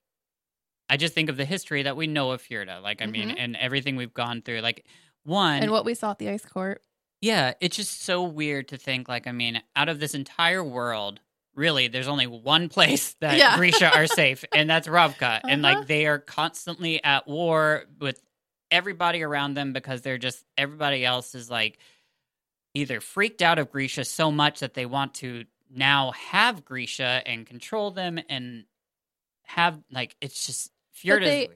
I 0.90 0.98
just 0.98 1.14
think 1.14 1.30
of 1.30 1.38
the 1.38 1.46
history 1.46 1.84
that 1.84 1.96
we 1.96 2.08
know 2.08 2.32
of 2.32 2.42
Fjerda. 2.44 2.82
Like, 2.82 3.02
I 3.02 3.06
mean, 3.06 3.30
Mhm. 3.30 3.36
and 3.38 3.56
everything 3.56 3.96
we've 3.96 4.14
gone 4.14 4.42
through. 4.42 4.60
Like, 4.60 4.86
one, 5.24 5.62
And 5.64 5.72
what 5.72 5.86
we 5.86 5.94
saw 5.94 6.12
at 6.12 6.20
the 6.20 6.28
ice 6.30 6.46
court. 6.46 6.84
Yeah, 7.22 7.54
it's 7.62 7.76
just 7.78 8.02
so 8.02 8.24
weird 8.24 8.70
to 8.70 8.78
think 8.78 9.08
like 9.08 9.28
I 9.28 9.32
mean, 9.32 9.62
out 9.76 9.90
of 9.90 10.00
this 10.00 10.14
entire 10.16 10.64
world, 10.64 11.20
really, 11.56 11.88
there's 11.88 12.08
only 12.08 12.28
one 12.28 12.68
place 12.70 13.14
that 13.22 13.38
Yeah. 13.38 13.56
Grisha 13.58 13.94
are 13.96 14.08
safe, 14.08 14.44
and 14.54 14.70
that's 14.70 14.88
Ravka. 14.88 15.42
And 15.48 15.66
Uh-huh. 15.66 15.78
like 15.80 15.88
they 15.88 16.08
are 16.08 16.20
constantly 16.20 17.04
at 17.04 17.28
war 17.28 17.84
with 18.00 18.22
everybody 18.72 19.22
around 19.22 19.54
them 19.54 19.74
because 19.74 20.02
they're 20.02 20.18
just 20.18 20.44
everybody 20.58 21.06
else 21.06 21.36
is 21.36 21.50
like 21.50 21.78
either 22.74 23.02
freaked 23.02 23.42
out 23.42 23.60
of 23.60 23.70
Grisha 23.70 24.06
so 24.06 24.32
much 24.32 24.62
that 24.62 24.74
they 24.74 24.86
want 24.86 25.14
to 25.16 25.44
now 25.70 26.12
have 26.12 26.64
Grisha 26.66 27.22
and 27.26 27.46
control 27.46 27.92
them 27.92 28.18
and 28.30 28.64
have 29.44 29.78
like 29.92 30.16
it's 30.22 30.46
just 30.48 30.72
Fjerda's 30.96 31.26
they- 31.28 31.50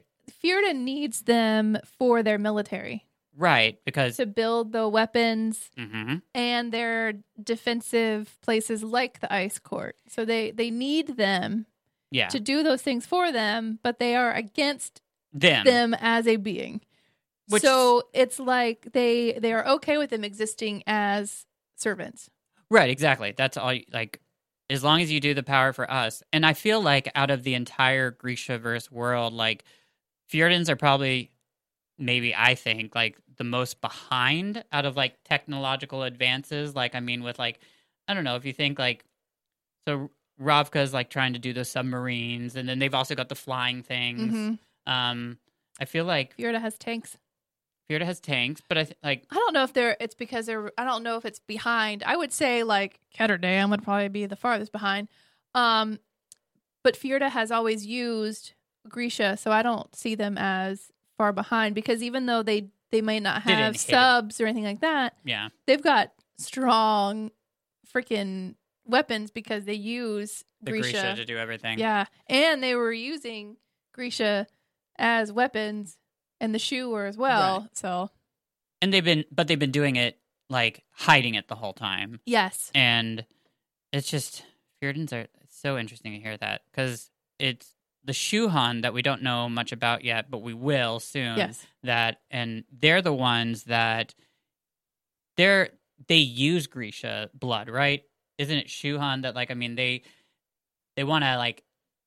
Fjerda 0.44 0.74
needs 0.76 1.22
them 1.22 1.78
for 1.98 2.22
their 2.22 2.36
military 2.36 3.05
right 3.36 3.78
because 3.84 4.16
to 4.16 4.26
build 4.26 4.72
the 4.72 4.88
weapons 4.88 5.70
Mhm. 5.78 6.22
and 6.34 6.72
their 6.72 7.14
defensive 7.42 8.36
places 8.42 8.82
like 8.82 9.20
the 9.20 9.32
ice 9.32 9.58
court. 9.58 9.96
So 10.08 10.24
they 10.24 10.50
they 10.52 10.70
need 10.70 11.16
them 11.16 11.66
yeah 12.10 12.28
to 12.28 12.40
do 12.40 12.62
those 12.62 12.82
things 12.82 13.04
for 13.06 13.30
them, 13.32 13.78
but 13.82 13.98
they 13.98 14.14
are 14.16 14.32
against 14.32 15.02
them 15.32 15.64
them 15.64 15.94
as 16.00 16.26
a 16.26 16.36
being. 16.36 16.80
Which- 17.48 17.62
so 17.62 18.02
it's 18.14 18.38
like 18.38 18.92
they 18.92 19.32
they 19.38 19.52
are 19.52 19.66
okay 19.68 19.98
with 19.98 20.10
them 20.10 20.24
existing 20.24 20.82
as 20.86 21.46
servants. 21.76 22.30
Right, 22.70 22.90
exactly. 22.90 23.32
That's 23.36 23.56
all. 23.56 23.72
You, 23.72 23.84
like, 23.92 24.20
as 24.68 24.82
long 24.82 25.00
as 25.00 25.12
you 25.12 25.20
do 25.20 25.34
the 25.34 25.44
power 25.44 25.72
for 25.72 25.88
us, 25.88 26.22
and 26.32 26.44
I 26.44 26.52
feel 26.54 26.80
like 26.80 27.08
out 27.14 27.30
of 27.30 27.44
the 27.44 27.54
entire 27.54 28.10
Grishaverse 28.10 28.90
world, 28.90 29.32
like 29.32 29.62
Fjerdans 30.32 30.68
are 30.68 30.74
probably, 30.74 31.30
maybe 31.98 32.34
I 32.34 32.56
think, 32.56 32.96
like 32.96 33.18
the 33.36 33.44
most 33.44 33.80
behind 33.80 34.64
out 34.72 34.84
of 34.86 34.96
like 34.96 35.14
technological 35.24 36.02
advances. 36.02 36.74
Like, 36.74 36.94
I 36.94 37.00
mean, 37.00 37.22
with 37.22 37.38
like, 37.38 37.60
I 38.08 38.14
don't 38.14 38.24
know 38.24 38.36
if 38.36 38.44
you 38.44 38.52
think 38.52 38.78
like, 38.78 39.04
so 39.86 40.10
Ravka's 40.40 40.92
like 40.92 41.10
trying 41.10 41.32
to 41.34 41.38
do 41.38 41.52
the 41.52 41.64
submarines, 41.64 42.56
and 42.56 42.68
then 42.68 42.78
they've 42.78 42.94
also 42.94 43.14
got 43.14 43.28
the 43.28 43.34
flying 43.34 43.82
things. 43.82 44.32
Mhm. 44.32 44.58
Um, 44.86 45.38
I 45.80 45.84
feel 45.84 46.04
like 46.04 46.36
Fjerda 46.36 46.60
has 46.60 46.76
tanks. 46.78 47.16
Fjerda 47.90 48.04
has 48.04 48.18
tanks, 48.20 48.60
but 48.68 48.78
I 48.78 48.84
th- 48.84 48.96
like 49.02 49.24
I 49.30 49.34
don't 49.36 49.54
know 49.54 49.62
if 49.62 49.72
they're. 49.72 49.96
It's 50.00 50.14
because 50.14 50.46
they're. 50.46 50.72
I 50.76 50.84
don't 50.84 51.02
know 51.02 51.16
if 51.16 51.24
it's 51.24 51.38
behind. 51.38 52.02
I 52.04 52.16
would 52.16 52.32
say 52.32 52.62
like 52.64 53.00
Ketterdam 53.16 53.70
would 53.70 53.82
probably 53.82 54.08
be 54.08 54.26
the 54.26 54.36
farthest 54.36 54.72
behind. 54.72 55.08
Um, 55.54 56.00
but 56.82 56.94
Fjerda 56.98 57.30
has 57.30 57.50
always 57.50 57.86
used 57.86 58.52
Grisha, 58.88 59.36
so 59.36 59.50
I 59.52 59.62
don't 59.62 59.94
see 59.94 60.14
them 60.14 60.36
as 60.36 60.90
far 61.16 61.32
behind 61.32 61.74
because 61.74 62.02
even 62.02 62.26
though 62.26 62.42
they 62.42 62.68
they 62.90 63.00
might 63.00 63.22
not 63.22 63.42
have 63.42 63.74
hit 63.74 63.76
it. 63.76 63.78
subs 63.80 64.40
or 64.40 64.46
anything 64.46 64.64
like 64.64 64.80
that, 64.80 65.14
yeah, 65.24 65.48
they've 65.66 65.82
got 65.82 66.12
strong 66.38 67.30
freaking 67.94 68.54
weapons 68.84 69.30
because 69.30 69.64
they 69.64 69.74
use 69.74 70.44
the 70.62 70.72
Grisha. 70.72 70.92
Grisha 70.92 71.16
to 71.16 71.24
do 71.24 71.38
everything. 71.38 71.78
Yeah, 71.78 72.06
and 72.28 72.62
they 72.62 72.74
were 72.74 72.92
using 72.92 73.56
Grisha 73.94 74.46
as 74.98 75.32
weapons, 75.32 75.96
and 76.40 76.54
the 76.54 76.58
Shu 76.58 76.90
were 76.90 77.06
as 77.06 77.16
well. 77.16 77.68
So 77.72 78.10
and 78.82 78.92
they've 78.92 79.04
been, 79.04 79.24
but 79.30 79.48
they've 79.48 79.58
been 79.58 79.70
doing 79.70 79.96
it 79.96 80.18
like 80.48 80.84
hiding 80.92 81.34
it 81.34 81.48
the 81.48 81.56
whole 81.56 81.72
time. 81.72 82.20
yes, 82.24 82.70
and 82.74 83.24
it's 83.92 84.08
just 84.10 84.44
Fjerdans 84.82 85.12
are 85.12 85.26
so 85.48 85.78
interesting 85.78 86.12
to 86.12 86.18
hear 86.18 86.36
that 86.36 86.62
because 86.70 87.10
it's 87.38 87.75
the 88.06 88.12
Shu 88.12 88.48
Han 88.48 88.82
that 88.82 88.94
we 88.94 89.02
don't 89.02 89.22
know 89.22 89.48
much 89.48 89.72
about 89.72 90.04
yet, 90.04 90.30
but 90.30 90.38
we 90.38 90.54
will 90.54 91.00
soon. 91.00 91.36
yes, 91.36 91.66
That 91.82 92.20
and 92.30 92.64
they're 92.72 93.02
the 93.02 93.12
ones 93.12 93.64
that 93.64 94.14
they're 95.36 95.70
they 96.08 96.16
use 96.16 96.66
Grisha 96.66 97.30
blood, 97.34 97.68
right? 97.68 98.02
Isn't 98.38 98.58
it 98.58 98.70
Shu 98.70 98.98
Han 98.98 99.22
that 99.22 99.34
like 99.34 99.50
I 99.50 99.54
mean 99.54 99.74
they 99.74 100.02
they 100.96 101.04
want 101.04 101.24
to 101.24 101.36
like 101.36 101.62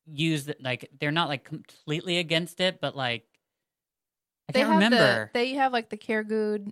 use 0.05 0.45
the, 0.45 0.55
like 0.59 0.89
they're 0.99 1.11
not 1.11 1.29
like 1.29 1.43
completely 1.43 2.17
against 2.17 2.59
it, 2.59 2.79
but 2.81 2.95
like 2.95 3.25
I 4.47 4.53
they 4.53 4.59
can't 4.61 4.71
have 4.71 4.75
remember. 4.75 5.31
The, 5.33 5.39
they 5.39 5.53
have 5.53 5.73
like 5.73 5.89
the 5.89 5.97
Kherguud. 5.97 6.71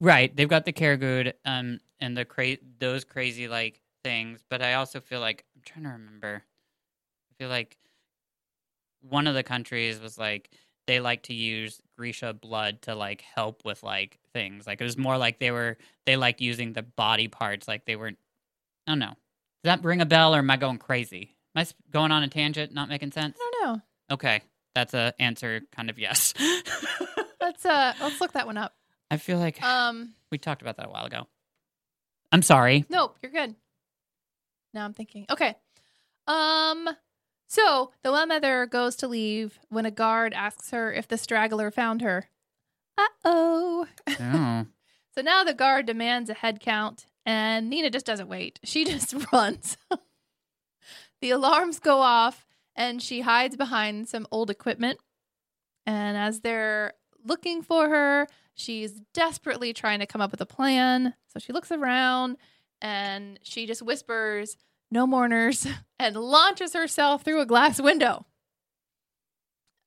Right, 0.00 0.34
they've 0.34 0.48
got 0.48 0.64
the 0.64 0.72
Kherguud 0.72 1.32
um 1.44 1.80
and 2.00 2.16
the 2.16 2.24
cra- 2.24 2.58
those 2.78 3.04
crazy 3.04 3.48
like 3.48 3.80
things, 4.04 4.42
but 4.48 4.62
I 4.62 4.74
also 4.74 5.00
feel 5.00 5.20
like 5.20 5.44
I'm 5.54 5.62
trying 5.64 5.84
to 5.84 5.90
remember. 5.90 6.42
I 7.30 7.34
feel 7.38 7.48
like 7.48 7.76
one 9.08 9.26
of 9.26 9.34
the 9.34 9.42
countries 9.42 10.00
was 10.00 10.18
like 10.18 10.50
they 10.86 10.98
like 11.00 11.22
to 11.24 11.34
use 11.34 11.80
Grisha 11.96 12.32
blood 12.34 12.82
to 12.82 12.94
like 12.94 13.22
help 13.34 13.64
with 13.64 13.82
like 13.82 14.18
things. 14.32 14.66
Like 14.66 14.80
it 14.80 14.84
was 14.84 14.96
more 14.98 15.16
like 15.16 15.38
they 15.38 15.50
were 15.50 15.76
they 16.06 16.16
like 16.16 16.40
using 16.40 16.72
the 16.72 16.82
body 16.82 17.28
parts 17.28 17.68
like 17.68 17.84
they 17.84 17.96
weren't 17.96 18.18
I 18.86 18.92
don't 18.92 18.98
know. 18.98 19.14
Does 19.62 19.76
that 19.76 19.84
ring 19.84 20.00
a 20.00 20.06
bell 20.06 20.34
or 20.34 20.38
am 20.38 20.50
I 20.50 20.56
going 20.56 20.78
crazy? 20.78 21.36
Am 21.54 21.62
I 21.62 21.66
going 21.92 22.10
on 22.10 22.22
a 22.24 22.28
tangent, 22.28 22.72
not 22.74 22.88
making 22.88 23.12
sense? 23.12 23.36
I 23.40 23.50
don't 23.60 23.74
know. 23.76 23.82
Okay. 24.10 24.40
That's 24.74 24.94
a 24.94 25.14
answer 25.20 25.60
kind 25.70 25.88
of 25.90 25.98
yes. 25.98 26.32
Let's 27.40 27.64
uh 27.66 27.92
let's 28.00 28.20
look 28.20 28.32
that 28.32 28.46
one 28.46 28.56
up. 28.56 28.74
I 29.10 29.16
feel 29.18 29.38
like 29.38 29.62
Um, 29.62 30.14
we 30.30 30.38
talked 30.38 30.62
about 30.62 30.76
that 30.78 30.86
a 30.86 30.90
while 30.90 31.04
ago. 31.04 31.26
I'm 32.32 32.42
sorry. 32.42 32.86
nope, 32.88 33.18
you're 33.22 33.32
good. 33.32 33.54
Now 34.72 34.84
I'm 34.84 34.94
thinking. 34.94 35.26
Okay. 35.28 35.54
Um, 36.26 36.88
so 37.52 37.92
the 38.02 38.10
well 38.10 38.26
mother 38.26 38.64
goes 38.64 38.96
to 38.96 39.06
leave 39.06 39.58
when 39.68 39.84
a 39.84 39.90
guard 39.90 40.32
asks 40.32 40.70
her 40.70 40.90
if 40.90 41.06
the 41.06 41.18
straggler 41.18 41.70
found 41.70 42.00
her. 42.00 42.30
Uh 42.96 43.08
oh. 43.26 43.86
Oh. 44.08 44.66
So 45.14 45.20
now 45.20 45.44
the 45.44 45.52
guard 45.52 45.84
demands 45.84 46.30
a 46.30 46.34
head 46.34 46.58
count, 46.58 47.04
and 47.26 47.68
Nina 47.68 47.90
just 47.90 48.06
doesn't 48.06 48.30
wait. 48.30 48.58
She 48.64 48.82
just 48.86 49.14
runs. 49.30 49.76
the 51.20 51.28
alarms 51.28 51.78
go 51.80 51.98
off, 51.98 52.46
and 52.74 53.02
she 53.02 53.20
hides 53.20 53.54
behind 53.54 54.08
some 54.08 54.26
old 54.30 54.48
equipment. 54.48 54.98
And 55.84 56.16
as 56.16 56.40
they're 56.40 56.94
looking 57.22 57.60
for 57.60 57.90
her, 57.90 58.26
she's 58.54 59.02
desperately 59.12 59.74
trying 59.74 59.98
to 59.98 60.06
come 60.06 60.22
up 60.22 60.30
with 60.30 60.40
a 60.40 60.46
plan. 60.46 61.12
So 61.28 61.38
she 61.38 61.52
looks 61.52 61.70
around 61.70 62.38
and 62.80 63.38
she 63.42 63.66
just 63.66 63.82
whispers, 63.82 64.56
No 64.92 65.06
mourners, 65.06 65.66
and 65.98 66.14
launches 66.14 66.74
herself 66.74 67.22
through 67.24 67.40
a 67.40 67.46
glass 67.46 67.80
window. 67.80 68.26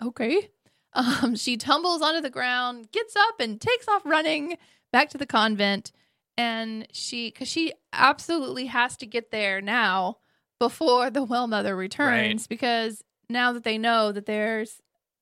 Okay. 0.03 0.49
Um, 0.93 1.35
she 1.35 1.57
tumbles 1.57 2.01
onto 2.01 2.21
the 2.21 2.29
ground, 2.31 2.91
gets 2.91 3.15
up, 3.15 3.39
and 3.39 3.61
takes 3.61 3.87
off 3.87 4.01
running 4.03 4.57
back 4.91 5.09
to 5.09 5.17
the 5.17 5.27
convent. 5.27 5.91
And 6.37 6.87
she, 6.91 7.29
because 7.29 7.47
she 7.47 7.73
absolutely 7.93 8.65
has 8.65 8.97
to 8.97 9.05
get 9.05 9.29
there 9.29 9.61
now 9.61 10.17
before 10.59 11.09
the 11.11 11.23
well 11.23 11.47
mother 11.47 11.75
returns 11.75 12.47
because 12.47 13.03
now 13.29 13.53
that 13.53 13.63
they 13.63 13.77
know 13.77 14.11
that 14.11 14.25
there's 14.25 14.81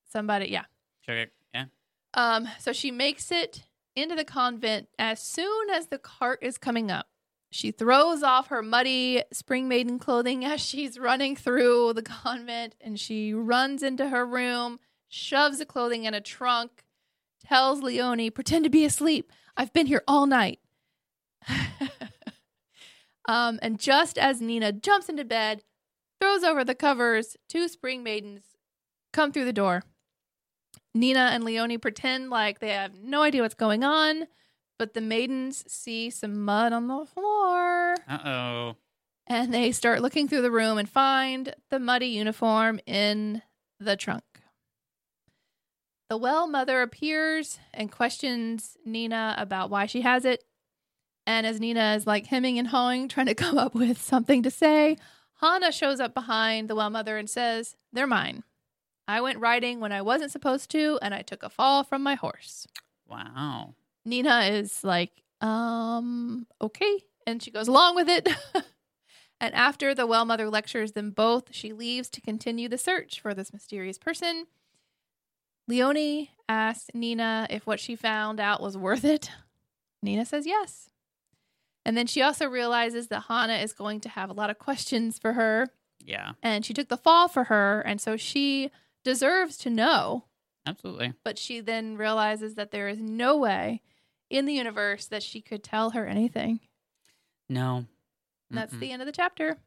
somebody, 0.09 0.47
yeah. 0.47 0.65
Sure. 1.01 1.25
Yeah. 1.53 1.65
Um, 2.13 2.47
so 2.59 2.71
she 2.71 2.89
makes 2.89 3.31
it 3.31 3.63
into 3.95 4.15
the 4.15 4.23
convent 4.23 4.87
as 4.97 5.21
soon 5.21 5.69
as 5.69 5.87
the 5.87 5.97
cart 5.97 6.39
is 6.41 6.57
coming 6.57 6.89
up. 6.89 7.07
She 7.53 7.69
throws 7.69 8.23
off 8.23 8.47
her 8.47 8.63
muddy 8.63 9.21
spring 9.31 9.67
maiden 9.67 9.99
clothing 9.99 10.43
as 10.45 10.59
she's 10.59 10.97
running 10.97 11.35
through 11.35 11.93
the 11.93 12.01
convent 12.01 12.73
and 12.81 12.99
she 12.99 13.31
runs 13.31 13.83
into 13.83 14.09
her 14.09 14.25
room, 14.25 14.79
shoves 15.07 15.59
the 15.59 15.65
clothing 15.65 16.05
in 16.05 16.15
a 16.15 16.21
trunk, 16.21 16.83
tells 17.45 17.83
Leonie, 17.83 18.31
pretend 18.31 18.63
to 18.63 18.71
be 18.71 18.85
asleep. 18.85 19.31
I've 19.55 19.71
been 19.71 19.85
here 19.85 20.01
all 20.07 20.25
night. 20.25 20.61
um, 23.27 23.59
and 23.61 23.79
just 23.79 24.17
as 24.17 24.41
Nina 24.41 24.71
jumps 24.71 25.07
into 25.07 25.23
bed, 25.23 25.61
throws 26.19 26.43
over 26.43 26.63
the 26.63 26.73
covers, 26.73 27.37
two 27.47 27.67
spring 27.67 28.01
maidens 28.01 28.41
come 29.11 29.31
through 29.31 29.45
the 29.45 29.53
door. 29.53 29.83
Nina 30.95 31.29
and 31.31 31.43
Leonie 31.43 31.77
pretend 31.77 32.31
like 32.31 32.57
they 32.57 32.69
have 32.69 32.95
no 32.95 33.21
idea 33.21 33.43
what's 33.43 33.53
going 33.53 33.83
on, 33.83 34.25
but 34.83 34.93
the 34.93 34.99
maidens 34.99 35.63
see 35.65 36.09
some 36.09 36.43
mud 36.43 36.73
on 36.73 36.87
the 36.87 37.05
floor 37.05 37.95
Uh 38.05 38.19
oh. 38.25 38.75
and 39.27 39.53
they 39.53 39.71
start 39.71 40.01
looking 40.01 40.27
through 40.27 40.41
the 40.41 40.51
room 40.51 40.77
and 40.77 40.89
find 40.89 41.55
the 41.69 41.79
muddy 41.79 42.07
uniform 42.07 42.81
in 42.85 43.41
the 43.79 43.95
trunk. 43.95 44.25
The 46.09 46.17
well 46.17 46.47
mother 46.49 46.81
appears 46.81 47.59
and 47.73 47.89
questions 47.89 48.75
Nina 48.85 49.35
about 49.37 49.69
why 49.69 49.85
she 49.85 50.01
has 50.01 50.25
it. 50.25 50.43
And 51.25 51.47
as 51.47 51.61
Nina 51.61 51.93
is 51.95 52.05
like 52.05 52.25
hemming 52.27 52.59
and 52.59 52.67
hawing, 52.67 53.07
trying 53.07 53.27
to 53.27 53.35
come 53.45 53.57
up 53.57 53.73
with 53.73 54.01
something 54.01 54.43
to 54.43 54.51
say, 54.51 54.97
Hanne 55.39 55.71
shows 55.71 56.01
up 56.01 56.13
behind 56.13 56.69
the 56.69 56.75
well 56.75 56.89
mother 56.89 57.15
and 57.17 57.29
says, 57.29 57.77
They're 57.93 58.05
mine. 58.05 58.43
I 59.07 59.21
went 59.21 59.39
riding 59.39 59.79
when 59.79 59.93
I 59.93 60.01
wasn't 60.01 60.31
supposed 60.33 60.69
to, 60.71 60.99
and 61.01 61.13
I 61.13 61.21
took 61.21 61.41
a 61.41 61.49
fall 61.49 61.85
from 61.85 62.03
my 62.03 62.15
horse. 62.15 62.67
Wow. 63.07 63.75
Nina 64.05 64.41
is 64.41 64.83
like, 64.83 65.11
um, 65.41 66.47
okay. 66.61 67.03
And 67.25 67.41
she 67.41 67.51
goes 67.51 67.67
along 67.67 67.95
with 67.95 68.09
it. 68.09 68.29
and 69.41 69.53
after 69.53 69.93
the 69.95 70.07
well 70.07 70.25
mother 70.25 70.49
lectures 70.49 70.91
them 70.93 71.11
both, 71.11 71.53
she 71.53 71.73
leaves 71.73 72.09
to 72.11 72.21
continue 72.21 72.67
the 72.67 72.77
search 72.77 73.19
for 73.21 73.33
this 73.33 73.53
mysterious 73.53 73.97
person. 73.97 74.45
Leonie 75.67 76.31
asks 76.49 76.89
Nina 76.93 77.47
if 77.49 77.65
what 77.65 77.79
she 77.79 77.95
found 77.95 78.39
out 78.39 78.61
was 78.61 78.77
worth 78.77 79.05
it. 79.05 79.29
Nina 80.01 80.25
says 80.25 80.45
yes. 80.45 80.89
And 81.85 81.97
then 81.97 82.07
she 82.07 82.21
also 82.21 82.47
realizes 82.47 83.07
that 83.07 83.25
Hanne 83.27 83.49
is 83.61 83.73
going 83.73 83.99
to 84.01 84.09
have 84.09 84.29
a 84.29 84.33
lot 84.33 84.49
of 84.49 84.57
questions 84.59 85.19
for 85.19 85.33
her. 85.33 85.67
Yeah. 85.99 86.33
And 86.41 86.65
she 86.65 86.73
took 86.73 86.89
the 86.89 86.97
fall 86.97 87.27
for 87.27 87.45
her. 87.45 87.81
And 87.81 87.99
so 87.99 88.17
she 88.17 88.71
deserves 89.03 89.57
to 89.57 89.69
know 89.69 90.25
Absolutely. 90.65 91.13
but 91.23 91.37
she 91.37 91.59
then 91.59 91.97
realizes 91.97 92.55
that 92.55 92.71
there 92.71 92.87
is 92.87 93.01
no 93.01 93.37
way 93.37 93.81
in 94.33 94.45
the 94.45 94.53
universe 94.53 95.05
that 95.05 95.23
she 95.23 95.41
could 95.41 95.63
tell 95.63 95.91
her 95.91 96.07
anything. 96.07 96.59
No. 97.47 97.85
And 98.49 98.57
that's 98.57 98.73
Mm-mm. 98.73 98.79
the 98.79 98.91
end 98.91 99.01
of 99.01 99.05
the 99.05 99.11
chapter. 99.11 99.57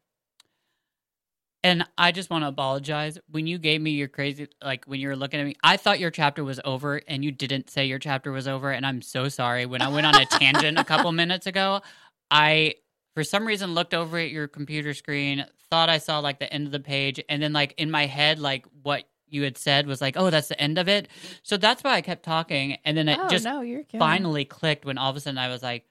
And 1.62 1.84
I 1.96 2.12
just 2.12 2.30
want 2.30 2.42
to 2.42 2.48
apologize. 2.48 3.18
When 3.30 3.46
you 3.46 3.58
gave 3.58 3.80
me 3.80 3.92
your 3.92 4.08
crazy, 4.08 4.48
like 4.62 4.84
when 4.84 5.00
you 5.00 5.08
were 5.08 5.16
looking 5.16 5.40
at 5.40 5.46
me, 5.46 5.54
I 5.62 5.76
thought 5.76 5.98
your 6.00 6.10
chapter 6.10 6.44
was 6.44 6.60
over 6.64 7.00
and 7.08 7.24
you 7.24 7.32
didn't 7.32 7.70
say 7.70 7.86
your 7.86 7.98
chapter 7.98 8.30
was 8.32 8.46
over. 8.46 8.70
And 8.70 8.84
I'm 8.84 9.02
so 9.02 9.28
sorry. 9.28 9.66
When 9.66 9.82
I 9.82 9.88
went 9.88 10.06
on 10.06 10.14
a 10.14 10.26
tangent 10.30 10.78
a 10.78 10.84
couple 10.84 11.10
minutes 11.12 11.46
ago, 11.46 11.80
I, 12.30 12.74
for 13.14 13.24
some 13.24 13.46
reason, 13.46 13.74
looked 13.74 13.94
over 13.94 14.18
at 14.18 14.30
your 14.30 14.48
computer 14.48 14.94
screen, 14.94 15.44
thought 15.70 15.88
I 15.88 15.98
saw 15.98 16.18
like 16.18 16.38
the 16.38 16.52
end 16.52 16.66
of 16.66 16.72
the 16.72 16.80
page. 16.80 17.20
And 17.28 17.42
then, 17.42 17.52
like, 17.52 17.74
in 17.78 17.90
my 17.90 18.06
head, 18.06 18.38
like 18.38 18.66
what 18.82 19.04
you 19.28 19.42
had 19.42 19.58
said 19.58 19.86
was 19.86 20.00
like, 20.00 20.16
oh, 20.16 20.30
that's 20.30 20.48
the 20.48 20.60
end 20.60 20.78
of 20.78 20.88
it. 20.88 21.08
So 21.42 21.56
that's 21.56 21.82
why 21.82 21.92
I 21.92 22.00
kept 22.00 22.22
talking. 22.22 22.78
And 22.84 22.96
then 22.96 23.08
it 23.08 23.18
oh 23.20 23.28
just 23.28 23.44
no, 23.44 23.62
finally 23.98 24.44
clicked 24.44 24.84
when 24.84 24.98
all 24.98 25.10
of 25.10 25.16
a 25.16 25.20
sudden 25.20 25.38
I 25.38 25.48
was 25.48 25.62
like, 25.62 25.84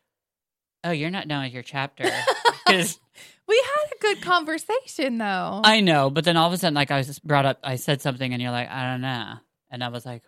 oh, 0.83 0.91
you're 0.91 1.09
not 1.09 1.27
done 1.27 1.43
with 1.43 1.53
your 1.53 1.63
chapter. 1.63 2.09
Because 2.67 2.99
we 3.47 3.63
had 3.63 3.91
a 3.95 4.01
good 4.01 4.23
conversation 4.23 5.19
though. 5.19 5.61
I 5.63 5.79
know, 5.79 6.09
but 6.09 6.23
then 6.23 6.35
all 6.35 6.47
of 6.47 6.53
a 6.53 6.57
sudden, 6.57 6.73
like 6.73 6.89
I 6.89 6.97
was 6.97 7.19
brought 7.19 7.45
up, 7.45 7.59
I 7.63 7.75
said 7.75 8.01
something, 8.01 8.33
and 8.33 8.41
you're 8.41 8.49
like, 8.49 8.71
I 8.71 8.91
don't 8.91 9.01
know, 9.01 9.35
and 9.69 9.83
I 9.83 9.89
was 9.89 10.03
like, 10.03 10.23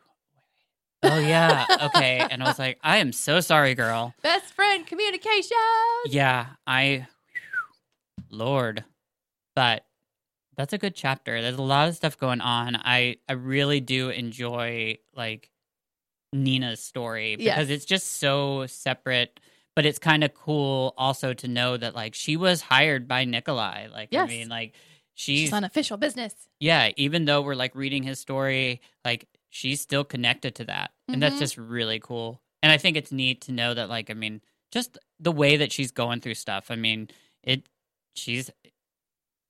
oh 1.02 1.18
yeah, 1.18 1.66
okay, 1.86 2.20
and 2.30 2.44
I 2.44 2.48
was 2.48 2.60
like, 2.60 2.78
I 2.84 2.98
am 2.98 3.12
so 3.12 3.40
sorry, 3.40 3.74
girl. 3.74 4.14
Best 4.22 4.54
friend 4.54 4.86
communication. 4.86 5.58
Yeah, 6.06 6.46
I, 6.68 7.08
Lord, 8.30 8.84
but 9.56 9.84
that's 10.58 10.74
a 10.74 10.78
good 10.78 10.96
chapter. 10.96 11.42
There's 11.42 11.58
a 11.58 11.62
lot 11.62 11.88
of 11.90 11.96
stuff 11.96 12.18
going 12.18 12.42
on. 12.42 12.76
I 12.76 13.18
I 13.30 13.34
really 13.34 13.80
do 13.80 14.10
enjoy 14.10 14.98
like 15.16 15.50
Nina's 16.34 16.82
story 16.82 17.36
because 17.36 17.70
Yes. 17.70 17.70
it's 17.70 17.86
just 17.86 18.14
so 18.14 18.66
separate. 18.68 19.40
But 19.76 19.86
it's 19.86 20.00
kind 20.00 20.24
of 20.24 20.34
cool 20.34 20.96
also 20.98 21.34
to 21.36 21.48
know 21.48 21.78
that 21.78 21.94
like 21.94 22.16
she 22.16 22.36
was 22.36 22.62
hired 22.62 23.08
by 23.08 23.26
Nikolai. 23.26 23.88
Like 23.88 24.10
I 24.14 24.26
mean, 24.26 24.50
like 24.50 24.74
She's 25.14 25.40
she's 25.40 25.54
on 25.54 25.64
official 25.64 25.98
business. 25.98 26.34
yeah, 26.60 26.92
even 26.98 27.26
though 27.26 27.42
we're 27.42 27.56
like 27.56 27.76
reading 27.76 28.02
his 28.04 28.20
story, 28.20 28.82
like 29.06 29.28
she's 29.50 29.80
still 29.82 30.04
connected 30.04 30.56
to 30.56 30.64
that. 30.66 30.92
And 31.08 31.22
that's 31.22 31.36
Mhm. 31.36 31.40
just 31.40 31.58
really 31.58 32.00
cool. 32.00 32.42
And 32.64 32.72
I 32.72 32.78
think 32.78 32.98
it's 32.98 33.12
neat 33.12 33.42
to 33.42 33.52
know 33.52 33.74
that 33.76 33.88
like 33.90 34.10
I 34.10 34.14
mean, 34.16 34.42
just 34.72 34.98
the 35.20 35.32
way 35.32 35.58
that 35.58 35.72
she's 35.72 35.92
going 35.92 36.22
through 36.22 36.36
stuff. 36.36 36.72
I 36.72 36.76
mean, 36.76 37.10
it 37.44 37.68
she's 38.16 38.50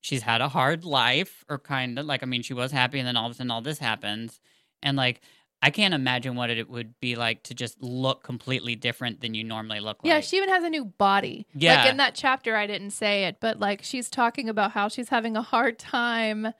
she's 0.08 0.22
had 0.22 0.39
a 0.39 0.47
hard 0.47 0.86
life 0.86 1.43
or 1.49 1.60
kind 1.60 1.99
of 1.99 2.05
like 2.05 2.24
I 2.24 2.26
mean, 2.26 2.41
she 2.41 2.53
was 2.53 2.72
happy 2.72 2.97
and 2.97 3.08
then 3.08 3.18
all 3.18 3.26
of 3.26 3.34
a 3.34 3.36
sudden 3.36 3.51
all 3.51 3.62
this 3.62 3.80
happens. 3.80 4.39
And 4.82 4.95
like 4.95 5.20
I 5.62 5.70
can't 5.70 5.93
imagine 5.93 6.36
what 6.36 6.49
it 6.49 6.70
would 6.70 6.97
be 7.01 7.16
like 7.16 7.43
to 7.43 7.53
just 7.53 7.82
look 7.82 8.24
completely 8.24 8.76
different 8.76 9.20
than 9.20 9.34
you 9.34 9.43
normally 9.43 9.80
look 9.80 10.03
like. 10.03 10.10
Yeah, 10.10 10.22
she 10.22 10.38
even 10.38 10.49
has 10.49 10.64
a 10.64 10.70
new 10.70 10.86
body. 10.86 11.45
Yeah. 11.53 11.82
Like 11.82 11.89
in 11.89 11.97
that 11.97 12.16
chapter, 12.16 12.55
I 12.55 12.68
didn't 12.68 12.91
say 12.91 13.26
it, 13.26 13.38
but 13.41 13.60
like 13.60 13.82
she's 13.84 14.10
talking 14.10 14.47
about 14.47 14.72
how 14.72 14.88
she's 14.88 15.10
having 15.10 15.36
a 15.36 15.41
hard 15.41 15.78
time, 15.78 16.53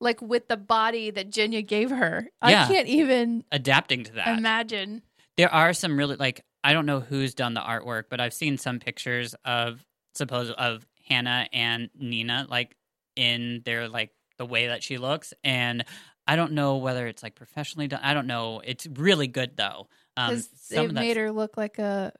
like 0.00 0.20
with 0.20 0.48
the 0.48 0.56
body 0.56 1.10
that 1.10 1.30
Genya 1.30 1.64
gave 1.64 1.90
her. 1.90 2.28
Yeah. 2.44 2.64
I 2.64 2.68
can't 2.68 2.88
even 2.88 3.44
adapting 3.52 4.02
to 4.04 4.12
that. 4.14 4.36
imagine. 4.36 5.02
there 5.36 5.52
are 5.52 5.72
some 5.72 5.96
really 5.96 6.16
like 6.16 6.44
I 6.64 6.72
don't 6.72 6.86
know 6.86 7.00
who's 7.00 7.34
done 7.34 7.54
the 7.54 7.60
artwork, 7.60 8.04
but 8.10 8.20
I've 8.20 8.34
seen 8.34 8.58
some 8.58 8.80
pictures 8.80 9.34
of 9.44 9.84
suppose 10.14 10.50
of 10.50 10.86
Hanne 11.08 11.48
and 11.52 11.90
Nina 11.94 12.46
like 12.48 12.74
in 13.20 13.62
their 13.64 13.88
like 13.88 14.10
the 14.38 14.46
way 14.46 14.68
that 14.68 14.82
she 14.82 14.96
looks 14.98 15.34
and 15.44 15.84
I 16.26 16.36
don't 16.36 16.52
know 16.52 16.76
whether 16.76 17.06
it's 17.08 17.22
like 17.22 17.34
professionally 17.34 17.88
done. 17.88 18.00
I 18.02 18.14
don't 18.14 18.26
know. 18.26 18.60
It's 18.64 18.86
really 18.86 19.26
good 19.26 19.56
though. 19.56 19.88
Um 20.16 20.30
Because 20.30 20.48
some 20.60 20.76
they 20.76 20.84
of 20.86 20.94
that- 20.94 21.00
made 21.00 21.16
her 21.16 21.30
look 21.32 21.56
like 21.56 21.78
a 21.78 22.12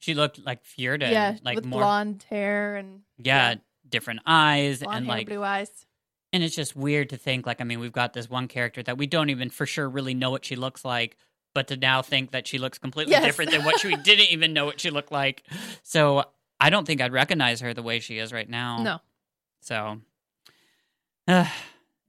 she 0.00 0.14
looked 0.14 0.38
like 0.44 0.62
Fjerda, 0.64 1.10
yeah, 1.10 1.36
like 1.42 1.64
more 1.64 1.80
blonde 1.80 2.24
hair 2.30 2.76
and 2.76 3.00
yeah, 3.18 3.50
yeah. 3.50 3.54
different 3.88 4.20
eyes 4.26 4.80
blonde 4.80 4.96
and 4.98 5.06
hair, 5.06 5.16
like 5.16 5.26
blue 5.26 5.42
eyes. 5.42 5.70
and 6.32 6.42
it's 6.44 6.54
just 6.54 6.74
weird 6.76 7.10
to 7.10 7.16
think 7.16 7.46
like 7.46 7.60
I 7.60 7.64
mean 7.64 7.80
we've 7.80 7.92
got 8.02 8.12
this 8.12 8.28
one 8.30 8.48
character 8.48 8.82
that 8.84 8.96
we 8.98 9.06
don't 9.06 9.30
even 9.30 9.50
for 9.50 9.66
sure 9.66 9.88
really 9.88 10.14
know 10.14 10.30
what 10.30 10.44
she 10.44 10.56
looks 10.56 10.84
like, 10.84 11.16
but 11.54 11.66
to 11.68 11.76
now 11.76 12.00
think 12.02 12.30
that 12.32 12.46
she 12.46 12.58
looks 12.58 12.78
completely 12.78 13.12
Yes. 13.12 13.24
different 13.24 13.50
than 13.50 13.64
what 13.64 13.80
she 13.80 13.88
we 13.88 13.96
didn't 14.10 14.30
even 14.32 14.52
know 14.52 14.64
what 14.66 14.80
she 14.80 14.90
looked 14.90 15.12
like. 15.12 15.42
So 15.82 16.24
I 16.60 16.70
don't 16.70 16.86
think 16.86 17.00
I'd 17.00 17.12
recognize 17.12 17.60
her 17.60 17.74
the 17.74 17.82
way 17.82 18.00
she 18.00 18.18
is 18.18 18.32
right 18.32 18.48
now. 18.48 18.82
No, 18.82 18.98
So 19.60 20.00
uh, 21.28 21.46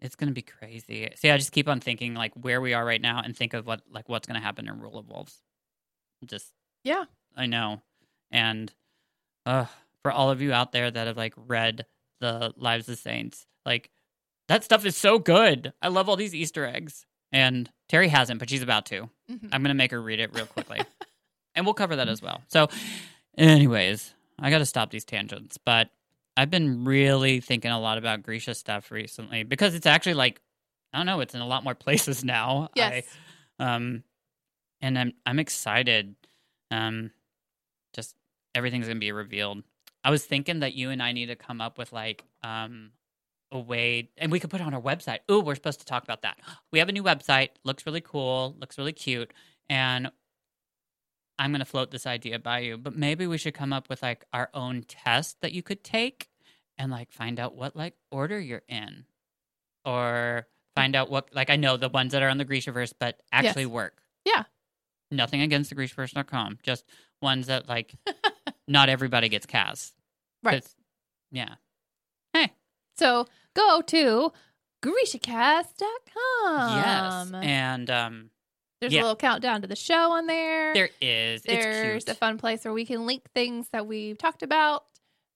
it's 0.02 0.16
gonna 0.16 0.32
be 0.32 0.42
crazy. 0.42 1.10
See, 1.16 1.30
I 1.30 1.38
just 1.38 1.52
keep 1.52 1.68
on 1.68 1.80
thinking 1.82 2.14
like 2.16 2.34
where 2.34 2.62
we 2.62 2.74
are 2.74 2.84
right 2.86 3.02
now 3.02 3.22
and 3.24 3.36
think 3.38 3.54
of 3.54 3.68
what 3.68 3.82
like 3.92 4.10
what's 4.10 4.26
gonna 4.28 4.40
happen 4.40 4.68
in 4.68 4.80
Rule 4.80 4.98
of 4.98 5.08
Wolves. 5.10 5.38
Just 6.26 6.54
Yeah. 6.84 7.04
I 7.36 7.46
know. 7.46 7.82
And 8.32 8.74
uh 9.46 9.66
for 10.02 10.12
all 10.12 10.32
of 10.32 10.42
you 10.42 10.54
out 10.54 10.72
there 10.72 10.90
that 10.90 11.08
have 11.08 11.18
like 11.18 11.34
read 11.36 11.86
the 12.22 12.54
Lives 12.58 12.88
of 12.90 12.98
Saints, 12.98 13.46
like 13.66 13.90
that 14.48 14.64
stuff 14.64 14.86
is 14.86 14.96
so 14.98 15.20
good. 15.20 15.74
I 15.82 15.90
love 15.90 16.10
all 16.10 16.16
these 16.16 16.34
Easter 16.34 16.66
eggs. 16.66 17.06
And 17.32 17.70
Terry 17.88 18.08
hasn't, 18.08 18.40
but 18.40 18.50
she's 18.50 18.64
about 18.64 18.86
to. 18.88 19.10
Mhm. 19.30 19.50
I'm 19.52 19.62
gonna 19.62 19.74
make 19.76 19.92
her 19.92 20.02
read 20.02 20.20
it 20.20 20.34
real 20.34 20.46
quickly. 20.48 20.80
and 21.56 21.66
we'll 21.66 21.74
cover 21.76 21.98
that 21.98 22.08
as 22.10 22.22
well. 22.22 22.42
So 22.48 22.70
anyways, 23.38 24.14
I 24.40 24.50
gotta 24.50 24.66
stop 24.66 24.90
these 24.92 25.06
tangents, 25.06 25.58
but 25.58 25.90
I've 26.38 26.50
been 26.50 26.86
really 26.86 27.40
thinking 27.42 27.72
a 27.72 27.80
lot 27.80 27.98
about 27.98 28.24
Grisha 28.24 28.56
stuff 28.56 28.92
recently 28.92 29.44
because 29.44 29.76
it's 29.76 29.86
actually 29.86 30.14
like 30.14 30.42
I 30.94 30.98
don't 30.98 31.06
know, 31.06 31.20
it's 31.20 31.36
in 31.36 31.42
a 31.42 31.48
lot 31.48 31.64
more 31.64 31.76
places 31.86 32.24
now. 32.24 32.70
yes, 32.76 33.04
I, 33.60 33.76
um 33.76 34.04
and 34.82 34.98
I'm 34.98 35.14
I'm 35.26 35.40
excited. 35.40 36.16
Um 36.72 37.12
just 37.94 38.16
everything's 38.56 38.88
gonna 38.88 39.00
be 39.00 39.12
revealed. 39.12 39.64
I 40.04 40.12
was 40.12 40.24
thinking 40.26 40.62
that 40.62 40.74
you 40.74 40.92
and 40.92 41.04
I 41.04 41.12
need 41.12 41.28
to 41.28 41.36
come 41.36 41.62
up 41.62 41.78
with 41.78 41.92
like 41.92 42.24
um 42.44 42.92
a 43.52 43.60
way 43.60 44.10
and 44.18 44.32
we 44.32 44.40
could 44.40 44.50
put 44.50 44.62
it 44.62 44.64
on 44.64 44.74
our 44.74 44.82
website. 44.82 45.20
Oh, 45.28 45.42
we're 45.42 45.56
supposed 45.56 45.80
to 45.80 45.86
talk 45.86 46.04
about 46.04 46.22
that. 46.22 46.40
We 46.72 46.80
have 46.80 46.90
a 46.90 46.92
new 46.92 47.04
website, 47.04 47.50
looks 47.64 47.86
really 47.86 48.02
cool, 48.02 48.56
looks 48.60 48.78
really 48.78 48.94
cute, 48.94 49.34
and 49.70 50.12
I'm 51.40 51.52
gonna 51.52 51.66
float 51.66 51.90
this 51.90 52.06
idea 52.06 52.38
by 52.38 52.60
you, 52.60 52.78
but 52.78 52.96
maybe 52.96 53.26
we 53.26 53.38
should 53.40 53.54
come 53.56 53.72
up 53.74 53.90
with 53.90 54.04
like 54.04 54.26
our 54.34 54.50
own 54.54 54.84
test 54.88 55.42
that 55.42 55.54
you 55.54 55.64
could 55.64 55.84
take 55.84 56.30
and 56.78 56.92
like 56.92 57.12
find 57.12 57.40
out 57.40 57.56
what 57.56 57.76
like 57.76 57.96
order 58.12 58.40
you're 58.40 58.62
in 58.68 59.06
or 59.86 60.46
find 60.76 60.96
out 60.96 61.10
what 61.10 61.34
like 61.34 61.50
I 61.50 61.56
know 61.56 61.78
the 61.78 61.90
ones 61.90 62.12
that 62.12 62.22
are 62.22 62.30
on 62.30 62.38
the 62.38 62.46
Grishaverse 62.46 62.94
but 63.00 63.22
actually 63.32 63.64
Yes. 63.64 63.72
work. 63.72 64.02
Yeah. 64.26 64.44
Nothing 65.12 65.42
against 65.42 65.70
the 65.72 65.76
Grishaverse.com, 65.76 66.60
just 66.62 66.84
ones 67.22 67.48
that 67.48 67.68
like 67.70 67.96
not 68.68 68.90
everybody 68.90 69.30
gets 69.30 69.46
cast. 69.46 69.94
Right. 70.44 70.64
Yeah. 71.32 71.56
Hey. 72.34 72.52
So 72.98 73.26
go 73.56 73.82
to 73.82 74.32
GrishaCast.com. 74.84 76.76
yes. 76.78 77.32
And 77.44 77.90
um 77.90 78.30
There's 78.82 78.94
yeah. 78.94 79.02
a 79.02 79.04
little 79.04 79.16
countdown 79.16 79.62
to 79.62 79.68
the 79.68 79.76
show 79.76 80.14
on 80.14 80.26
there. 80.26 80.74
there 80.74 80.90
is 81.02 81.42
There's 81.42 82.08
a 82.08 82.16
fun 82.16 82.38
place 82.38 82.64
where 82.64 82.74
we 82.74 82.86
can 82.86 83.06
link 83.06 83.24
things 83.34 83.68
that 83.74 83.86
we've 83.86 84.18
talked 84.18 84.42
about. 84.42 84.86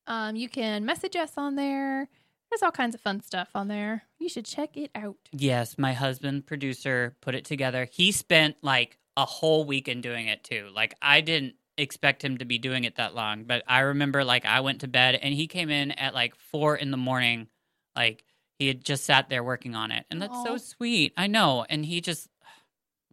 Um, 0.07 0.35
you 0.35 0.47
can 0.47 0.85
message 0.85 1.15
us 1.15 1.33
on 1.37 1.55
there. 1.55 2.07
There's 2.49 2.61
all 2.61 2.71
kinds 2.71 2.95
of 2.95 3.01
fun 3.01 3.21
stuff 3.21 3.49
on 3.55 3.67
there. 3.67 4.03
You 4.19 4.29
should 4.29 4.45
check 4.45 4.77
it 4.77 4.91
out. 4.95 5.17
Yes, 5.31 5.77
my 5.77 5.93
husband, 5.93 6.45
producer, 6.45 7.15
put 7.19 7.35
it 7.35 7.45
together. 7.45 7.87
He 7.91 8.11
spent 8.11 8.57
like 8.61 8.97
a 9.17 9.25
whole 9.25 9.65
weekend 9.65 10.03
doing 10.03 10.27
it 10.27 10.43
too. 10.43 10.69
Like 10.73 10.95
I 11.01 11.21
didn't 11.21 11.55
expect 11.77 12.23
him 12.23 12.37
to 12.37 12.45
be 12.45 12.59
doing 12.59 12.83
it 12.83 12.97
that 12.97 13.15
long, 13.15 13.45
but 13.45 13.63
I 13.67 13.79
remember 13.79 14.23
like 14.23 14.45
I 14.45 14.59
went 14.59 14.81
to 14.81 14.87
bed 14.87 15.15
and 15.15 15.33
he 15.33 15.47
came 15.47 15.69
in 15.69 15.91
at 15.91 16.13
like 16.13 16.35
four 16.35 16.75
in 16.75 16.91
the 16.91 16.97
morning. 16.97 17.47
Like 17.95 18.23
he 18.59 18.67
had 18.67 18.85
just 18.85 19.05
sat 19.05 19.29
there 19.29 19.43
working 19.43 19.75
on 19.75 19.91
it, 19.91 20.05
and 20.11 20.21
that's 20.21 20.43
so 20.43 20.57
sweet. 20.57 21.13
I 21.17 21.27
know, 21.27 21.65
and 21.67 21.83
he 21.83 22.01
just 22.01 22.27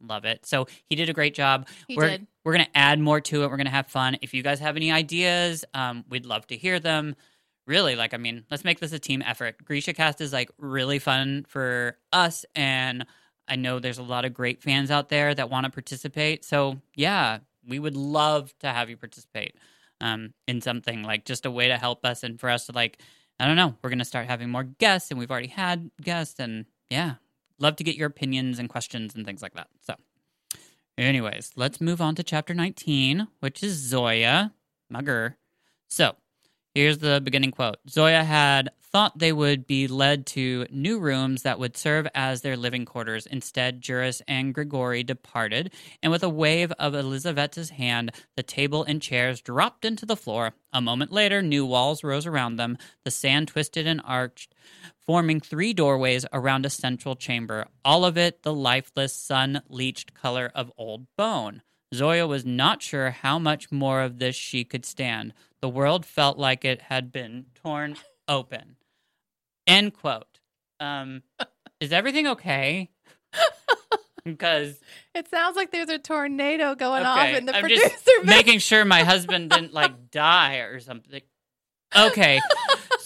love 0.01 0.25
it. 0.25 0.47
So 0.47 0.67
he 0.87 0.97
did 0.97 1.09
a 1.09 1.13
great 1.13 1.35
job. 1.35 1.69
He 1.89 1.97
we're 1.97 2.09
did. 2.09 2.27
we're 2.45 2.53
gonna 2.53 2.69
add 2.75 2.99
more 3.01 3.21
to 3.21 3.45
it. 3.45 3.51
We're 3.51 3.57
gonna 3.57 3.71
have 3.71 3.89
fun. 3.89 4.19
If 4.23 4.35
you 4.35 4.43
guys 4.43 4.61
have 4.61 4.77
any 4.77 4.91
ideas, 4.91 5.65
um, 5.75 6.05
we'd 6.09 6.27
love 6.27 6.47
to 6.49 6.57
hear 6.57 6.81
them. 6.81 7.17
Really, 7.67 7.95
like 7.95 8.15
I 8.15 8.17
mean, 8.17 8.45
let's 8.51 8.65
make 8.65 8.81
this 8.81 8.93
a 8.93 8.99
team 8.99 9.23
effort. 9.25 9.65
Grisha 9.65 9.93
Cast 9.93 10.21
is 10.21 10.33
like 10.33 10.51
really 10.59 10.99
fun 10.99 11.45
for 11.49 11.99
us, 12.13 12.45
and 12.57 13.07
I 13.47 13.57
know 13.57 13.79
there's 13.79 13.99
a 13.99 14.03
lot 14.03 14.25
of 14.25 14.35
great 14.35 14.63
fans 14.63 14.91
out 14.91 15.09
there 15.09 15.35
that 15.35 15.51
want 15.51 15.65
to 15.65 15.71
participate. 15.71 16.45
So 16.45 16.81
yeah, 16.95 17.39
we 17.67 17.79
would 17.79 17.97
love 17.97 18.53
to 18.61 18.69
have 18.69 18.91
you 18.91 18.97
participate 18.97 19.57
um, 20.01 20.33
in 20.49 20.61
something 20.61 21.03
like 21.03 21.25
just 21.25 21.47
a 21.47 21.51
way 21.51 21.69
to 21.69 21.77
help 21.77 22.05
us 22.05 22.23
and 22.23 22.41
for 22.41 22.49
us 22.51 22.67
to 22.67 22.73
like 22.73 23.01
I 23.41 23.47
don't 23.47 23.57
know. 23.57 23.75
We're 23.83 23.91
gonna 23.91 24.05
start 24.05 24.27
having 24.27 24.51
more 24.51 24.65
guests, 24.65 25.11
and 25.11 25.19
we've 25.19 25.31
already 25.31 25.49
had 25.49 25.91
guests, 26.03 26.39
and 26.39 26.67
yeah, 26.91 27.15
love 27.61 27.77
to 27.77 27.85
get 27.85 27.97
your 27.97 28.09
opinions 28.09 28.59
and 28.59 28.69
questions 28.69 29.15
and 29.15 29.25
things 29.25 29.43
like 29.43 29.55
that. 29.55 29.69
So. 29.83 29.95
Anyways, 30.99 31.53
let's 31.57 31.81
move 31.81 32.03
on 32.03 32.15
to 32.17 32.23
chapter 32.23 32.53
19, 32.53 33.27
which 33.41 33.63
is 33.63 33.73
Zoya, 33.73 34.53
Mugger. 34.91 35.39
So, 35.89 36.17
here's 36.75 36.99
the 36.99 37.23
beginning 37.23 37.53
quote 37.53 37.79
Zoya 37.89 38.23
had 38.23 38.69
thought 38.93 39.19
they 39.19 39.33
would 39.33 39.67
be 39.67 39.87
led 39.87 40.27
to 40.27 40.67
new 40.71 40.99
rooms 40.99 41.43
that 41.43 41.59
would 41.59 41.77
serve 41.77 42.09
as 42.15 42.43
their 42.43 42.57
living 42.57 42.85
quarters. 42.85 43.27
Instead, 43.27 43.81
Juris 43.81 44.21
and 44.27 44.53
Grigori 44.53 45.03
departed, 45.03 45.73
and 46.03 46.11
with 46.11 46.23
a 46.23 46.29
wave 46.29 46.73
of 46.73 46.95
Elizaveta's 46.95 47.71
hand, 47.71 48.13
the 48.37 48.43
table 48.43 48.83
and 48.85 49.01
chairs 49.01 49.41
dropped 49.41 49.85
into 49.85 50.05
the 50.05 50.17
floor. 50.17 50.53
A 50.73 50.81
moment 50.81 51.13
later, 51.13 51.41
new 51.41 51.65
walls 51.65 52.03
rose 52.05 52.27
around 52.27 52.57
them. 52.57 52.77
The 53.05 53.11
sand 53.11 53.49
twisted 53.49 53.87
and 53.87 54.01
arched, 54.05 54.55
forming 55.11 55.41
three 55.41 55.73
doorways 55.73 56.25
around 56.33 56.65
a 56.65 56.71
central 56.71 57.17
chamber, 57.17 57.67
all 57.85 58.05
of 58.05 58.17
it 58.17 58.45
the 58.45 58.55
lifeless, 58.55 59.13
sun 59.13 59.61
leached 59.69 60.15
color 60.15 60.53
of 60.55 60.71
old 60.79 61.05
bone. 61.19 61.63
Zoya 61.93 62.29
was 62.29 62.47
not 62.47 62.81
sure 62.81 63.11
how 63.11 63.37
much 63.37 63.73
more 63.73 64.03
of 64.03 64.21
this 64.21 64.37
she 64.37 64.63
could 64.63 64.87
stand. 64.87 65.35
The 65.61 65.69
world 65.69 66.07
felt 66.07 66.39
like 66.39 66.65
it 66.65 66.83
had 66.83 67.11
been 67.11 67.47
torn 67.57 67.97
open. 68.29 68.77
End 69.67 69.95
quote. 69.95 70.39
Um, 70.79 71.25
is 71.81 71.91
everything 71.91 72.29
okay? 72.29 72.91
because 74.25 74.79
It 75.13 75.29
sounds 75.29 75.57
like 75.57 75.73
there's 75.73 75.89
a 75.89 75.99
tornado 75.99 76.77
going 76.77 77.05
off 77.05 77.31
in 77.31 77.47
the 77.47 77.57
I'm 77.57 77.63
producer 77.63 77.89
just 77.89 78.25
making 78.27 78.59
sure 78.61 78.85
my 78.85 79.03
husband 79.03 79.51
didn't 79.51 79.75
like 79.75 80.13
die 80.13 80.59
or 80.59 80.79
something. 80.79 81.23
Okay. 81.97 82.39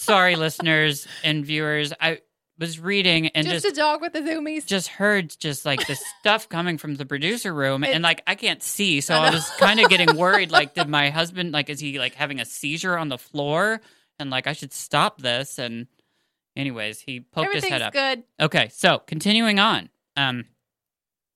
Sorry, 0.05 0.37
listeners 0.37 1.07
and 1.23 1.45
viewers. 1.45 1.93
I 2.01 2.21
was 2.59 2.79
reading 2.79 3.27
and 3.29 3.47
just, 3.47 3.65
just 3.65 3.77
a 3.77 3.81
dog 3.81 4.01
with 4.01 4.13
the 4.13 4.21
zoomies. 4.21 4.65
just 4.65 4.87
heard 4.89 5.35
just 5.41 5.65
like 5.65 5.85
the 5.89 5.97
stuff 6.21 6.49
coming 6.49 6.79
from 6.79 6.95
the 6.95 7.05
producer 7.05 7.53
room 7.53 7.83
It's- 7.83 7.95
and 7.97 8.05
like 8.05 8.23
I 8.29 8.37
can't 8.37 8.63
see 8.63 9.01
so 9.01 9.15
I 9.15 9.27
I, 9.27 9.31
was 9.31 9.51
kind 9.59 9.81
of 9.81 9.89
getting 9.89 10.17
worried 10.17 10.53
like 10.53 10.75
did 10.75 10.89
my 10.89 11.11
husband 11.11 11.51
like 11.53 11.69
is 11.69 11.81
he 11.81 11.99
like 11.99 12.15
having 12.15 12.39
a 12.39 12.45
seizure 12.45 12.97
on 12.97 13.09
the 13.09 13.19
floor 13.19 13.81
and 14.21 14.31
like 14.31 14.47
I 14.47 14.53
should 14.53 14.73
stop 14.73 15.21
this 15.21 15.59
and 15.59 15.89
anyways 16.55 17.01
he 17.01 17.19
poked 17.21 17.55
his 17.55 17.65
head 17.65 17.83
up 17.83 17.93
good. 17.93 18.23
Okay, 18.41 18.69
so 18.73 18.99
continuing 19.05 19.59
on. 19.59 19.89
Um 20.17 20.45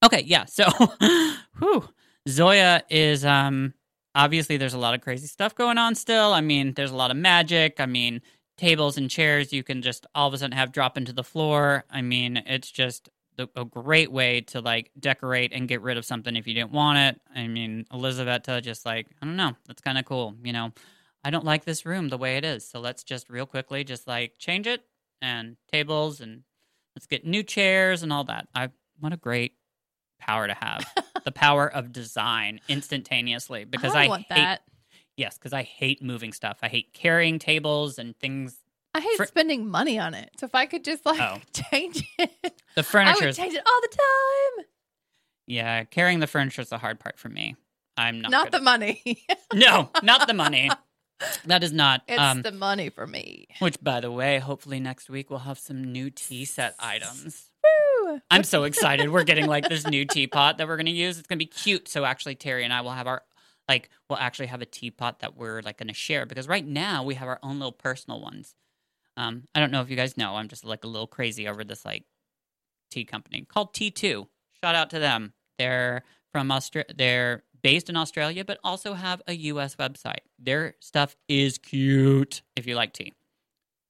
Okay, 0.05 0.23
yeah. 0.25 0.45
So 0.45 0.67
whew, 1.59 1.89
Zoya 2.29 2.85
is 2.91 3.25
um 3.25 3.75
obviously 4.15 4.57
there's 4.57 4.75
a 4.75 4.79
lot 4.79 4.95
of 4.95 5.01
crazy 5.01 5.27
stuff 5.27 5.57
going 5.57 5.79
on 5.79 5.97
still. 5.97 6.33
I 6.33 6.41
mean, 6.43 6.75
there's 6.75 6.93
a 6.93 6.97
lot 6.97 7.11
of 7.11 7.17
magic. 7.17 7.81
I 7.81 7.87
mean, 7.87 8.21
tables 8.59 8.99
and 8.99 9.09
chairs 9.09 9.53
you 9.53 9.63
can 9.63 9.81
just 9.81 10.07
all 10.15 10.29
of 10.29 10.35
a 10.35 10.39
sudden 10.39 10.57
have 10.57 10.73
drop 10.73 10.99
into 10.99 11.13
the 11.13 11.25
floor. 11.25 11.85
I 11.91 12.03
mean, 12.03 12.37
it's 12.47 12.71
just 12.71 13.09
a 13.39 13.65
great 13.65 14.11
way 14.11 14.41
to 14.41 14.61
like 14.61 14.91
decorate 14.99 15.53
and 15.53 15.69
get 15.69 15.81
rid 15.81 15.97
of 15.97 16.05
something 16.05 16.35
if 16.35 16.47
you 16.47 16.55
didn't 16.55 16.73
want 16.73 16.99
it. 16.99 17.21
I 17.35 17.47
mean, 17.47 17.87
Elizaveta 17.93 18.61
just 18.61 18.85
like, 18.85 19.07
I 19.23 19.27
don't 19.27 19.37
know, 19.37 19.53
that's 19.67 19.81
kind 19.81 19.97
of 19.97 20.05
cool, 20.05 20.35
you 20.43 20.53
know. 20.53 20.73
I 21.25 21.31
don't 21.31 21.45
like 21.45 21.65
this 21.65 21.87
room 21.87 22.09
the 22.09 22.19
way 22.19 22.37
it 22.37 22.45
is. 22.45 22.67
So 22.67 22.81
let's 22.81 23.05
just 23.05 23.29
real 23.29 23.47
quickly 23.47 23.85
just 23.85 24.07
like 24.07 24.39
change 24.39 24.67
it 24.67 24.83
and 25.21 25.57
tables 25.71 26.21
and 26.21 26.43
let's 26.97 27.07
get 27.07 27.27
new 27.27 27.43
chairs 27.43 28.03
and 28.03 28.13
all 28.13 28.25
that. 28.25 28.49
I 28.55 28.71
what 28.99 29.13
a 29.13 29.17
great 29.17 29.55
power 30.19 30.47
to 30.47 30.55
have. 30.55 30.85
the 31.25 31.33
power 31.33 31.73
of 31.73 31.93
design 31.93 32.61
instantaneously 32.69 33.65
because 33.65 33.95
I 33.95 34.05
I, 34.05 34.09
want 34.09 34.27
hate 34.29 34.37
that. 34.37 34.63
Yes, 35.19 35.37
because 35.37 35.53
I 35.53 35.63
hate 35.65 36.03
moving 36.03 36.33
stuff. 36.33 36.59
I 36.63 36.69
hate 36.69 36.95
carrying 36.95 37.39
tables 37.39 37.99
and 37.99 38.17
things. 38.19 38.57
I 38.95 39.01
hate 39.01 39.17
fr- 39.19 39.25
spending 39.27 39.69
money 39.69 39.99
on 39.99 40.15
it. 40.15 40.31
So 40.39 40.47
if 40.47 40.55
I 40.55 40.65
could 40.65 40.85
just 40.85 41.05
like 41.05 41.21
Oh. 41.21 41.39
change 41.71 42.03
it, 42.19 42.31
The 42.75 42.81
I 42.81 42.83
furniture 42.83 43.27
would 43.27 43.35
change 43.35 43.55
it 43.55 43.63
all 43.67 43.81
the 43.83 43.89
time. 43.89 44.67
yeah, 45.47 45.85
carrying 45.85 46.21
the 46.21 46.27
furniture 46.27 46.63
is 46.63 46.71
the 46.71 46.79
hard 46.79 46.99
part 47.01 47.19
for 47.19 47.29
me. 47.29 47.57
I'm 47.97 48.21
not 48.21 48.31
Not 48.31 48.51
the 48.51 48.59
at- 48.59 48.63
money. 48.63 49.25
no, 49.53 49.91
not 50.03 50.27
the 50.27 50.35
money. 50.35 50.71
That 51.47 51.65
is 51.65 51.73
not. 51.73 52.03
it's 52.07 52.21
um, 52.21 52.43
the 52.43 52.53
money 52.53 52.91
for 52.91 53.05
me. 53.07 53.49
which, 53.59 53.83
by 53.83 53.99
the 54.01 54.11
way, 54.11 54.39
hopefully 54.39 54.79
next 54.79 55.11
week 55.11 55.31
we'll 55.31 55.41
have 55.41 55.59
some 55.59 55.91
new 55.91 56.11
tea 56.11 56.45
set 56.45 56.77
items. 56.79 57.47
Woo. 57.65 58.21
I'm 58.31 58.45
so 58.45 58.63
excited. 58.63 59.09
We're 59.11 59.25
getting 59.25 59.47
like 59.47 59.69
this 59.69 59.85
new 59.85 60.05
teapot 60.05 60.59
that 60.59 60.69
we're 60.69 60.77
going 60.77 60.87
to 60.87 60.93
use. 60.93 61.19
It's 61.19 61.27
going 61.27 61.41
to 61.41 61.45
be 61.45 61.51
cute. 61.51 61.89
So 61.89 62.05
actually, 62.05 62.37
Terry 62.37 62.63
and 62.63 62.73
I 62.73 62.83
will 62.83 62.93
have 62.93 63.09
our 63.09 63.23
like 63.69 63.91
we'll 64.09 64.19
actually 64.19 64.47
have 64.47 64.63
a 64.63 64.67
teapot 64.67 65.21
that 65.21 65.37
we're 65.37 65.61
like 65.63 65.79
going 65.79 65.89
to 65.89 65.95
share 65.95 66.27
because 66.27 66.49
right 66.49 66.67
now 66.67 67.03
we 67.03 67.15
have 67.15 67.29
our 67.29 67.39
own 67.43 67.59
little 67.59 67.73
personal 67.73 68.21
ones. 68.21 68.55
Um, 69.17 69.45
I 69.55 69.61
don't 69.61 69.73
know 69.73 69.83
if 69.83 69.91
you 69.91 69.97
guys 69.97 70.17
know. 70.17 70.37
I'm 70.37 70.49
just 70.49 70.65
like 70.65 70.85
a 70.85 70.89
little 70.89 71.07
crazy 71.07 71.49
over 71.49 71.65
this 71.65 71.85
like 71.85 72.05
tea 72.91 73.05
company 73.05 73.47
called 73.49 73.75
T2. 73.75 74.27
Shout 74.63 74.75
out 74.75 74.91
to 74.91 74.99
them. 74.99 75.33
They're 75.59 76.05
from 76.33 76.51
Australia. 76.51 76.95
They're 76.97 77.43
based 77.63 77.89
in 77.89 77.97
Australia, 77.97 78.45
but 78.45 78.59
also 78.63 78.95
have 78.95 79.21
a 79.27 79.35
U.S. 79.35 79.77
website. 79.77 80.21
Their 80.39 80.75
stuff 80.81 81.17
is 81.29 81.59
cute. 81.59 82.43
If 82.57 82.67
you 82.67 82.75
like 82.75 82.93
tea. 82.93 83.13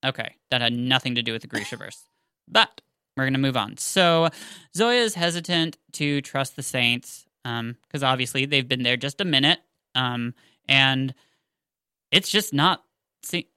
Okay, 0.04 0.36
that 0.50 0.60
had 0.60 0.72
nothing 0.72 1.16
to 1.16 1.22
do 1.22 1.32
with 1.32 1.42
the 1.42 1.48
Grishaverse, 1.48 2.04
but 2.48 2.80
we're 3.16 3.24
gonna 3.24 3.38
move 3.38 3.56
on. 3.56 3.76
So 3.76 4.28
Zoya 4.76 5.00
is 5.00 5.14
hesitant 5.14 5.76
to 5.94 6.20
trust 6.22 6.56
the 6.56 6.62
Saints 6.62 7.26
because 7.42 8.02
obviously 8.02 8.46
they've 8.46 8.68
been 8.68 8.82
there 8.82 8.96
just 8.96 9.20
a 9.20 9.24
minute, 9.24 9.58
um, 9.98 10.34
and 10.68 11.14
it's 12.10 12.30
just 12.30 12.54
not 12.54 12.82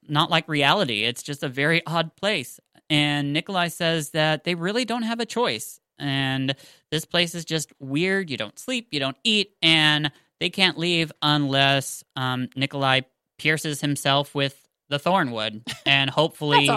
not 0.10 0.30
like 0.30 0.50
reality. 0.50 1.04
It's 1.04 1.24
just 1.24 1.44
a 1.44 1.48
very 1.48 1.86
odd 1.86 2.16
place. 2.16 2.60
And 2.90 3.32
Nikolai 3.32 3.70
says 3.70 4.10
that 4.10 4.44
they 4.44 4.56
really 4.56 4.84
don't 4.84 5.04
have 5.04 5.22
a 5.22 5.26
choice, 5.26 5.80
and 5.98 6.54
this 6.90 7.06
place 7.06 7.36
is 7.36 7.46
just 7.46 7.72
weird. 7.80 8.30
You 8.30 8.38
don't 8.38 8.60
sleep, 8.60 8.90
you 8.92 9.00
don't 9.00 9.18
eat, 9.24 9.54
and 9.62 10.12
they 10.40 10.50
can't 10.50 10.78
leave 10.78 11.12
unless 11.22 12.04
um, 12.18 12.50
Nikolai 12.56 13.02
pierces 13.38 13.80
himself 13.80 14.36
with 14.36 14.68
the 14.90 15.00
thornwood, 15.00 15.62
and 15.86 16.10
hopefully, 16.10 16.70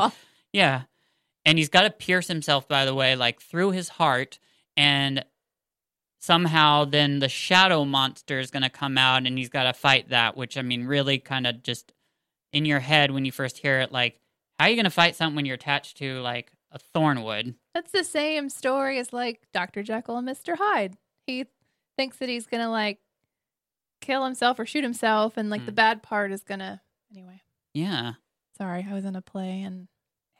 yeah. 0.53 0.83
And 1.47 1.59
he's 1.59 1.69
got 1.69 1.83
to 1.83 1.91
pierce 1.91 2.29
himself, 2.29 2.69
by 2.69 2.85
the 2.85 2.95
way, 2.95 3.17
like 3.17 3.41
through 3.41 3.73
his 3.73 3.89
heart. 3.89 4.39
And 4.77 5.25
somehow 6.25 6.85
then 6.85 7.19
the 7.19 7.29
shadow 7.29 7.85
monster 7.85 8.39
is 8.39 8.51
going 8.51 8.63
to 8.63 8.71
come 8.71 8.97
out 8.97 9.27
and 9.27 9.37
he's 9.39 9.49
got 9.51 9.65
to 9.65 9.73
fight 9.73 10.09
that, 10.09 10.37
which 10.37 10.57
I 10.57 10.63
mean, 10.63 10.87
really 10.87 11.19
kind 11.19 11.47
of 11.47 11.63
just 11.63 11.93
in 12.53 12.65
your 12.65 12.81
head 12.81 13.11
when 13.11 13.25
you 13.25 13.33
first 13.33 13.59
hear 13.59 13.81
it, 13.81 13.93
like, 13.93 14.19
how 14.59 14.67
are 14.67 14.69
you 14.71 14.77
going 14.77 14.85
to 14.85 14.91
fight 14.91 15.17
something 15.17 15.37
when 15.37 15.45
you're 15.45 15.57
attached 15.57 15.97
to 15.99 16.21
like 16.21 16.53
a 16.73 16.79
thornwood? 16.95 17.55
That's 17.75 17.93
the 17.93 18.05
same 18.05 18.49
story 18.49 18.99
as 18.99 19.13
like 19.13 19.43
Dr. 19.53 19.83
Jekyll 19.83 20.17
and 20.17 20.29
Mr. 20.29 20.57
Hyde. 20.59 20.97
He 21.27 21.47
thinks 21.97 22.17
that 22.19 22.29
he's 22.29 22.47
gonna 22.47 22.71
like 22.71 22.99
kill 24.01 24.25
himself 24.25 24.59
or 24.59 24.67
shoot 24.67 24.85
himself, 24.85 25.37
and 25.37 25.51
like 25.51 25.65
the 25.67 25.73
Hmm. 25.73 25.77
bad 25.77 26.03
part 26.03 26.33
is 26.33 26.43
gonna 26.45 26.83
anyway. 27.11 27.41
Yeah. 27.73 28.13
Sorry, 28.59 28.87
I 28.89 28.93
was 28.95 29.05
in 29.05 29.17
a 29.17 29.23
play 29.23 29.63
and 29.63 29.89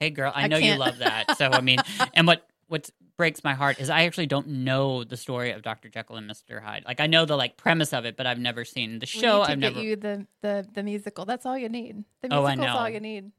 Hey, 0.01 0.11
girl, 0.11 0.31
I, 0.35 0.45
I 0.45 0.47
know 0.49 0.57
you 0.57 0.63
can't. 0.71 0.81
love 0.81 0.99
that. 0.99 1.37
So 1.37 1.51
I 1.51 1.61
mean, 1.61 1.81
and 2.15 2.27
what 2.27 2.47
what 2.69 2.91
breaks 3.17 3.45
my 3.45 3.55
heart 3.55 3.79
is 3.81 3.91
I 3.91 4.05
actually 4.05 4.27
don't 4.27 4.49
know 4.49 5.05
the 5.05 5.17
story 5.17 5.53
of 5.53 5.63
Dr. 5.63 5.89
Jekyll 5.89 6.17
and 6.17 6.29
Mr. 6.31 6.63
Hyde. 6.63 6.85
Like 6.87 7.01
I 7.01 7.07
know 7.07 7.25
the 7.25 7.37
like 7.37 7.57
premise 7.57 7.93
of 7.93 8.05
it, 8.05 8.17
but 8.17 8.27
I've 8.27 8.39
never 8.39 8.65
seen 8.65 8.99
the 8.99 9.07
show. 9.07 9.43
I've 9.43 9.49
get 9.49 9.59
never. 9.75 9.81
you 9.83 9.97
the, 9.97 10.27
the 10.43 10.67
the 10.75 10.83
musical. 10.83 11.25
That's 11.25 11.47
all 11.47 11.57
you 11.59 11.69
need. 11.69 12.05
The 12.23 12.29
Oh, 12.33 12.45
I 12.45 12.55
musical's 12.57 12.79
all 12.81 12.89
you 12.89 13.01
need. 13.01 13.33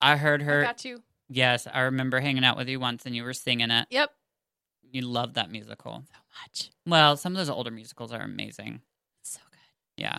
I 0.00 0.16
heard 0.16 0.42
I 0.42 0.44
her. 0.44 0.62
got 0.62 0.84
you. 0.84 1.02
Yes, 1.28 1.66
I 1.72 1.80
remember 1.82 2.20
hanging 2.20 2.44
out 2.44 2.56
with 2.56 2.68
you 2.68 2.78
once, 2.80 3.06
and 3.06 3.14
you 3.16 3.22
were 3.24 3.32
singing 3.34 3.70
it. 3.70 3.86
Yep. 3.90 4.10
You 4.82 5.02
love 5.02 5.34
that 5.34 5.50
musical. 5.50 6.02
So 6.06 6.18
much. 6.42 6.70
Well, 6.86 7.16
some 7.16 7.32
of 7.32 7.38
those 7.38 7.48
older 7.48 7.70
musicals 7.70 8.12
are 8.12 8.20
amazing. 8.20 8.82
So 9.22 9.40
good. 9.50 10.02
Yeah. 10.02 10.18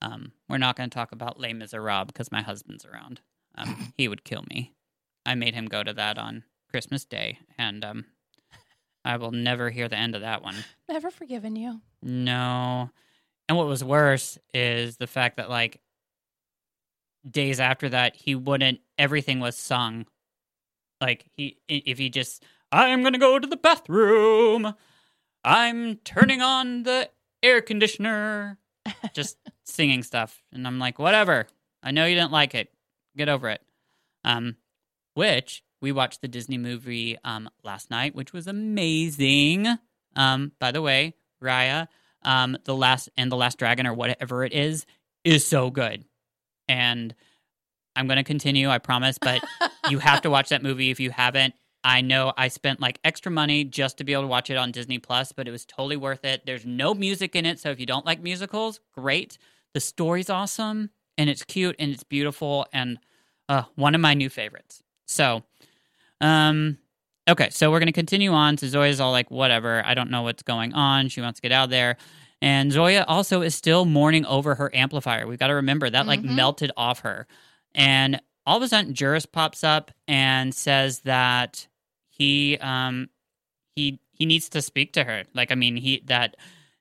Um, 0.00 0.32
we're 0.48 0.58
not 0.58 0.76
going 0.76 0.88
to 0.90 0.94
talk 0.94 1.10
about 1.12 1.40
Les 1.40 1.52
Miserables 1.52 2.06
because 2.06 2.30
my 2.30 2.42
husband's 2.42 2.84
around. 2.84 3.20
Um, 3.56 3.92
he 3.96 4.06
would 4.08 4.22
kill 4.24 4.44
me. 4.50 4.74
I 5.26 5.34
made 5.34 5.54
him 5.54 5.66
go 5.66 5.82
to 5.82 5.92
that 5.94 6.18
on 6.18 6.44
Christmas 6.72 7.04
Day, 7.04 7.38
and 7.58 7.84
um, 7.84 8.04
I 9.04 9.16
will 9.16 9.30
never 9.30 9.70
hear 9.70 9.88
the 9.88 9.96
end 9.96 10.14
of 10.14 10.22
that 10.22 10.42
one. 10.42 10.56
Never 10.88 11.10
forgiven 11.10 11.54
you. 11.54 11.80
No. 12.02 12.90
And 13.48 13.58
what 13.58 13.66
was 13.66 13.84
worse 13.84 14.38
is 14.54 14.96
the 14.96 15.06
fact 15.06 15.36
that, 15.36 15.50
like, 15.50 15.80
days 17.28 17.60
after 17.60 17.88
that, 17.90 18.16
he 18.16 18.34
wouldn't, 18.34 18.80
everything 18.98 19.38
was 19.38 19.56
sung. 19.56 20.06
Like, 21.00 21.26
he, 21.36 21.58
if 21.68 21.98
he 21.98 22.08
just, 22.08 22.44
I'm 22.70 23.02
going 23.02 23.12
to 23.12 23.18
go 23.18 23.38
to 23.38 23.46
the 23.46 23.56
bathroom, 23.56 24.74
I'm 25.44 25.96
turning 25.96 26.40
on 26.40 26.84
the 26.84 27.10
air 27.42 27.60
conditioner, 27.60 28.58
just 29.12 29.36
singing 29.64 30.02
stuff. 30.02 30.42
And 30.52 30.66
I'm 30.66 30.78
like, 30.78 30.98
whatever. 30.98 31.46
I 31.82 31.90
know 31.90 32.06
you 32.06 32.14
didn't 32.14 32.32
like 32.32 32.54
it. 32.54 32.72
Get 33.16 33.28
over 33.28 33.48
it. 33.50 33.60
Um, 34.24 34.56
which 35.14 35.62
we 35.82 35.92
watched 35.92 36.22
the 36.22 36.28
Disney 36.28 36.56
movie 36.56 37.18
um 37.24 37.50
last 37.62 37.90
night, 37.90 38.14
which 38.14 38.32
was 38.32 38.46
amazing. 38.46 39.66
Um, 40.16 40.52
by 40.58 40.72
the 40.72 40.80
way, 40.80 41.14
Raya, 41.42 41.88
um, 42.22 42.56
the 42.64 42.74
last 42.74 43.10
and 43.16 43.30
the 43.30 43.36
last 43.36 43.58
dragon 43.58 43.86
or 43.86 43.92
whatever 43.92 44.44
it 44.44 44.54
is, 44.54 44.86
is 45.24 45.46
so 45.46 45.70
good. 45.70 46.04
And 46.68 47.14
I'm 47.94 48.06
gonna 48.06 48.24
continue, 48.24 48.70
I 48.70 48.78
promise, 48.78 49.18
but 49.20 49.42
you 49.90 49.98
have 49.98 50.22
to 50.22 50.30
watch 50.30 50.48
that 50.48 50.62
movie 50.62 50.90
if 50.90 51.00
you 51.00 51.10
haven't. 51.10 51.54
I 51.84 52.00
know 52.00 52.32
I 52.36 52.48
spent 52.48 52.80
like 52.80 53.00
extra 53.02 53.32
money 53.32 53.64
just 53.64 53.98
to 53.98 54.04
be 54.04 54.12
able 54.12 54.22
to 54.22 54.28
watch 54.28 54.50
it 54.50 54.56
on 54.56 54.70
Disney 54.70 54.98
Plus, 54.98 55.32
but 55.32 55.48
it 55.48 55.50
was 55.50 55.64
totally 55.64 55.96
worth 55.96 56.24
it. 56.24 56.46
There's 56.46 56.64
no 56.64 56.94
music 56.94 57.34
in 57.34 57.44
it, 57.44 57.58
so 57.58 57.70
if 57.70 57.80
you 57.80 57.86
don't 57.86 58.06
like 58.06 58.22
musicals, 58.22 58.80
great. 58.94 59.36
The 59.74 59.80
story's 59.80 60.30
awesome 60.30 60.90
and 61.18 61.28
it's 61.28 61.44
cute 61.44 61.76
and 61.78 61.92
it's 61.92 62.04
beautiful 62.04 62.66
and 62.72 62.98
uh, 63.48 63.62
one 63.74 63.94
of 63.94 64.00
my 64.00 64.14
new 64.14 64.30
favorites. 64.30 64.82
So, 65.06 65.42
um, 66.22 66.78
okay, 67.28 67.50
so 67.50 67.70
we're 67.70 67.78
gonna 67.80 67.92
continue 67.92 68.32
on. 68.32 68.56
So 68.56 68.66
Zoya's 68.68 69.00
all 69.00 69.12
like, 69.12 69.30
whatever, 69.30 69.84
I 69.84 69.92
don't 69.94 70.10
know 70.10 70.22
what's 70.22 70.42
going 70.42 70.72
on. 70.72 71.08
She 71.08 71.20
wants 71.20 71.38
to 71.40 71.42
get 71.42 71.52
out 71.52 71.68
there. 71.68 71.98
And 72.40 72.72
Zoya 72.72 73.04
also 73.06 73.42
is 73.42 73.54
still 73.54 73.84
mourning 73.84 74.24
over 74.26 74.54
her 74.56 74.74
amplifier. 74.74 75.26
We've 75.26 75.38
got 75.38 75.46
to 75.48 75.54
remember 75.54 75.88
that 75.90 76.06
like 76.06 76.20
Mhm. 76.22 76.34
melted 76.34 76.72
off 76.76 77.00
her. 77.00 77.26
And 77.74 78.20
all 78.46 78.56
of 78.56 78.62
a 78.64 78.68
sudden 78.68 78.94
Juris 78.94 79.26
pops 79.26 79.62
up 79.62 79.92
and 80.08 80.52
says 80.54 81.00
that 81.00 81.68
he 82.08 82.58
um 82.58 83.10
he 83.76 84.00
he 84.12 84.26
needs 84.26 84.48
to 84.50 84.60
speak 84.62 84.92
to 84.94 85.04
her. 85.04 85.22
Like 85.34 85.52
I 85.52 85.54
mean 85.54 85.76
he 85.76 86.02
that 86.06 86.36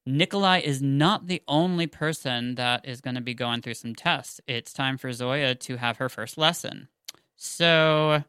Nikolai 0.08 0.62
is 0.62 0.82
not 0.82 1.28
the 1.28 1.44
only 1.48 1.86
person 1.86 2.56
that 2.56 2.88
is 2.88 3.02
going 3.02 3.14
to 3.14 3.22
be 3.22 3.36
going 3.36 3.62
through 3.62 3.76
some 3.76 3.94
tests. 3.94 4.42
It's 4.48 4.74
time 4.74 4.98
for 4.98 5.14
Zoya 5.14 5.54
to 5.54 5.78
have 5.78 5.98
her 5.98 6.10
first 6.10 6.39
lesson. 6.39 6.88
So 7.36 8.24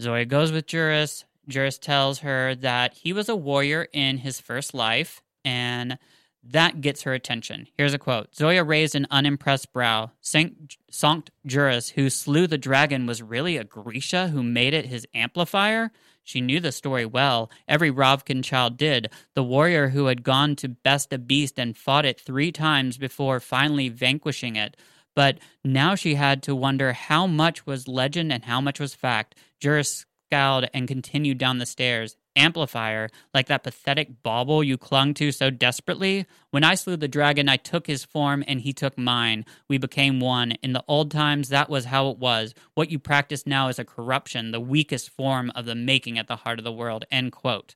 Zoya 0.00 0.24
goes 0.24 0.52
with 0.52 0.66
Juris. 0.66 1.24
Juris 1.48 1.78
tells 1.78 2.20
her 2.20 2.54
that 2.56 2.94
he 2.94 3.12
was 3.12 3.28
a 3.28 3.36
warrior 3.36 3.88
in 3.92 4.18
his 4.18 4.40
first 4.40 4.74
life, 4.74 5.22
and 5.44 5.98
that 6.42 6.80
gets 6.80 7.02
her 7.02 7.14
attention. 7.14 7.68
Here's 7.76 7.94
a 7.94 7.98
quote 7.98 8.34
Zoya 8.34 8.62
raised 8.62 8.94
an 8.94 9.06
unimpressed 9.10 9.72
brow. 9.72 10.10
Sankt, 10.22 10.76
Sankt 10.90 11.28
Juris, 11.44 11.90
who 11.90 12.10
slew 12.10 12.46
the 12.46 12.58
dragon, 12.58 13.06
was 13.06 13.22
really 13.22 13.56
a 13.56 13.64
Grisha 13.64 14.28
who 14.28 14.42
made 14.42 14.74
it 14.74 14.86
his 14.86 15.06
amplifier? 15.14 15.90
She 16.22 16.40
knew 16.40 16.58
the 16.58 16.72
story 16.72 17.06
well. 17.06 17.50
Every 17.68 17.90
Ravkan 17.90 18.42
child 18.42 18.76
did. 18.76 19.10
The 19.34 19.44
warrior 19.44 19.90
who 19.90 20.06
had 20.06 20.24
gone 20.24 20.56
to 20.56 20.68
best 20.68 21.12
a 21.12 21.18
beast 21.18 21.56
and 21.56 21.76
fought 21.76 22.04
it 22.04 22.20
three 22.20 22.50
times 22.50 22.98
before 22.98 23.38
finally 23.38 23.88
vanquishing 23.88 24.56
it. 24.56 24.76
But 25.16 25.38
now 25.64 25.96
she 25.96 26.14
had 26.14 26.42
to 26.44 26.54
wonder 26.54 26.92
how 26.92 27.26
much 27.26 27.66
was 27.66 27.88
legend 27.88 28.32
and 28.32 28.44
how 28.44 28.60
much 28.60 28.78
was 28.78 28.94
fact. 28.94 29.34
Juris 29.58 30.04
scowled 30.28 30.68
and 30.74 30.86
continued 30.86 31.38
down 31.38 31.58
the 31.58 31.66
stairs. 31.66 32.16
Amplifier, 32.36 33.08
like 33.32 33.46
that 33.46 33.62
pathetic 33.62 34.22
bauble 34.22 34.62
you 34.62 34.76
clung 34.76 35.14
to 35.14 35.32
so 35.32 35.48
desperately. 35.48 36.26
When 36.50 36.64
I 36.64 36.74
slew 36.74 36.96
the 36.96 37.08
dragon, 37.08 37.48
I 37.48 37.56
took 37.56 37.86
his 37.86 38.04
form 38.04 38.44
and 38.46 38.60
he 38.60 38.74
took 38.74 38.98
mine. 38.98 39.46
We 39.68 39.78
became 39.78 40.20
one. 40.20 40.52
In 40.62 40.74
the 40.74 40.84
old 40.86 41.10
times, 41.10 41.48
that 41.48 41.70
was 41.70 41.86
how 41.86 42.10
it 42.10 42.18
was. 42.18 42.52
What 42.74 42.90
you 42.90 42.98
practice 42.98 43.46
now 43.46 43.68
is 43.68 43.78
a 43.78 43.86
corruption, 43.86 44.50
the 44.50 44.60
weakest 44.60 45.08
form 45.08 45.50
of 45.54 45.64
the 45.64 45.74
making 45.74 46.18
at 46.18 46.28
the 46.28 46.36
heart 46.36 46.58
of 46.58 46.64
the 46.64 46.72
world. 46.72 47.06
End 47.10 47.32
quote. 47.32 47.74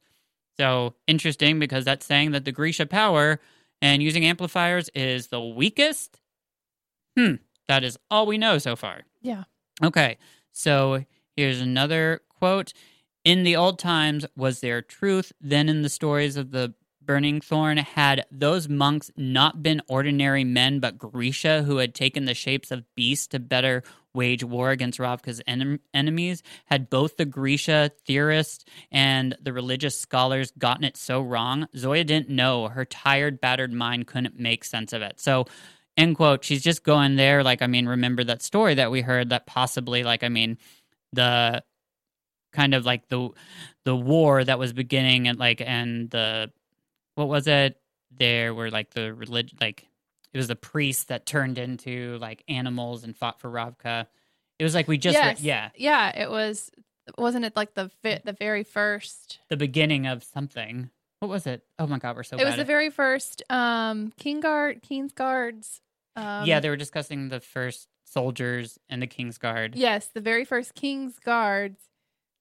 So 0.58 0.92
interesting 1.06 1.58
because 1.58 1.86
that's 1.86 2.04
saying 2.04 2.32
that 2.32 2.44
the 2.44 2.52
Grisha 2.52 2.84
power 2.84 3.40
and 3.80 4.02
using 4.02 4.26
amplifiers 4.26 4.90
is 4.94 5.28
the 5.28 5.40
weakest. 5.40 6.19
Hmm. 7.20 7.34
That 7.68 7.84
is 7.84 7.98
all 8.10 8.26
we 8.26 8.38
know 8.38 8.58
so 8.58 8.76
far. 8.76 9.02
Yeah. 9.20 9.44
Okay, 9.82 10.18
so 10.52 11.04
here's 11.36 11.60
another 11.60 12.20
quote. 12.28 12.72
In 13.24 13.42
the 13.42 13.56
old 13.56 13.78
times 13.78 14.24
was 14.34 14.60
there 14.60 14.80
truth, 14.80 15.32
then 15.40 15.68
in 15.68 15.82
the 15.82 15.90
stories 15.90 16.36
of 16.36 16.50
the 16.50 16.74
burning 17.02 17.40
thorn 17.40 17.76
had 17.76 18.24
those 18.30 18.68
monks 18.68 19.10
not 19.16 19.62
been 19.62 19.82
ordinary 19.88 20.44
men 20.44 20.80
but 20.80 20.96
Grisha 20.98 21.62
who 21.62 21.78
had 21.78 21.94
taken 21.94 22.24
the 22.24 22.34
shapes 22.34 22.70
of 22.70 22.84
beasts 22.94 23.26
to 23.28 23.38
better 23.38 23.82
wage 24.14 24.44
war 24.44 24.70
against 24.70 24.98
Ravka's 24.98 25.42
enem- 25.46 25.80
enemies? 25.92 26.42
Had 26.66 26.90
both 26.90 27.16
the 27.16 27.24
Grisha 27.24 27.90
theorists 28.06 28.64
and 28.90 29.36
the 29.40 29.52
religious 29.52 29.98
scholars 30.00 30.52
gotten 30.58 30.84
it 30.84 30.96
so 30.96 31.20
wrong? 31.20 31.68
Zoya 31.76 32.04
didn't 32.04 32.30
know. 32.30 32.68
Her 32.68 32.84
tired, 32.84 33.40
battered 33.40 33.72
mind 33.72 34.06
couldn't 34.06 34.38
make 34.38 34.64
sense 34.64 34.92
of 34.92 35.02
it. 35.02 35.20
So 35.20 35.46
end 36.00 36.16
quote 36.16 36.44
she's 36.44 36.62
just 36.62 36.82
going 36.84 37.16
there 37.16 37.42
like 37.42 37.62
i 37.62 37.66
mean 37.66 37.86
remember 37.86 38.24
that 38.24 38.42
story 38.42 38.74
that 38.74 38.90
we 38.90 39.00
heard 39.00 39.30
that 39.30 39.46
possibly 39.46 40.02
like 40.04 40.22
i 40.24 40.28
mean 40.28 40.56
the 41.12 41.62
kind 42.52 42.74
of 42.74 42.84
like 42.84 43.08
the 43.08 43.28
the 43.84 43.94
war 43.96 44.42
that 44.42 44.58
was 44.58 44.72
beginning 44.72 45.28
and 45.28 45.38
like 45.38 45.60
and 45.60 46.10
the 46.10 46.50
what 47.14 47.28
was 47.28 47.46
it 47.46 47.80
there 48.16 48.52
were 48.54 48.70
like 48.70 48.90
the 48.90 49.12
religion 49.14 49.56
like 49.60 49.86
it 50.32 50.36
was 50.38 50.48
the 50.48 50.56
priests 50.56 51.04
that 51.04 51.26
turned 51.26 51.58
into 51.58 52.16
like 52.18 52.42
animals 52.48 53.04
and 53.04 53.16
fought 53.16 53.40
for 53.40 53.50
ravka 53.50 54.06
it 54.58 54.64
was 54.64 54.74
like 54.74 54.88
we 54.88 54.98
just 54.98 55.16
re- 55.18 55.34
yeah 55.40 55.70
Yeah. 55.76 56.22
It 56.22 56.30
was. 56.30 56.70
Wasn't 57.16 57.44
it 57.46 57.56
like 57.56 57.72
the 57.74 57.90
vi- 58.02 58.20
the 58.24 58.34
very 58.34 58.62
first? 58.62 59.38
the 59.48 59.56
beginning 59.56 60.06
of 60.06 60.22
something 60.22 60.90
what 61.20 61.28
was 61.28 61.46
it 61.46 61.64
oh 61.78 61.86
my 61.86 61.98
god 61.98 62.14
we're 62.14 62.22
so 62.22 62.36
it 62.36 62.44
was 62.44 62.56
the 62.56 62.64
very 62.64 62.90
first 62.90 63.42
um 63.50 64.12
King 64.18 64.40
Guard 64.40 64.82
King's 64.82 65.12
Guards. 65.12 65.80
Um, 66.16 66.44
yeah 66.44 66.60
they 66.60 66.68
were 66.68 66.76
discussing 66.76 67.28
the 67.28 67.40
first 67.40 67.88
soldiers 68.04 68.78
and 68.88 69.00
the 69.00 69.06
king's 69.06 69.38
guard 69.38 69.76
Yes, 69.76 70.08
the 70.12 70.20
very 70.20 70.44
first 70.44 70.74
King's 70.74 71.18
Guards 71.18 71.78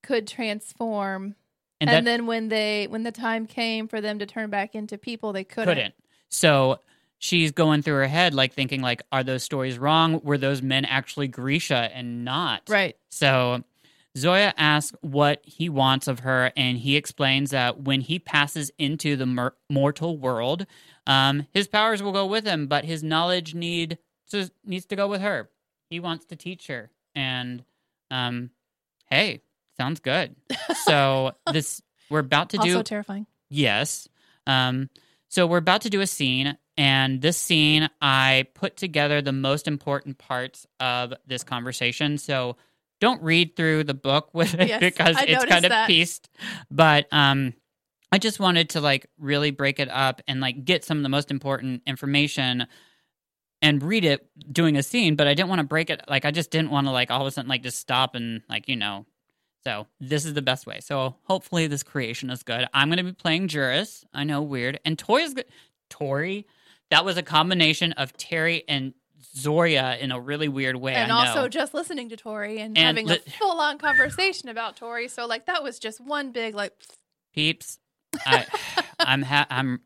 could 0.04 0.28
transform, 0.28 1.36
and, 1.82 1.90
and, 1.90 1.90
that 1.90 2.10
then 2.10 2.26
when 2.26 2.50
they 2.50 2.88
when 2.88 3.04
the 3.04 3.12
time 3.12 3.48
came 3.48 3.88
for 3.88 4.02
them 4.02 4.20
to 4.20 4.26
turn 4.26 4.50
back 4.50 4.76
into 4.76 4.98
people, 4.98 5.34
they 5.34 5.44
couldn't. 5.44 5.74
couldn't. 5.74 5.94
So 6.30 6.80
she's 7.18 7.52
going 7.52 7.82
through 7.82 7.96
her 7.96 8.08
head, 8.08 8.34
like 8.34 8.54
thinking, 8.54 8.82
like, 8.82 9.04
are 9.12 9.24
those 9.24 9.44
stories 9.44 9.80
wrong? 9.80 10.22
Were 10.24 10.38
those 10.38 10.62
men 10.62 10.86
actually 10.86 11.28
Grisha 11.28 11.90
and 11.94 12.26
not? 12.26 12.64
Right. 12.68 12.98
So 13.10 13.64
Zoya 14.18 14.54
asks 14.58 14.98
what 15.02 15.42
he 15.44 15.70
wants 15.70 16.08
of 16.08 16.20
her, 16.20 16.52
and 16.58 16.78
he 16.78 16.96
explains 16.96 17.52
that 17.52 17.82
when 17.82 18.02
he 18.02 18.20
passes 18.20 18.72
into 18.78 19.16
the 19.16 19.26
mor- 19.26 19.56
mortal 19.70 20.18
world, 20.18 20.66
um, 21.08 21.46
his 21.52 21.68
powers 21.68 22.02
will 22.02 22.12
go 22.12 22.26
with 22.26 22.46
him, 22.46 22.68
but 22.68 22.86
his 22.86 23.04
knowledge 23.04 23.54
need 23.54 23.98
to, 24.32 24.50
needs 24.66 24.86
to 24.88 24.96
go 24.96 25.08
with 25.08 25.22
her. 25.22 25.50
He 25.90 26.00
wants 26.00 26.26
to 26.26 26.36
teach 26.36 26.68
her, 26.68 26.92
and 27.16 27.64
um, 28.12 28.52
hey, 29.10 29.42
sounds 29.78 30.00
good. 30.00 30.36
So 30.86 31.34
this 31.52 31.82
we're 32.10 32.20
about 32.20 32.52
to 32.52 32.58
do 32.58 32.72
also 32.72 32.84
terrifying. 32.84 33.28
Yes. 33.50 34.08
Um, 34.48 34.90
so 35.28 35.46
we're 35.46 35.58
about 35.58 35.82
to 35.82 35.90
do 35.90 36.02
a 36.02 36.08
scene, 36.08 36.58
and 36.78 37.22
this 37.22 37.38
scene, 37.38 37.90
I 38.02 38.48
put 38.56 38.78
together 38.78 39.22
the 39.22 39.32
most 39.34 39.68
important 39.68 40.18
parts 40.18 40.66
of 40.80 41.14
this 41.28 41.44
conversation. 41.44 42.18
So 42.18 42.56
don't 43.00 43.22
read 43.22 43.56
through 43.56 43.86
the 43.86 43.94
book 43.94 44.30
with 44.34 44.54
it 44.56 44.68
Yes, 44.68 44.80
because 44.80 45.16
I 45.18 45.24
it's 45.24 45.46
kind 45.46 45.66
of 45.66 45.70
that. 45.70 45.88
pieced. 45.88 46.30
But 46.70 47.08
um, 47.12 47.54
I 48.12 48.18
just 48.18 48.40
wanted 48.40 48.70
to 48.72 48.82
like 48.82 49.08
really 49.18 49.52
break 49.52 49.80
it 49.80 49.90
up 49.90 50.22
and 50.28 50.42
like 50.42 50.66
get 50.66 50.84
some 50.84 50.98
of 50.98 51.04
the 51.04 51.10
most 51.10 51.32
important 51.32 51.82
information 51.88 52.68
and 53.62 53.84
read 53.84 54.06
it 54.06 54.26
doing 54.54 54.78
a 54.78 54.84
scene, 54.84 55.16
but 55.16 55.28
I 55.28 55.34
didn't 55.34 55.50
want 55.50 55.60
to 55.60 55.68
break 55.68 55.90
it. 55.90 56.02
Like 56.08 56.24
I 56.26 56.32
just 56.32 56.50
didn't 56.50 56.72
want 56.72 56.88
to 56.88 56.92
like 56.92 57.12
all 57.12 57.22
of 57.22 57.28
a 57.28 57.32
sudden 57.32 57.50
like 57.50 57.62
just 57.64 57.78
stop 57.80 58.16
and 58.16 58.42
like 58.50 58.68
you 58.68 58.76
know. 58.76 59.06
So 59.66 59.88
this 60.00 60.24
is 60.24 60.34
the 60.34 60.42
best 60.42 60.66
way. 60.66 60.80
So 60.80 61.16
hopefully 61.24 61.68
this 61.68 61.84
creation 61.84 62.30
is 62.30 62.44
good. 62.44 62.66
I'm 62.74 62.90
gonna 62.90 63.04
be 63.04 63.12
playing 63.12 63.50
Juris. 63.50 64.06
I 64.14 64.24
know 64.24 64.42
weird 64.42 64.80
and 64.86 64.98
Tori 64.98 65.24
is 65.24 65.34
good. 65.34 65.46
Tori, 65.90 66.48
that 66.90 67.04
was 67.04 67.18
a 67.18 67.24
combination 67.24 67.92
of 67.94 68.14
Terry 68.14 68.64
and 68.70 68.94
Zoya 69.36 69.98
in 70.00 70.12
a 70.12 70.20
really 70.20 70.48
weird 70.48 70.76
way. 70.76 70.94
and 70.96 71.12
I 71.12 71.24
know. 71.24 71.30
also 71.30 71.48
just 71.48 71.74
listening 71.74 72.10
to 72.10 72.18
Tori 72.18 72.60
and, 72.60 72.78
And 72.78 72.86
having 72.86 73.08
li- 73.08 73.20
a 73.26 73.30
full 73.32 73.60
on 73.60 73.78
conversation 73.78 74.50
about 74.50 74.76
Tori. 74.78 75.08
So 75.08 75.26
like 75.28 75.46
that 75.46 75.64
was 75.64 75.80
just 75.80 76.02
one 76.02 76.32
big 76.32 76.56
like 76.56 76.74
peeps. 77.34 77.78
I, 78.26 78.46
I'm 79.00 79.22
ha- 79.22 79.48
I'm 79.50 79.82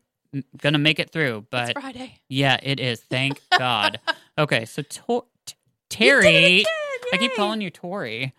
gonna 0.56 0.78
make 0.78 0.98
it 0.98 1.10
through, 1.10 1.38
it's 1.38 1.48
but 1.50 1.72
Friday. 1.80 2.20
yeah, 2.28 2.58
it 2.62 2.80
is. 2.80 3.00
Thank 3.10 3.40
God. 3.58 4.00
Okay, 4.38 4.64
so 4.64 4.82
to- 4.82 5.24
T- 5.46 5.54
You 6.00 6.10
did 6.10 6.18
it 6.18 6.22
Terry, 6.22 6.54
again! 6.60 6.66
I 7.12 7.16
keep 7.18 7.34
calling 7.36 7.60
you 7.60 7.70
Tori. 7.70 8.32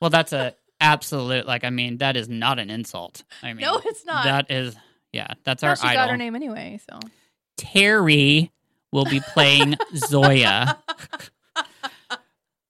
Well, 0.00 0.08
that's 0.10 0.32
a 0.32 0.54
absolute 0.80 1.46
like. 1.46 1.62
I 1.62 1.70
mean, 1.70 1.98
that 1.98 2.16
is 2.16 2.28
not 2.28 2.58
an 2.58 2.70
insult. 2.70 3.22
I 3.42 3.52
mean, 3.52 3.60
No, 3.66 3.80
it's 3.84 4.04
not. 4.06 4.24
That 4.24 4.50
is, 4.50 4.74
yeah, 5.12 5.28
that's 5.44 5.62
Now 5.62 5.68
our 5.68 5.76
she 5.76 5.82
idol. 5.86 5.94
got 6.04 6.10
her 6.10 6.16
name 6.16 6.34
anyway. 6.34 6.80
So 6.90 6.98
Terry 7.58 8.50
will 8.92 9.04
be 9.06 9.20
playing 9.32 9.76
Zoya. 9.96 10.78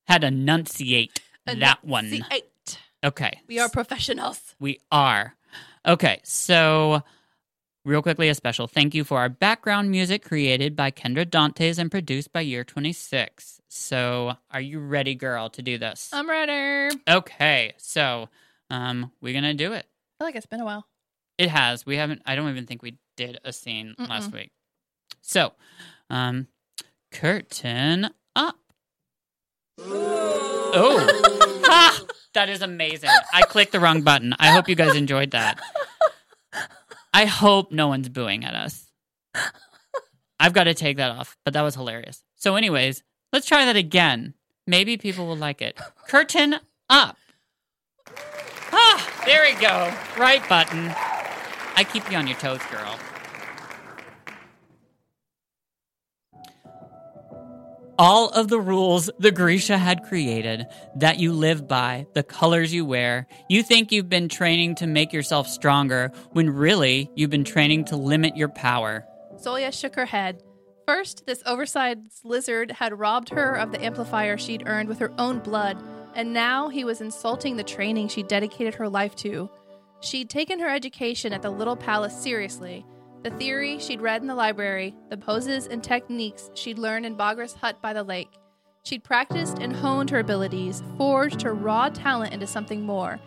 Had 0.06 0.22
to 0.22 0.26
enunciate 0.28 1.20
that 1.46 1.84
one. 1.84 2.06
Enunciate. 2.06 2.78
Okay, 3.04 3.40
We 3.48 3.58
are 3.58 3.68
professionals. 3.68 4.54
We 4.60 4.78
are. 4.92 5.34
Okay, 5.86 6.20
so 6.22 7.02
real 7.84 8.00
quickly, 8.00 8.28
a 8.28 8.34
special 8.34 8.68
thank 8.68 8.94
you 8.94 9.02
for 9.02 9.18
our 9.18 9.28
background 9.28 9.90
music 9.90 10.22
created 10.24 10.76
by 10.76 10.92
Kendra 10.92 11.28
Dantes 11.28 11.78
and 11.78 11.90
produced 11.90 12.32
by 12.32 12.42
Year 12.42 12.62
26. 12.62 13.60
So, 13.68 14.34
are 14.52 14.60
you 14.60 14.78
ready, 14.78 15.16
girl, 15.16 15.50
to 15.50 15.62
do 15.62 15.78
this? 15.78 16.10
I'm 16.12 16.28
ready. 16.30 16.96
okay, 17.08 17.72
so 17.78 18.28
um, 18.70 19.10
we're 19.20 19.32
gonna 19.34 19.54
do 19.54 19.72
it. 19.72 19.86
I 19.86 20.22
feel 20.22 20.28
like 20.28 20.36
it's 20.36 20.46
been 20.46 20.60
a 20.60 20.64
while. 20.64 20.86
It 21.38 21.48
has. 21.48 21.84
We 21.84 21.96
haven't. 21.96 22.22
I 22.24 22.36
don't 22.36 22.50
even 22.50 22.66
think 22.66 22.82
we 22.82 22.98
did 23.16 23.38
a 23.44 23.52
scene 23.52 23.96
last 23.98 24.30
Mm-mm. 24.30 24.34
week. 24.34 24.52
So, 25.22 25.52
um, 26.12 26.46
curtain 27.10 28.10
up. 28.36 28.56
Oh, 29.78 31.62
ha! 31.64 32.00
That 32.34 32.48
is 32.48 32.62
amazing. 32.62 33.10
I 33.32 33.42
clicked 33.42 33.72
the 33.72 33.80
wrong 33.80 34.02
button. 34.02 34.34
I 34.38 34.52
hope 34.52 34.68
you 34.68 34.74
guys 34.74 34.94
enjoyed 34.94 35.32
that. 35.32 35.58
I 37.12 37.24
hope 37.24 37.72
no 37.72 37.88
one's 37.88 38.08
booing 38.08 38.44
at 38.44 38.54
us. 38.54 38.86
I've 40.38 40.52
got 40.52 40.64
to 40.64 40.74
take 40.74 40.98
that 40.98 41.10
off, 41.10 41.36
but 41.44 41.54
that 41.54 41.62
was 41.62 41.74
hilarious. 41.74 42.22
So, 42.36 42.56
anyways, 42.56 43.02
let's 43.32 43.46
try 43.46 43.64
that 43.64 43.76
again. 43.76 44.34
Maybe 44.66 44.96
people 44.96 45.26
will 45.26 45.36
like 45.36 45.62
it. 45.62 45.78
Curtain 46.08 46.56
up. 46.88 47.16
Ah, 48.72 49.22
there 49.24 49.42
we 49.44 49.60
go. 49.60 49.92
Right 50.18 50.46
button. 50.48 50.92
I 51.74 51.84
keep 51.90 52.10
you 52.10 52.16
on 52.16 52.26
your 52.26 52.36
toes, 52.38 52.60
girl. 52.70 52.98
All 57.99 58.30
of 58.30 58.49
the 58.49 58.59
rules 58.59 59.11
the 59.18 59.30
Grisha 59.30 59.76
had 59.76 60.03
created 60.05 60.66
that 60.97 61.18
you 61.18 61.32
live 61.32 61.68
by, 61.68 62.07
the 62.14 62.22
colors 62.22 62.72
you 62.72 62.86
wear, 62.86 63.26
you 63.51 63.62
think 63.62 63.93
you've 63.93 64.09
been 64.09 64.30
training 64.30 64.76
to 64.76 64.86
make 64.86 65.12
yourself 65.12 65.47
stronger 65.47 66.11
when 66.30 66.49
really 66.49 67.11
you've 67.14 67.30
been 67.30 67.45
training 67.45 67.84
to 67.86 67.97
limit 67.97 68.36
your 68.36 68.49
power. 68.49 69.05
Zoya 69.38 69.70
shook 69.72 69.95
her 69.97 70.07
head. 70.07 70.43
First, 70.86 71.26
this 71.26 71.43
oversized 71.45 72.24
lizard 72.24 72.70
had 72.70 72.99
robbed 72.99 73.28
her 73.28 73.55
of 73.55 73.72
the 73.72 73.84
amplifier 73.84 74.38
she'd 74.38 74.64
earned 74.66 74.88
with 74.88 74.99
her 74.99 75.12
own 75.18 75.40
blood, 75.40 75.76
and 76.14 76.32
now 76.32 76.68
he 76.68 76.84
was 76.84 77.01
insulting 77.01 77.57
the 77.57 77.62
training 77.62 78.09
she 78.09 78.22
dedicated 78.22 78.74
her 78.74 78.88
life 78.88 79.14
to. 79.16 79.51
She'd 80.01 80.30
taken 80.30 80.59
her 80.61 80.68
education 80.68 81.32
at 81.32 81.43
the 81.43 81.51
Little 81.51 81.76
Palace 81.76 82.16
seriously. 82.16 82.86
The 83.22 83.30
theory 83.30 83.78
she'd 83.78 84.00
read 84.00 84.20
in 84.20 84.26
the 84.26 84.34
library, 84.34 84.96
the 85.08 85.16
poses 85.16 85.68
and 85.68 85.82
techniques 85.82 86.50
she'd 86.54 86.76
learned 86.76 87.06
in 87.06 87.14
Bagra's 87.14 87.52
hut 87.52 87.80
by 87.80 87.92
the 87.92 88.02
lake. 88.02 88.30
She'd 88.82 89.04
practiced 89.04 89.58
and 89.60 89.76
honed 89.76 90.10
her 90.10 90.18
abilities, 90.18 90.82
forged 90.98 91.42
her 91.42 91.54
raw 91.54 91.88
talent 91.88 92.34
into 92.34 92.48
something 92.48 92.82
more. 92.82 93.20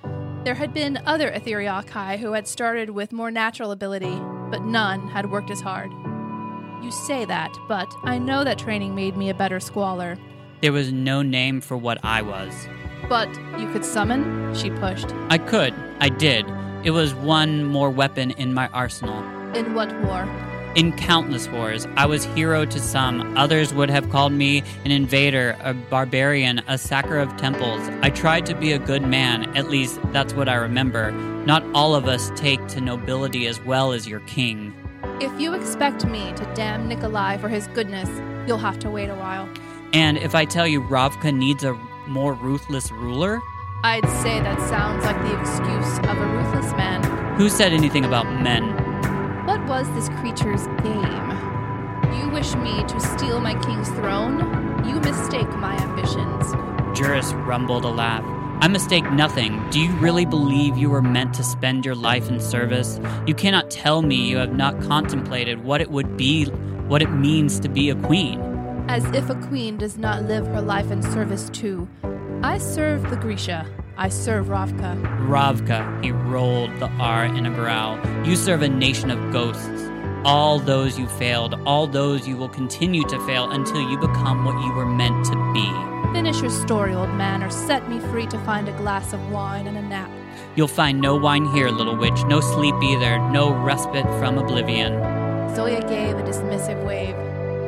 There 0.43 0.53
had 0.53 0.73
been 0.73 1.01
other 1.05 1.31
Etherealki 1.31 2.19
who 2.19 2.33
had 2.33 2.45
started 2.45 2.89
with 2.89 3.13
more 3.13 3.31
natural 3.31 3.71
ability, 3.71 4.19
but 4.51 4.63
none 4.63 5.07
had 5.07 5.31
worked 5.31 5.49
as 5.49 5.61
hard. 5.61 5.93
You 6.83 6.91
say 6.91 7.23
that, 7.23 7.57
but 7.69 7.87
I 8.03 8.17
know 8.17 8.43
that 8.43 8.59
training 8.59 8.95
made 8.95 9.15
me 9.15 9.29
a 9.29 9.33
better 9.33 9.61
squaller. 9.61 10.17
There 10.61 10.73
was 10.73 10.91
no 10.91 11.21
name 11.21 11.61
for 11.61 11.77
what 11.77 12.03
I 12.03 12.21
was. 12.21 12.53
But 13.07 13.29
you 13.57 13.71
could 13.71 13.85
summon? 13.85 14.53
She 14.55 14.71
pushed. 14.71 15.07
I 15.29 15.37
could. 15.37 15.73
I 16.01 16.09
did. 16.09 16.45
It 16.83 16.91
was 16.91 17.15
one 17.15 17.63
more 17.63 17.89
weapon 17.89 18.31
in 18.31 18.53
my 18.53 18.67
arsenal. 18.67 19.34
In 19.55 19.73
what 19.73 19.89
war? 20.03 20.27
In 20.75 20.91
countless 20.91 21.47
wars, 21.47 21.87
I 21.95 22.05
was 22.05 22.25
hero 22.25 22.65
to 22.65 22.77
some. 22.77 23.37
Others 23.37 23.73
would 23.73 23.89
have 23.89 24.09
called 24.09 24.33
me 24.33 24.63
an 24.83 24.91
invader, 24.91 25.55
a 25.61 25.73
barbarian, 25.73 26.61
a 26.67 26.77
sacker 26.77 27.17
of 27.17 27.37
temples. 27.37 27.79
I 28.01 28.09
tried 28.09 28.45
to 28.47 28.53
be 28.53 28.73
a 28.73 28.79
good 28.79 29.03
man, 29.03 29.55
at 29.55 29.69
least 29.69 30.01
that's 30.11 30.33
what 30.33 30.49
I 30.49 30.55
remember. 30.55 31.11
Not 31.45 31.63
all 31.73 31.95
of 31.95 32.05
us 32.05 32.33
take 32.35 32.67
to 32.67 32.81
nobility 32.81 33.47
as 33.47 33.61
well 33.61 33.93
as 33.93 34.05
your 34.05 34.19
king. 34.21 34.73
If 35.21 35.39
you 35.39 35.53
expect 35.53 36.05
me 36.05 36.33
to 36.33 36.43
damn 36.53 36.89
Nikolai 36.89 37.37
for 37.37 37.47
his 37.47 37.67
goodness, 37.67 38.09
you'll 38.45 38.57
have 38.57 38.77
to 38.79 38.89
wait 38.89 39.07
a 39.07 39.15
while. 39.15 39.47
And 39.93 40.17
if 40.17 40.35
I 40.35 40.43
tell 40.43 40.67
you 40.67 40.81
Ravka 40.81 41.33
needs 41.33 41.63
a 41.63 41.73
more 42.07 42.33
ruthless 42.33 42.91
ruler, 42.91 43.39
I'd 43.85 44.03
say 44.21 44.41
that 44.41 44.59
sounds 44.67 45.05
like 45.05 45.17
the 45.21 45.39
excuse 45.39 45.99
of 45.99 46.17
a 46.17 46.25
ruthless 46.25 46.73
man. 46.73 47.01
who 47.37 47.47
said 47.47 47.71
anything 47.71 48.03
about 48.03 48.25
men? 48.41 48.84
What 49.65 49.87
was 49.87 49.95
this 49.95 50.09
creature's 50.19 50.67
game? 50.83 52.19
You 52.19 52.29
wish 52.29 52.53
me 52.53 52.83
to 52.83 52.99
steal 52.99 53.39
my 53.39 53.59
king's 53.63 53.89
throne? 53.89 54.37
You 54.87 54.99
mistake 54.99 55.49
my 55.57 55.75
ambitions. 55.77 56.53
Juris 56.95 57.33
rumbled 57.33 57.83
a 57.83 57.89
laugh. 57.89 58.23
I 58.61 58.67
mistake 58.67 59.11
nothing. 59.11 59.67
Do 59.71 59.79
you 59.79 59.91
really 59.93 60.23
believe 60.23 60.77
you 60.77 60.91
were 60.91 61.01
meant 61.01 61.33
to 61.33 61.43
spend 61.43 61.83
your 61.83 61.95
life 61.95 62.29
in 62.29 62.39
service? 62.39 62.99
You 63.25 63.33
cannot 63.33 63.71
tell 63.71 64.03
me 64.03 64.29
you 64.29 64.37
have 64.37 64.53
not 64.53 64.79
contemplated 64.83 65.63
what 65.63 65.81
it 65.81 65.89
would 65.89 66.15
be, 66.15 66.45
what 66.85 67.01
it 67.01 67.09
means 67.09 67.59
to 67.61 67.67
be 67.67 67.89
a 67.89 67.95
queen. 67.95 68.39
As 68.87 69.03
if 69.15 69.31
a 69.31 69.35
queen 69.47 69.77
does 69.77 69.97
not 69.97 70.25
live 70.25 70.45
her 70.45 70.61
life 70.61 70.91
in 70.91 71.01
service 71.01 71.49
too. 71.49 71.87
I 72.43 72.59
serve 72.59 73.09
the 73.09 73.15
Grisha. 73.15 73.65
I 73.97 74.09
serve 74.09 74.47
Ravka. 74.47 75.01
Ravka, 75.25 76.03
he 76.03 76.11
rolled 76.11 76.69
the 76.81 76.89
R 76.99 77.25
in 77.25 77.45
a 77.45 77.49
growl. 77.49 77.97
You 78.27 78.35
serve 78.35 78.61
a 78.61 78.67
nation 78.67 79.09
of 79.09 79.31
ghosts. 79.31 79.89
All 80.25 80.59
those 80.59 80.99
you 80.99 81.07
failed, 81.07 81.53
all 81.65 81.87
those 81.87 82.27
you 82.27 82.35
will 82.35 82.49
continue 82.49 83.03
to 83.03 83.19
fail 83.25 83.51
until 83.51 83.89
you 83.89 83.97
become 83.97 84.43
what 84.43 84.61
you 84.65 84.73
were 84.73 84.85
meant 84.85 85.25
to 85.27 85.53
be. 85.53 86.11
Finish 86.11 86.41
your 86.41 86.49
story, 86.49 86.93
old 86.93 87.11
man, 87.11 87.41
or 87.41 87.49
set 87.49 87.87
me 87.89 87.99
free 88.11 88.25
to 88.27 88.39
find 88.39 88.67
a 88.67 88.73
glass 88.73 89.13
of 89.13 89.31
wine 89.31 89.65
and 89.65 89.77
a 89.77 89.81
nap. 89.81 90.11
You'll 90.57 90.67
find 90.67 90.99
no 90.99 91.15
wine 91.15 91.45
here, 91.53 91.69
little 91.69 91.95
witch, 91.95 92.21
no 92.25 92.41
sleep 92.41 92.75
either, 92.83 93.19
no 93.29 93.53
respite 93.53 94.07
from 94.19 94.37
oblivion. 94.37 94.93
Zoya 95.55 95.81
gave 95.87 96.17
a 96.17 96.23
dismissive 96.23 96.83
wave, 96.85 97.15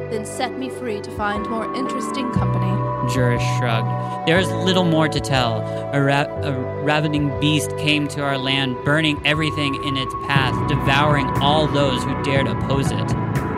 then 0.09 0.25
set 0.25 0.57
me 0.57 0.69
free 0.69 1.01
to 1.01 1.11
find 1.11 1.47
more 1.49 1.73
interesting 1.75 2.31
company. 2.31 2.73
Juris 3.13 3.41
shrugged. 3.57 4.27
There 4.27 4.39
is 4.39 4.49
little 4.51 4.83
more 4.83 5.07
to 5.07 5.19
tell. 5.19 5.61
A, 5.93 6.01
ra- 6.01 6.41
a 6.41 6.51
ravening 6.83 7.37
beast 7.39 7.75
came 7.77 8.07
to 8.09 8.21
our 8.21 8.37
land, 8.37 8.75
burning 8.83 9.21
everything 9.25 9.81
in 9.83 9.97
its 9.97 10.13
path, 10.27 10.55
devouring 10.67 11.27
all 11.41 11.67
those 11.67 12.03
who 12.03 12.21
dared 12.23 12.47
oppose 12.47 12.91
it. 12.91 13.11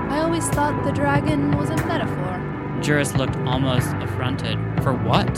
I 0.09 0.19
always 0.21 0.47
thought 0.49 0.83
the 0.83 0.91
dragon 0.91 1.57
was 1.57 1.69
a 1.69 1.75
metaphor. 1.87 2.79
Juris 2.81 3.15
looked 3.15 3.35
almost 3.37 3.93
affronted. 3.95 4.57
For 4.83 4.93
what? 4.93 5.37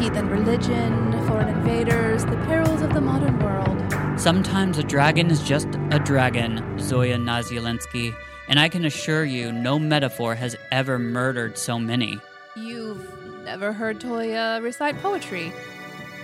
Heathen 0.00 0.28
religion, 0.28 1.12
foreign 1.26 1.48
invaders, 1.48 2.24
the 2.24 2.36
perils 2.46 2.82
of 2.82 2.92
the 2.92 3.00
modern 3.00 3.38
world. 3.38 3.78
Sometimes 4.18 4.78
a 4.78 4.82
dragon 4.82 5.30
is 5.30 5.42
just 5.42 5.68
a 5.90 5.98
dragon, 5.98 6.78
Zoya 6.78 7.16
Nazyalensky, 7.16 8.14
and 8.48 8.58
I 8.58 8.68
can 8.68 8.84
assure 8.84 9.24
you 9.24 9.52
no 9.52 9.78
metaphor 9.78 10.34
has 10.34 10.56
ever 10.70 10.98
murdered 10.98 11.58
so 11.58 11.78
many. 11.78 12.20
You've 12.56 13.06
never 13.44 13.72
heard 13.72 14.00
Tolya 14.00 14.60
recite 14.62 14.98
poetry. 14.98 15.52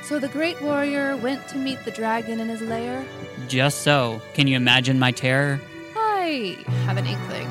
So 0.03 0.19
the 0.19 0.29
great 0.29 0.61
warrior 0.63 1.17
went 1.17 1.47
to 1.49 1.59
meet 1.59 1.85
the 1.85 1.91
dragon 1.91 2.41
in 2.41 2.49
his 2.49 2.63
lair? 2.63 3.05
Just 3.49 3.83
so. 3.83 4.23
Can 4.35 4.47
you 4.47 4.57
imagine 4.57 4.99
my 4.99 5.11
terror? 5.11 5.61
I 5.97 6.57
have 6.85 6.97
an 6.97 7.07
inkling. 7.07 7.49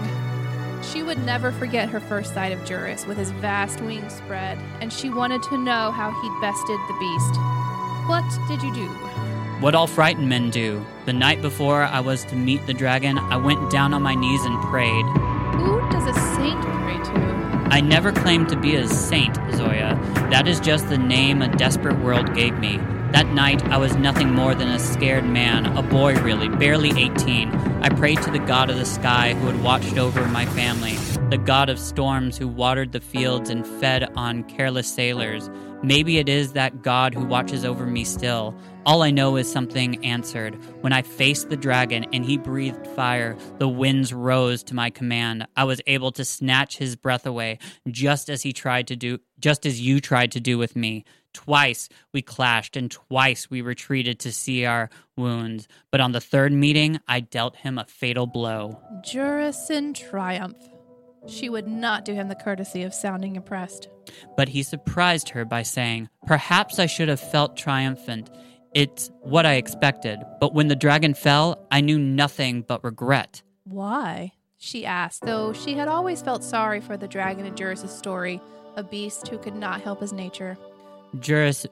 She 0.84 1.04
would 1.04 1.24
never 1.26 1.52
forget 1.52 1.90
her 1.90 2.00
first 2.00 2.34
sight 2.34 2.52
of 2.52 2.64
Juris 2.66 3.06
with 3.06 3.18
his 3.18 3.32
vast 3.32 3.82
wings 3.82 4.14
spread, 4.14 4.58
and 4.80 4.92
she 4.92 5.10
wanted 5.10 5.44
to 5.44 5.58
know 5.58 5.92
how 5.92 6.12
he'd 6.12 6.42
bested 6.42 6.80
the 6.88 6.98
beast. 7.00 7.36
What 8.08 8.24
did 8.48 8.62
you 8.64 8.74
do? 8.74 9.27
What 9.60 9.74
all 9.74 9.88
frightened 9.88 10.30
men 10.30 10.52
do. 10.52 10.86
The 11.06 11.14
night 11.14 11.42
before 11.42 11.84
I 11.84 12.00
was 12.00 12.24
to 12.26 12.36
meet 12.36 12.68
the 12.68 12.76
dragon, 12.76 13.18
I 13.18 13.38
went 13.38 13.72
down 13.72 13.92
on 13.92 14.04
my 14.04 14.14
knees 14.14 14.46
and 14.46 14.62
prayed. 14.66 15.06
Who 15.56 15.80
does 15.90 16.06
a 16.06 16.14
saint 16.36 16.62
pray 16.62 16.98
to? 16.98 17.68
I 17.72 17.82
never 17.82 18.12
claimed 18.12 18.50
to 18.50 18.56
be 18.56 18.76
a 18.76 18.88
saint, 18.88 19.36
Zoya. 19.56 20.00
That 20.30 20.48
is 20.48 20.60
just 20.60 20.90
the 20.90 20.98
name 21.00 21.42
a 21.42 21.48
desperate 21.48 21.98
world 21.98 22.36
gave 22.36 22.60
me. 22.60 22.78
That 23.14 23.30
night, 23.30 23.64
I 23.70 23.78
was 23.78 23.96
nothing 23.96 24.32
more 24.32 24.54
than 24.54 24.68
a 24.68 24.78
scared 24.78 25.26
man, 25.26 25.66
a 25.76 25.82
boy 25.82 26.14
really, 26.18 26.50
barely 26.50 26.90
18. 26.90 27.50
I 27.82 27.90
prayed 27.90 28.22
to 28.24 28.32
the 28.32 28.38
God 28.38 28.70
of 28.70 28.78
the 28.78 28.86
sky 28.86 29.34
who 29.34 29.48
had 29.48 29.64
watched 29.64 29.98
over 29.98 30.28
my 30.28 30.46
family, 30.46 30.98
the 31.30 31.38
God 31.38 31.68
of 31.70 31.78
storms 31.78 32.38
who 32.38 32.48
watered 32.48 32.94
the 32.94 33.02
fields 33.02 33.50
and 33.50 33.68
fed 33.68 34.10
on 34.16 34.46
careless 34.46 34.88
sailors. 34.88 35.50
Maybe 35.84 36.20
it 36.20 36.30
is 36.30 36.54
that 36.54 36.82
God 36.82 37.14
who 37.14 37.26
watches 37.26 37.66
over 37.66 37.86
me 37.86 38.06
still. 38.06 38.56
All 38.86 39.04
I 39.04 39.12
know 39.12 39.36
is 39.36 39.52
something 39.52 40.06
answered. 40.06 40.56
When 40.82 40.94
I 40.94 41.02
faced 41.02 41.50
the 41.50 41.58
dragon 41.58 42.06
and 42.14 42.24
he 42.24 42.38
breathed 42.38 42.88
fire, 42.88 43.36
the 43.58 43.68
winds 43.68 44.14
rose 44.14 44.64
to 44.64 44.74
my 44.74 44.90
command. 44.90 45.46
I 45.58 45.66
was 45.66 45.82
able 45.86 46.14
to 46.14 46.24
snatch 46.24 46.78
his 46.78 46.96
breath 46.96 47.26
away, 47.26 47.60
just 47.90 48.30
as 48.30 48.42
he 48.44 48.54
tried 48.54 48.88
to 48.88 48.96
do, 48.96 49.20
just 49.38 49.66
as 49.66 49.82
you 49.82 50.00
tried 50.00 50.32
to 50.32 50.40
do 50.40 50.58
with 50.58 50.78
me. 50.78 51.04
Twice 51.34 51.90
we 52.14 52.22
clashed 52.22 52.78
and 52.78 52.90
twice 52.90 53.50
we 53.50 53.60
retreated 53.60 54.20
to 54.20 54.32
see 54.32 54.64
our 54.64 54.90
wounds. 55.18 55.68
But 55.92 56.00
on 56.00 56.14
the 56.14 56.22
third 56.22 56.54
meeting, 56.54 57.02
I 57.06 57.20
dealt 57.20 57.58
him 57.58 57.78
a 57.78 57.84
fatal 57.84 58.28
blow. 58.28 58.80
Juris 59.04 59.70
in 59.70 59.94
triumph. 59.94 60.56
She 61.28 61.50
would 61.50 61.68
not 61.68 62.06
do 62.06 62.14
him 62.14 62.28
the 62.28 62.36
courtesy 62.36 62.84
of 62.84 62.94
sounding 62.94 63.36
impressed. 63.36 63.90
But 64.36 64.50
he 64.50 64.64
surprised 64.64 65.30
her 65.30 65.46
by 65.46 65.64
saying, 65.64 66.10
Perhaps 66.26 66.80
I 66.80 66.86
should 66.86 67.10
have 67.10 67.20
felt 67.20 67.58
triumphant. 67.58 68.30
It's 68.74 69.12
what 69.22 69.46
I 69.46 69.56
expected. 69.56 70.20
But 70.40 70.54
when 70.54 70.68
the 70.68 70.76
dragon 70.76 71.14
fell, 71.14 71.66
I 71.72 71.82
knew 71.82 72.00
nothing 72.00 72.62
but 72.62 72.84
regret. 72.84 73.42
Why? 73.64 74.34
She 74.58 74.86
asked, 74.86 75.22
though 75.22 75.54
she 75.54 75.76
had 75.76 75.88
always 75.88 76.22
felt 76.22 76.44
sorry 76.44 76.82
for 76.82 76.98
the 76.98 77.08
dragon 77.08 77.46
in 77.46 77.56
Juris' 77.56 77.96
story, 77.96 78.42
a 78.76 78.84
beast 78.84 79.28
who 79.28 79.38
could 79.38 79.56
not 79.56 79.82
help 79.82 80.02
his 80.02 80.14
nature. 80.14 80.58
Juris 81.20 81.66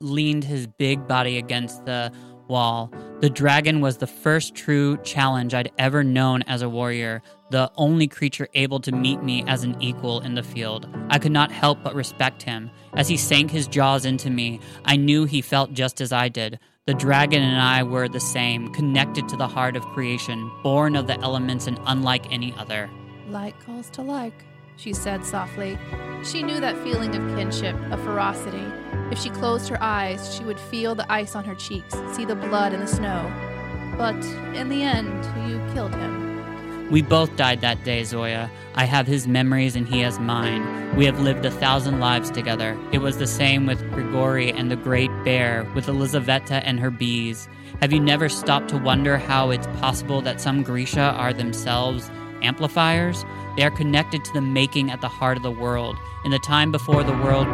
leaned 0.00 0.44
his 0.44 0.66
big 0.66 1.08
body 1.08 1.38
against 1.38 1.84
the 1.84 2.12
wall. 2.48 2.92
The 3.20 3.30
dragon 3.30 3.80
was 3.80 3.98
the 3.98 4.06
first 4.06 4.54
true 4.54 4.96
challenge 4.98 5.54
I'd 5.54 5.72
ever 5.78 6.04
known 6.04 6.42
as 6.42 6.62
a 6.62 6.68
warrior, 6.68 7.22
the 7.50 7.70
only 7.76 8.06
creature 8.06 8.48
able 8.54 8.80
to 8.80 8.92
meet 8.92 9.22
me 9.22 9.44
as 9.46 9.64
an 9.64 9.80
equal 9.82 10.20
in 10.20 10.34
the 10.34 10.42
field. 10.42 10.88
I 11.10 11.18
could 11.18 11.32
not 11.32 11.50
help 11.50 11.82
but 11.82 11.94
respect 11.94 12.42
him. 12.42 12.70
As 12.94 13.08
he 13.08 13.16
sank 13.16 13.50
his 13.50 13.66
jaws 13.66 14.04
into 14.04 14.30
me, 14.30 14.60
I 14.84 14.96
knew 14.96 15.24
he 15.24 15.40
felt 15.40 15.72
just 15.72 16.00
as 16.00 16.12
I 16.12 16.28
did. 16.28 16.58
The 16.86 16.94
dragon 16.94 17.42
and 17.42 17.60
I 17.60 17.82
were 17.82 18.08
the 18.08 18.20
same, 18.20 18.72
connected 18.72 19.28
to 19.28 19.36
the 19.36 19.48
heart 19.48 19.76
of 19.76 19.84
creation, 19.88 20.50
born 20.62 20.96
of 20.96 21.06
the 21.06 21.20
elements 21.20 21.66
and 21.66 21.78
unlike 21.86 22.32
any 22.32 22.54
other. 22.56 22.88
Like 23.28 23.62
calls 23.64 23.90
to 23.90 24.02
like, 24.02 24.44
she 24.76 24.94
said 24.94 25.26
softly. 25.26 25.78
She 26.24 26.42
knew 26.42 26.60
that 26.60 26.82
feeling 26.82 27.14
of 27.14 27.36
kinship, 27.36 27.76
of 27.92 28.00
ferocity. 28.00 28.64
If 29.10 29.18
she 29.18 29.30
closed 29.30 29.68
her 29.68 29.82
eyes, 29.82 30.34
she 30.34 30.44
would 30.44 30.60
feel 30.60 30.94
the 30.94 31.10
ice 31.10 31.34
on 31.34 31.44
her 31.44 31.54
cheeks, 31.54 31.94
see 32.12 32.26
the 32.26 32.34
blood 32.34 32.74
in 32.74 32.80
the 32.80 32.86
snow. 32.86 33.32
But 33.96 34.22
in 34.54 34.68
the 34.68 34.82
end, 34.82 35.24
you 35.50 35.58
killed 35.72 35.94
him. 35.94 36.90
We 36.90 37.02
both 37.02 37.34
died 37.36 37.60
that 37.62 37.84
day, 37.84 38.04
Zoya. 38.04 38.50
I 38.74 38.84
have 38.84 39.06
his 39.06 39.26
memories 39.26 39.76
and 39.76 39.86
he 39.86 40.00
has 40.00 40.18
mine. 40.18 40.96
We 40.96 41.04
have 41.04 41.20
lived 41.20 41.44
a 41.44 41.50
thousand 41.50 42.00
lives 42.00 42.30
together. 42.30 42.78
It 42.92 42.98
was 42.98 43.18
the 43.18 43.26
same 43.26 43.66
with 43.66 43.90
Grigori 43.92 44.52
and 44.52 44.70
the 44.70 44.76
great 44.76 45.10
bear, 45.24 45.66
with 45.74 45.88
Elizaveta 45.88 46.66
and 46.66 46.80
her 46.80 46.90
bees. 46.90 47.48
Have 47.80 47.92
you 47.92 48.00
never 48.00 48.28
stopped 48.28 48.68
to 48.70 48.78
wonder 48.78 49.18
how 49.18 49.50
it's 49.50 49.66
possible 49.78 50.22
that 50.22 50.40
some 50.40 50.62
Grisha 50.62 51.12
are 51.12 51.32
themselves 51.32 52.10
amplifiers? 52.42 53.24
They 53.56 53.64
are 53.64 53.70
connected 53.70 54.24
to 54.24 54.32
the 54.32 54.40
making 54.40 54.90
at 54.90 55.00
the 55.00 55.08
heart 55.08 55.36
of 55.36 55.42
the 55.42 55.50
world. 55.50 55.96
In 56.24 56.30
the 56.30 56.38
time 56.38 56.72
before 56.72 57.04
the 57.04 57.12
world 57.12 57.46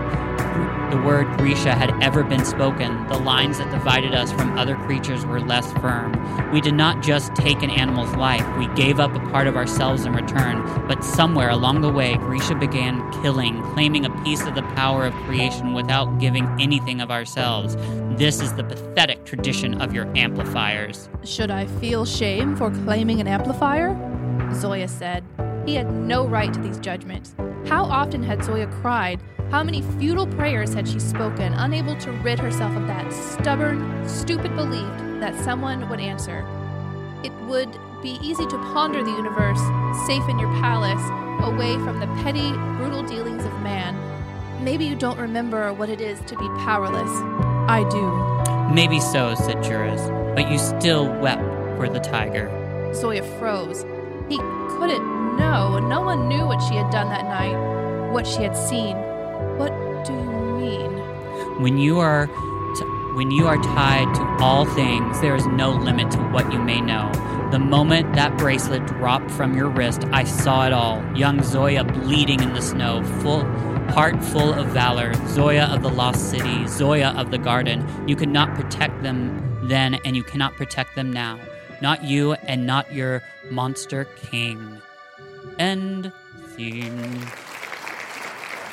the 0.94 1.02
word 1.02 1.26
Grisha 1.38 1.74
had 1.74 1.92
ever 2.00 2.22
been 2.22 2.44
spoken, 2.44 3.04
the 3.08 3.18
lines 3.18 3.58
that 3.58 3.68
divided 3.72 4.14
us 4.14 4.30
from 4.30 4.56
other 4.56 4.76
creatures 4.76 5.26
were 5.26 5.40
less 5.40 5.72
firm. 5.74 6.12
We 6.52 6.60
did 6.60 6.74
not 6.74 7.02
just 7.02 7.34
take 7.34 7.64
an 7.64 7.70
animal's 7.70 8.14
life, 8.14 8.46
we 8.56 8.68
gave 8.76 9.00
up 9.00 9.12
a 9.12 9.18
part 9.30 9.48
of 9.48 9.56
ourselves 9.56 10.04
in 10.04 10.12
return, 10.12 10.62
but 10.86 11.02
somewhere 11.02 11.50
along 11.50 11.80
the 11.80 11.90
way, 11.90 12.14
Grisha 12.14 12.54
began 12.54 13.10
killing, 13.22 13.60
claiming 13.72 14.04
a 14.04 14.22
piece 14.22 14.46
of 14.46 14.54
the 14.54 14.62
power 14.76 15.04
of 15.04 15.12
creation 15.24 15.72
without 15.72 16.20
giving 16.20 16.46
anything 16.60 17.00
of 17.00 17.10
ourselves. 17.10 17.74
This 18.16 18.40
is 18.40 18.52
the 18.52 18.62
pathetic 18.62 19.24
tradition 19.24 19.82
of 19.82 19.92
your 19.92 20.06
amplifiers. 20.16 21.08
Should 21.24 21.50
I 21.50 21.66
feel 21.66 22.04
shame 22.04 22.54
for 22.54 22.70
claiming 22.70 23.20
an 23.20 23.26
amplifier? 23.26 23.96
Zoya 24.54 24.86
said. 24.86 25.24
He 25.66 25.74
had 25.74 25.92
no 25.92 26.24
right 26.24 26.54
to 26.54 26.60
these 26.60 26.78
judgments. 26.78 27.34
How 27.66 27.82
often 27.82 28.22
had 28.22 28.44
Zoya 28.44 28.68
cried? 28.80 29.20
How 29.54 29.62
many 29.62 29.82
futile 30.00 30.26
prayers 30.26 30.74
had 30.74 30.88
she 30.88 30.98
spoken, 30.98 31.52
unable 31.52 31.94
to 31.98 32.10
rid 32.10 32.40
herself 32.40 32.76
of 32.76 32.88
that 32.88 33.12
stubborn, 33.12 34.08
stupid 34.08 34.56
belief 34.56 34.88
that 35.20 35.38
someone 35.44 35.88
would 35.88 36.00
answer? 36.00 36.44
It 37.22 37.32
would 37.42 37.70
be 38.02 38.18
easy 38.20 38.46
to 38.46 38.58
ponder 38.74 39.04
the 39.04 39.12
universe, 39.12 39.60
safe 40.08 40.28
in 40.28 40.40
your 40.40 40.50
palace, 40.54 41.00
away 41.44 41.74
from 41.74 42.00
the 42.00 42.08
petty, 42.24 42.50
brutal 42.78 43.04
dealings 43.04 43.44
of 43.44 43.52
man. 43.60 43.94
Maybe 44.64 44.86
you 44.86 44.96
don't 44.96 45.20
remember 45.20 45.72
what 45.72 45.88
it 45.88 46.00
is 46.00 46.18
to 46.22 46.36
be 46.36 46.48
powerless. 46.64 47.12
I 47.70 47.86
do. 47.88 48.74
Maybe 48.74 48.98
so, 48.98 49.36
said 49.36 49.62
Juris, 49.62 50.02
but 50.34 50.50
you 50.50 50.58
still 50.58 51.06
wept 51.20 51.44
for 51.76 51.88
the 51.88 52.00
tiger. 52.00 52.50
Zoya 52.92 53.22
froze. 53.38 53.84
He 54.28 54.36
couldn't 54.36 55.36
know. 55.36 55.78
No 55.78 56.00
one 56.00 56.26
knew 56.26 56.44
what 56.44 56.60
she 56.68 56.74
had 56.74 56.90
done 56.90 57.08
that 57.10 57.26
night, 57.26 58.10
what 58.10 58.26
she 58.26 58.42
had 58.42 58.56
seen. 58.56 59.03
What 60.04 60.12
do 60.12 60.20
you 60.20 60.58
mean? 60.58 61.62
When 61.62 61.78
you 61.78 61.98
are 61.98 62.26
t- 62.26 62.84
when 63.14 63.30
you 63.30 63.46
are 63.46 63.56
tied 63.56 64.14
to 64.16 64.44
all 64.44 64.66
things, 64.66 65.18
there 65.22 65.34
is 65.34 65.46
no 65.46 65.70
limit 65.70 66.10
to 66.10 66.18
what 66.24 66.52
you 66.52 66.58
may 66.58 66.82
know. 66.82 67.10
The 67.50 67.58
moment 67.58 68.14
that 68.14 68.36
bracelet 68.36 68.86
dropped 68.86 69.30
from 69.30 69.56
your 69.56 69.70
wrist, 69.70 70.04
I 70.12 70.24
saw 70.24 70.66
it 70.66 70.74
all. 70.74 71.02
Young 71.16 71.42
Zoya 71.42 71.84
bleeding 71.84 72.42
in 72.42 72.52
the 72.52 72.60
snow, 72.60 73.02
full 73.22 73.44
heart 73.94 74.22
full 74.22 74.52
of 74.52 74.66
valor, 74.68 75.14
Zoya 75.28 75.64
of 75.72 75.82
the 75.82 75.88
lost 75.88 76.28
city, 76.28 76.66
Zoya 76.66 77.14
of 77.16 77.30
the 77.30 77.38
garden. 77.38 77.82
You 78.06 78.14
could 78.14 78.28
not 78.28 78.54
protect 78.54 79.02
them 79.02 79.58
then, 79.70 79.94
and 80.04 80.14
you 80.14 80.22
cannot 80.22 80.54
protect 80.56 80.96
them 80.96 81.14
now. 81.14 81.40
Not 81.80 82.04
you, 82.04 82.34
and 82.34 82.66
not 82.66 82.92
your 82.92 83.22
monster 83.50 84.04
king. 84.04 84.82
End 85.58 86.12
scene. 86.54 87.24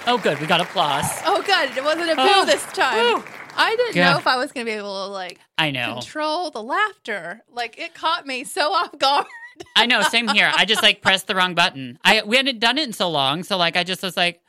Oh, 0.07 0.17
good. 0.17 0.39
We 0.39 0.47
got 0.47 0.61
applause. 0.61 1.05
Oh, 1.25 1.41
good. 1.43 1.77
It 1.77 1.83
wasn't 1.83 2.09
a 2.11 2.15
boo 2.15 2.21
Oh, 2.25 2.45
this 2.45 2.63
time. 2.73 2.95
woo. 3.19 3.23
I 3.55 3.75
didn't 3.75 3.95
Yeah. 3.95 4.11
know 4.13 4.17
if 4.17 4.27
I 4.27 4.37
was 4.37 4.51
going 4.51 4.65
to 4.65 4.71
be 4.71 4.75
able 4.77 5.05
to 5.07 5.11
like 5.11 5.39
I 5.57 5.71
know. 5.71 5.93
control 5.93 6.49
the 6.51 6.63
laughter. 6.63 7.41
Like 7.51 7.77
it 7.77 7.93
caught 7.93 8.25
me 8.25 8.43
so 8.43 8.71
off 8.73 8.97
guard. 8.97 9.25
I 9.75 9.85
know. 9.85 10.01
Same 10.01 10.27
here. 10.29 10.51
I 10.55 10.65
just 10.65 10.81
like 10.81 11.01
pressed 11.01 11.27
the 11.27 11.35
wrong 11.35 11.53
button. 11.53 11.99
I 12.03 12.23
we 12.25 12.37
hadn't 12.37 12.59
done 12.59 12.77
it 12.77 12.87
in 12.87 12.93
so 12.93 13.09
long, 13.09 13.43
so 13.43 13.57
like 13.57 13.75
I 13.77 13.83
just 13.83 14.01
was 14.01 14.17
like, 14.17 14.41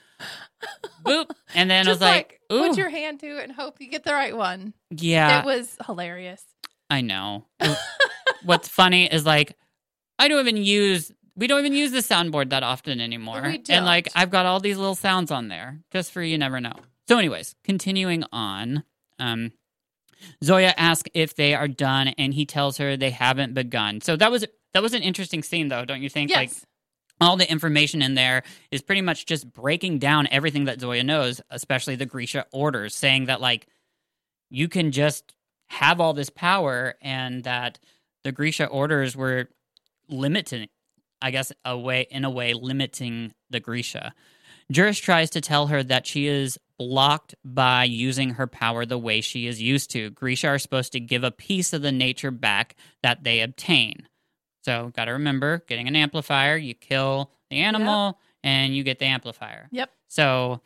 boop, 1.05 1.30
and 1.55 1.70
then 1.70 1.86
I 1.86 1.90
was 1.90 2.00
like, 2.00 2.40
like, 2.48 2.68
put 2.68 2.76
your 2.78 2.88
hand 2.88 3.20
to 3.20 3.26
it 3.38 3.42
and 3.44 3.53
hope 3.53 3.80
you 3.80 3.88
get 3.88 4.05
the 4.05 4.14
right 4.14 4.34
one. 4.36 4.72
yeah. 4.90 5.40
it 5.40 5.44
was 5.44 5.76
hilarious. 5.86 6.42
I 6.88 7.00
know. 7.03 7.46
What's 8.44 8.68
funny 8.68 9.07
is 9.12 9.26
like 9.26 9.57
I 10.18 10.28
don't 10.28 10.40
even 10.40 10.57
use 10.57 11.11
we 11.37 11.47
don't 11.47 11.61
even 11.61 11.72
use 11.72 11.91
the 11.93 11.99
soundboard 11.99 12.51
that 12.51 12.62
often 12.62 13.01
anymore. 13.01 13.43
We 13.43 13.62
And 13.68 13.85
like. 13.85 14.09
I've 14.14 14.30
got 14.30 14.47
all 14.47 14.61
these 14.61 14.76
little 14.76 14.95
sounds 14.95 15.30
on 15.30 15.49
there 15.49 15.78
just 15.91 16.12
for 16.12 16.22
you 16.22 16.39
never 16.39 16.61
know. 16.61 16.74
So 17.09 17.18
anyways, 17.18 17.55
continuing 17.64 18.24
on, 18.33 18.85
um 19.18 19.53
Zoya 20.45 20.72
asks 20.76 21.11
if 21.14 21.35
they 21.35 21.55
are 21.55 21.68
done 21.68 22.09
and 22.09 22.33
he 22.33 22.47
tells 22.47 22.78
her 22.78 22.97
they 22.97 23.11
haven't 23.11 23.55
begun. 23.55 24.01
So 24.01 24.16
that 24.16 24.30
was 24.30 24.45
that 24.74 24.83
was 24.83 24.95
an 24.95 25.03
interesting 25.03 25.43
scene 25.43 25.68
though, 25.68 25.85
don't 25.85 26.03
you 26.03 26.09
think? 26.09 26.30
Yes. 26.30 26.39
Like 26.39 26.51
all 27.20 27.37
the 27.37 27.51
information 27.51 28.03
in 28.03 28.14
there 28.14 28.43
is 28.70 28.83
pretty 28.83 29.03
much 29.03 29.26
just 29.26 29.53
breaking 29.53 29.99
down 29.99 30.26
everything 30.30 30.64
that 30.64 30.80
Zoya 30.80 31.05
knows, 31.05 31.41
especially 31.51 31.97
the 31.97 32.07
Grisha 32.07 32.47
orders, 32.53 32.95
saying 32.95 33.26
that 33.26 33.41
like 33.41 33.66
you 34.51 34.68
can 34.68 34.93
just 34.93 35.35
have 35.68 36.01
all 36.01 36.12
this 36.14 36.30
power 36.30 36.95
and 37.01 37.45
that 37.45 37.78
the 38.24 38.33
Grisha 38.33 38.66
orders 38.66 39.16
were 39.16 39.49
limiting 40.09 40.68
I 41.23 41.31
guess 41.31 41.53
a 41.64 41.79
way 41.79 42.07
in 42.11 42.25
a 42.25 42.31
way 42.31 42.53
limiting 42.53 43.33
the 43.49 43.61
Grisha. 43.61 44.12
Juris 44.70 44.99
tries 44.99 45.31
to 45.31 45.41
tell 45.41 45.68
her 45.68 45.83
that 45.83 46.07
she 46.07 46.27
is 46.27 46.59
blocked 46.79 47.35
by 47.45 47.85
using 47.85 48.31
her 48.31 48.47
power 48.47 48.85
the 48.85 48.99
way 48.99 49.20
she 49.20 49.47
is 49.47 49.61
used 49.61 49.91
to. 49.93 50.11
Grisha 50.11 50.49
are 50.49 50.59
supposed 50.59 50.93
to 50.93 51.01
give 51.01 51.25
a 51.25 51.31
piece 51.31 51.73
of 51.73 51.83
the 51.83 51.93
nature 51.93 52.31
back 52.31 52.75
that 53.03 53.23
they 53.25 53.41
obtain. 53.41 54.09
So, 54.64 54.93
got 54.95 55.07
to 55.07 55.12
remember, 55.12 55.64
getting 55.68 55.89
an 55.89 55.97
amplifier, 55.97 56.57
you 56.57 56.75
kill 56.75 57.31
the 57.51 57.59
animal 57.59 58.18
and 58.43 58.75
you 58.75 58.83
get 58.83 58.99
the 58.99 59.07
amplifier. 59.07 59.68
Yep. 59.73 59.91
So, 60.09 60.61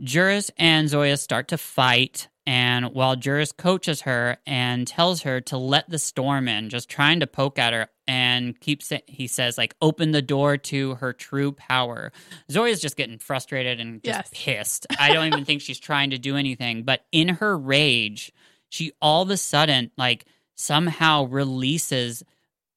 Juris 0.00 0.50
and 0.58 0.88
Zoya 0.88 1.16
start 1.16 1.48
to 1.48 1.58
fight, 1.58 2.28
and 2.46 2.86
while 2.92 3.16
Juris 3.16 3.52
coaches 3.52 4.02
her 4.02 4.38
and 4.46 4.86
tells 4.86 5.22
her 5.22 5.40
to 5.42 5.56
let 5.56 5.88
the 5.88 5.98
storm 5.98 6.48
in, 6.48 6.68
just 6.68 6.88
trying 6.88 7.20
to 7.20 7.26
poke 7.26 7.58
at 7.58 7.72
her, 7.72 7.88
and 8.36 8.60
keeps 8.60 8.92
he 9.06 9.26
says 9.26 9.56
like 9.58 9.74
open 9.82 10.12
the 10.12 10.22
door 10.22 10.56
to 10.56 10.94
her 10.96 11.12
true 11.12 11.52
power. 11.52 12.12
Zoria's 12.50 12.80
just 12.80 12.96
getting 12.96 13.18
frustrated 13.18 13.80
and 13.80 14.02
just 14.02 14.18
Yes. 14.18 14.30
pissed. 14.32 14.86
I 14.98 15.12
don't 15.12 15.26
even 15.26 15.44
think 15.44 15.60
she's 15.62 15.78
trying 15.78 16.10
to 16.10 16.18
do 16.18 16.36
anything, 16.36 16.82
but 16.84 17.04
in 17.12 17.28
her 17.28 17.56
rage, 17.58 18.32
she 18.68 18.92
all 19.00 19.22
of 19.22 19.30
a 19.30 19.36
sudden 19.36 19.90
like 19.96 20.24
somehow 20.54 21.24
releases 21.24 22.22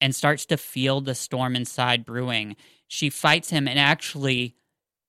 and 0.02 0.16
starts 0.16 0.46
to 0.48 0.58
feel 0.58 1.02
the 1.02 1.16
storm 1.16 1.56
inside 1.56 2.06
brewing. 2.06 2.56
She 2.88 3.10
fights 3.10 3.50
him 3.50 3.68
and 3.68 3.78
actually 3.78 4.56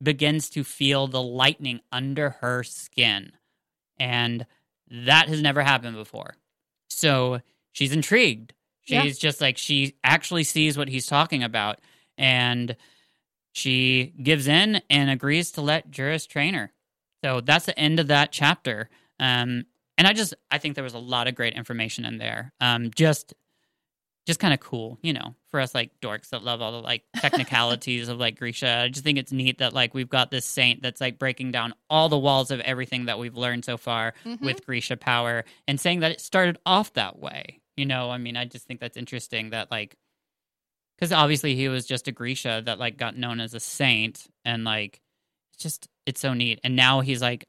begins 0.03 0.51
to 0.51 0.65
feel 0.65 1.07
the 1.07 1.23
lightning 1.23 1.81
under 1.93 2.31
her 2.41 2.63
skin. 2.63 3.33
And 3.99 4.47
that 4.91 5.29
has 5.29 5.41
never 5.43 5.63
happened 5.63 5.97
before. 5.97 6.35
So 6.89 7.41
she's 7.73 7.93
intrigued. 7.93 8.55
She's 8.91 9.17
Yeah. 9.23 9.29
just 9.29 9.41
like, 9.41 9.57
she 9.57 9.95
actually 10.05 10.45
sees 10.45 10.77
what 10.77 10.89
he's 10.89 11.07
talking 11.07 11.43
about. 11.43 11.81
And 12.19 12.77
she 13.53 14.13
gives 14.23 14.47
in 14.49 14.81
and 14.91 15.11
agrees 15.11 15.53
to 15.53 15.61
let 15.61 15.91
Juris 15.91 16.27
train 16.27 16.55
her. 16.55 16.73
So 17.25 17.41
that's 17.41 17.67
the 17.67 17.79
end 17.79 18.01
of 18.01 18.09
that 18.09 18.33
chapter. 18.33 18.89
Um, 19.19 19.65
and 19.99 20.07
I 20.07 20.13
just, 20.13 20.35
I 20.51 20.59
think 20.59 20.75
there 20.75 20.85
was 20.85 20.95
a 20.95 20.99
lot 20.99 21.29
of 21.29 21.35
great 21.35 21.55
information 21.55 22.05
in 22.05 22.19
there. 22.19 22.53
Um, 22.61 22.91
just, 22.95 23.35
just 24.27 24.39
kind 24.41 24.55
of 24.55 24.61
cool, 24.61 24.99
you 25.03 25.13
know, 25.13 25.35
for 25.51 25.61
us 25.61 25.75
like 25.75 25.91
dorks 26.01 26.29
that 26.31 26.45
love 26.45 26.63
all 26.63 26.73
the 26.73 26.81
like 26.83 27.03
technicalities 27.17 28.09
of 28.09 28.19
like 28.19 28.39
Grisha. 28.39 28.83
I 28.85 28.89
just 28.89 29.03
think 29.05 29.19
it's 29.19 29.33
neat 29.33 29.59
that 29.59 29.73
like 29.75 29.93
we've 29.95 30.09
got 30.09 30.31
this 30.31 30.47
saint 30.47 30.83
that's 30.83 31.01
like 31.01 31.19
breaking 31.19 31.51
down 31.53 31.75
all 31.89 32.09
the 32.09 32.19
walls 32.19 32.51
of 32.51 32.61
everything 32.61 33.07
that 33.07 33.19
we've 33.19 33.37
learned 33.37 33.65
so 33.65 33.77
far 33.77 34.15
Mhm. 34.25 34.41
with 34.41 34.65
Grisha 34.65 34.97
power 34.97 35.45
and 35.67 35.81
saying 35.81 36.01
that 36.01 36.13
it 36.13 36.21
started 36.21 36.59
off 36.65 36.93
that 36.95 37.19
way. 37.19 37.61
You 37.77 37.87
know, 37.87 38.11
I 38.11 38.19
mean, 38.19 38.37
I 38.37 38.45
just 38.45 38.67
think 38.67 38.81
that's 38.81 38.97
interesting 38.97 39.51
that 39.51 39.71
like 39.71 39.97
because 40.97 41.13
obviously 41.13 41.57
he 41.57 41.69
was 41.69 41.87
just 41.87 42.09
a 42.09 42.13
Grisha 42.13 42.63
that 42.67 42.79
like 42.79 42.99
got 42.99 43.17
known 43.17 43.41
as 43.41 43.55
a 43.55 43.61
saint 43.61 44.27
and 44.45 44.65
like 44.65 45.01
it's 45.53 45.63
just 45.63 45.89
it's 46.05 46.21
so 46.21 46.35
neat. 46.35 46.61
And 46.63 46.77
now 46.77 47.01
he's 47.01 47.23
like, 47.23 47.47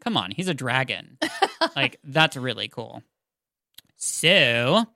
come 0.00 0.16
on, 0.16 0.30
he's 0.30 0.48
a 0.48 0.54
dragon. 0.54 1.18
like 1.76 1.98
that's 2.02 2.36
really 2.36 2.68
cool. 2.68 3.02
So, 3.96 4.86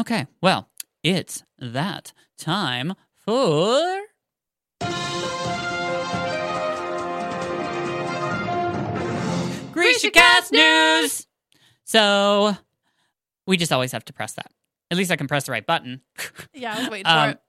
okay, 0.00 0.26
well, 0.42 0.68
it's 1.02 1.42
that 1.58 2.12
time 2.38 2.94
for. 3.24 4.02
GrishaCast 9.72 10.52
News! 10.52 11.26
So, 11.84 12.56
we 13.46 13.56
just 13.56 13.72
always 13.72 13.92
have 13.92 14.04
to 14.06 14.12
press 14.12 14.32
that. 14.34 14.50
At 14.90 14.96
least 14.96 15.10
I 15.10 15.16
can 15.16 15.26
press 15.28 15.44
the 15.44 15.52
right 15.52 15.66
button. 15.66 16.00
yeah, 16.54 16.74
I 16.76 16.80
was 16.80 16.90
waiting 16.90 17.04
for 17.04 17.10
Um, 17.10 17.30
it. 17.30 17.40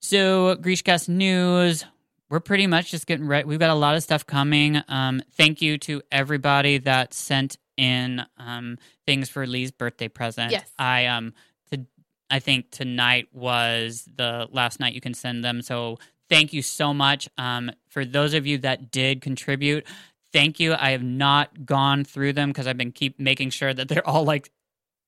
so, 0.00 0.56
Grishcast 0.56 1.08
News, 1.08 1.84
we're 2.30 2.40
pretty 2.40 2.66
much 2.66 2.90
just 2.90 3.06
getting 3.06 3.26
ready. 3.26 3.44
We've 3.46 3.58
got 3.58 3.70
a 3.70 3.74
lot 3.74 3.96
of 3.96 4.02
stuff 4.02 4.26
coming. 4.26 4.80
Um, 4.88 5.22
thank 5.32 5.60
you 5.60 5.78
to 5.78 6.02
everybody 6.12 6.78
that 6.78 7.12
sent 7.14 7.58
in 7.76 8.22
um, 8.38 8.78
things 9.06 9.28
for 9.28 9.46
Leigh's 9.46 9.72
birthday 9.72 10.08
present. 10.08 10.52
Yes. 10.52 10.70
I 10.78 11.06
um, 11.06 11.34
to, 11.72 11.84
I 12.30 12.38
think 12.38 12.70
tonight 12.70 13.28
was 13.32 14.08
the 14.16 14.48
last 14.52 14.78
night 14.78 14.94
you 14.94 15.00
can 15.00 15.14
send 15.14 15.44
them. 15.44 15.62
So, 15.62 15.98
thank 16.28 16.52
you 16.52 16.62
so 16.62 16.94
much. 16.94 17.28
Um, 17.38 17.70
for 17.88 18.04
those 18.04 18.34
of 18.34 18.46
you 18.46 18.58
that 18.58 18.90
did 18.90 19.20
contribute, 19.20 19.84
thank 20.32 20.58
you. 20.60 20.74
I 20.74 20.90
have 20.90 21.02
not 21.02 21.66
gone 21.66 22.04
through 22.04 22.32
them 22.34 22.50
because 22.50 22.66
I've 22.66 22.78
been 22.78 22.92
keep 22.92 23.18
making 23.20 23.50
sure 23.50 23.74
that 23.74 23.88
they're 23.88 24.06
all 24.08 24.24
like 24.24 24.50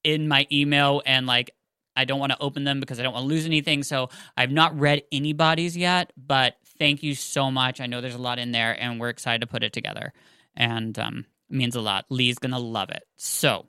in 0.06 0.28
my 0.28 0.46
email 0.52 1.02
and 1.04 1.26
like 1.26 1.50
I 1.96 2.04
don't 2.04 2.20
want 2.20 2.30
to 2.30 2.40
open 2.40 2.62
them 2.62 2.78
because 2.78 3.00
I 3.00 3.02
don't 3.02 3.12
want 3.12 3.24
to 3.24 3.28
lose 3.28 3.44
anything. 3.44 3.82
So 3.82 4.10
I've 4.36 4.52
not 4.52 4.78
read 4.78 5.02
anybody's 5.10 5.76
yet, 5.76 6.12
but 6.16 6.54
thank 6.78 7.02
you 7.02 7.14
so 7.16 7.50
much. 7.50 7.80
I 7.80 7.86
know 7.86 8.00
there's 8.00 8.14
a 8.14 8.18
lot 8.18 8.38
in 8.38 8.52
there 8.52 8.80
and 8.80 9.00
we're 9.00 9.08
excited 9.08 9.40
to 9.40 9.48
put 9.48 9.64
it 9.64 9.72
together. 9.72 10.12
And 10.54 10.96
um 10.98 11.26
means 11.50 11.74
a 11.74 11.80
lot. 11.80 12.06
Leigh's 12.08 12.38
gonna 12.38 12.60
love 12.60 12.90
it. 12.90 13.02
So 13.16 13.66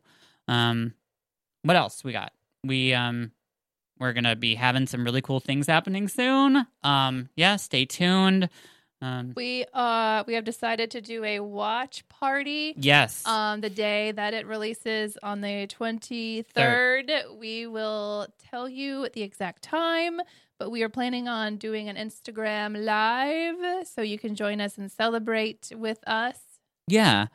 um 0.47 0.93
what 1.63 1.75
else 1.75 2.03
we 2.03 2.11
got? 2.13 2.33
We 2.63 2.93
um 2.93 3.31
we're 3.99 4.13
gonna 4.13 4.35
be 4.35 4.53
having 4.53 4.85
some 4.85 5.03
really 5.03 5.21
cool 5.21 5.39
things 5.39 5.65
happening 5.65 6.07
soon. 6.07 6.67
Um 6.83 7.29
yeah, 7.35 7.55
stay 7.55 7.85
tuned. 7.85 8.49
Um 9.01 9.33
We 9.35 9.65
uh 9.73 10.23
we 10.25 10.33
have 10.33 10.43
decided 10.43 10.91
to 10.91 11.01
do 11.01 11.23
a 11.23 11.39
watch 11.39 12.07
party. 12.09 12.73
yes. 12.77 13.25
Um, 13.25 13.61
the 13.61 13.69
day 13.69 14.11
that 14.11 14.33
it 14.33 14.47
releases 14.47 15.17
on 15.21 15.41
the 15.41 15.67
23rd, 15.67 17.37
we 17.37 17.67
will 17.67 18.27
tell 18.49 18.67
you 18.67 19.07
the 19.13 19.21
exact 19.21 19.61
time, 19.63 20.19
but 20.59 20.71
we 20.71 20.81
are 20.83 20.89
planning 20.89 21.27
on 21.27 21.57
doing 21.57 21.89
an 21.89 21.95
Instagram 21.95 22.83
live 22.83 23.87
so 23.87 24.01
you 24.01 24.17
can 24.17 24.35
join 24.35 24.59
us 24.61 24.77
and 24.77 24.91
celebrate 24.91 25.71
with 25.75 25.99
us. 26.07 26.39
Yeah. 26.87 27.27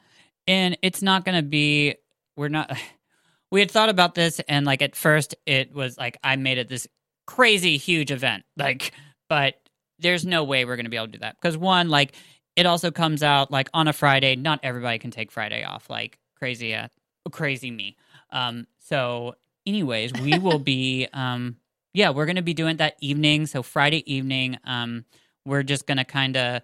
And 0.48 0.76
it's 0.82 1.02
not 1.02 1.24
going 1.24 1.36
to 1.36 1.48
be, 1.48 1.94
we're 2.36 2.48
not, 2.48 2.76
we 3.52 3.60
had 3.60 3.70
thought 3.70 3.88
about 3.88 4.14
this 4.14 4.40
and 4.48 4.66
like 4.66 4.82
at 4.82 4.96
first 4.96 5.36
it 5.46 5.74
was 5.74 5.96
like, 5.96 6.18
I 6.24 6.36
made 6.36 6.58
it 6.58 6.68
this 6.68 6.88
crazy 7.26 7.76
huge 7.76 8.10
event. 8.10 8.44
Like, 8.56 8.92
but 9.28 9.54
there's 10.03 10.26
no 10.26 10.44
way 10.44 10.64
we're 10.64 10.76
going 10.76 10.84
to 10.86 10.90
be 10.90 10.96
able 10.96 11.07
to 11.07 11.12
do 11.12 11.18
that. 11.20 11.36
Because 11.40 11.57
one, 11.57 11.88
like, 11.88 12.14
it 12.57 12.66
also 12.66 12.90
comes 12.90 13.22
out 13.22 13.50
like 13.50 13.70
on 13.72 13.88
a 13.88 13.92
Friday. 13.92 14.36
Not 14.36 14.61
everybody 14.62 14.98
can 14.98 15.11
take 15.11 15.30
Friday 15.32 15.64
off. 15.64 15.88
Like, 15.88 16.18
crazy, 16.36 16.74
uh, 16.74 16.88
crazy 17.30 17.70
me. 17.70 17.96
Um, 18.30 18.66
so, 18.78 19.34
anyways, 19.66 20.12
we 20.14 20.38
will 20.38 20.59
be, 20.59 21.09
um, 21.12 21.57
yeah, 21.94 22.11
we're 22.11 22.26
going 22.26 22.36
to 22.36 22.42
be 22.42 22.55
doing 22.55 22.76
that 22.78 22.96
evening. 23.00 23.46
So, 23.46 23.62
Friday 23.62 24.03
evening, 24.12 24.59
um, 24.64 25.05
we're 25.46 25.62
just 25.62 25.86
going 25.86 25.98
to 25.98 26.05
kind 26.05 26.36
of, 26.36 26.62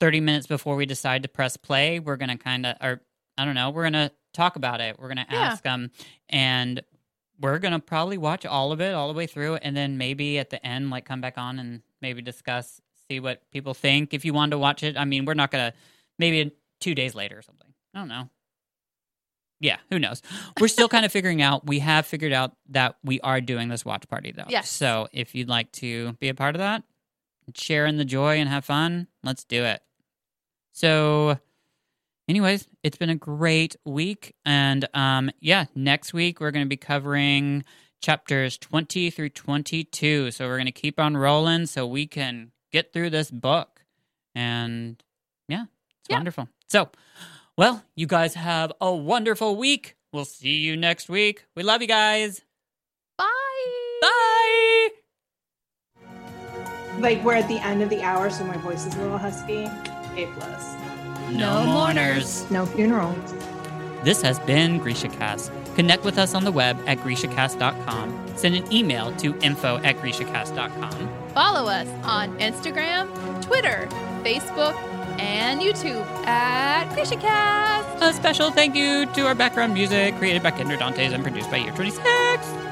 30 0.00 0.20
minutes 0.20 0.46
before 0.46 0.76
we 0.76 0.86
decide 0.86 1.24
to 1.24 1.28
press 1.28 1.56
play, 1.56 1.98
we're 1.98 2.16
going 2.16 2.28
to 2.28 2.36
kind 2.36 2.64
of, 2.66 2.76
or 2.80 3.00
I 3.36 3.44
don't 3.44 3.56
know, 3.56 3.70
we're 3.70 3.82
going 3.82 3.94
to 3.94 4.12
talk 4.32 4.54
about 4.54 4.80
it. 4.80 4.96
We're 4.96 5.08
going 5.08 5.16
to 5.18 5.26
Yeah. 5.28 5.46
ask 5.46 5.64
them, 5.64 5.90
and 6.28 6.80
we're 7.40 7.58
going 7.58 7.72
to 7.72 7.80
probably 7.80 8.16
watch 8.16 8.46
all 8.46 8.70
of 8.70 8.80
it, 8.80 8.94
all 8.94 9.08
the 9.08 9.14
way 9.14 9.26
through, 9.26 9.56
and 9.56 9.76
then 9.76 9.98
maybe 9.98 10.38
at 10.38 10.50
the 10.50 10.64
end, 10.64 10.90
like 10.90 11.04
come 11.04 11.20
back 11.20 11.36
on 11.36 11.58
and 11.58 11.82
maybe 12.00 12.22
discuss, 12.22 12.80
see 13.08 13.20
what 13.20 13.42
people 13.50 13.74
think. 13.74 14.14
If 14.14 14.24
you 14.24 14.32
want 14.32 14.52
to 14.52 14.58
watch 14.58 14.82
it, 14.82 14.96
I 14.96 15.04
mean, 15.04 15.24
we're 15.24 15.34
not 15.34 15.50
going 15.50 15.70
to, 15.70 15.76
maybe 16.18 16.52
two 16.80 16.94
days 16.94 17.14
later 17.14 17.38
or 17.38 17.42
something. 17.42 17.72
I 17.94 17.98
don't 17.98 18.08
know. 18.08 18.28
Yeah, 19.60 19.78
who 19.90 19.98
knows? 19.98 20.22
We're 20.60 20.68
still 20.68 20.88
kind 20.88 21.04
of 21.04 21.12
figuring 21.18 21.42
out. 21.42 21.66
We 21.66 21.80
have 21.80 22.06
figured 22.06 22.32
out 22.32 22.52
that 22.68 22.96
we 23.02 23.20
are 23.20 23.40
doing 23.40 23.68
this 23.68 23.84
watch 23.84 24.08
party, 24.08 24.32
though. 24.32 24.44
Yes. 24.48 24.70
So 24.70 25.08
if 25.12 25.34
you'd 25.34 25.48
like 25.48 25.72
to 25.72 26.12
be 26.14 26.28
a 26.28 26.34
part 26.34 26.54
of 26.54 26.60
that, 26.60 26.84
share 27.54 27.86
in 27.86 27.96
the 27.96 28.04
joy 28.04 28.36
and 28.36 28.48
have 28.48 28.64
fun, 28.64 29.08
let's 29.24 29.44
do 29.44 29.64
it. 29.64 29.82
So, 30.72 31.38
anyways, 32.28 32.68
it's 32.82 32.96
been 32.96 33.10
a 33.10 33.16
great 33.16 33.74
week. 33.84 34.34
And 34.44 34.86
um, 34.94 35.30
yeah, 35.40 35.64
next 35.74 36.12
week 36.12 36.40
we're 36.40 36.52
going 36.52 36.64
to 36.64 36.68
be 36.68 36.76
covering 36.76 37.64
chapters 38.00 38.56
20 38.58 39.10
through 39.10 39.30
22. 39.30 40.30
So, 40.30 40.46
we're 40.46 40.56
going 40.56 40.66
to 40.66 40.72
keep 40.72 40.98
on 41.00 41.16
rolling 41.16 41.66
so 41.66 41.86
we 41.86 42.06
can 42.06 42.52
get 42.72 42.92
through 42.92 43.10
this 43.10 43.30
book. 43.30 43.82
And 44.34 45.02
yeah, 45.48 45.64
it's 46.00 46.08
Yeah. 46.10 46.16
wonderful. 46.16 46.48
So, 46.68 46.90
well, 47.56 47.82
you 47.96 48.06
guys 48.06 48.34
have 48.34 48.72
a 48.80 48.94
wonderful 48.94 49.56
week. 49.56 49.96
We'll 50.12 50.24
see 50.24 50.56
you 50.58 50.76
next 50.76 51.08
week. 51.08 51.44
We 51.56 51.62
love 51.62 51.82
you 51.82 51.88
guys. 51.88 52.42
Bye. 53.18 53.24
Bye. 54.00 54.88
Like 56.98 57.22
we're 57.24 57.34
at 57.34 57.48
the 57.48 57.58
end 57.58 57.82
of 57.82 57.90
the 57.90 58.02
hour, 58.02 58.30
so 58.30 58.44
my 58.44 58.56
voice 58.58 58.86
is 58.86 58.94
a 58.94 59.02
little 59.02 59.18
husky. 59.18 59.64
A 60.16 60.26
plus. 60.38 60.74
No 61.30 61.64
mourners. 61.64 62.50
No 62.50 62.64
funerals. 62.66 63.34
This 64.02 64.22
has 64.22 64.38
been 64.40 64.78
Grisha 64.78 65.08
GrishaCast. 65.08 65.50
Connect 65.78 66.04
with 66.04 66.18
us 66.18 66.34
on 66.34 66.42
the 66.42 66.50
web 66.50 66.76
at 66.88 66.98
GrishaCast.com. 66.98 68.32
Send 68.34 68.56
an 68.56 68.72
email 68.72 69.12
to 69.18 69.38
info 69.38 69.76
at 69.84 69.96
GrishaCast.com. 69.98 71.08
Follow 71.32 71.70
us 71.70 71.86
on 72.02 72.36
Instagram, 72.40 73.06
Twitter, 73.40 73.86
Facebook, 74.24 74.74
and 75.20 75.60
YouTube 75.60 76.04
at 76.26 76.88
GrishaCast. 76.96 78.02
A 78.02 78.12
special 78.12 78.50
thank 78.50 78.74
you 78.74 79.06
to 79.06 79.28
our 79.28 79.36
background 79.36 79.72
music 79.72 80.16
created 80.16 80.42
by 80.42 80.50
Kendra 80.50 80.76
Dantes 80.76 81.12
and 81.12 81.22
produced 81.22 81.48
by 81.48 81.58
Year 81.58 81.72
26. 81.72 82.67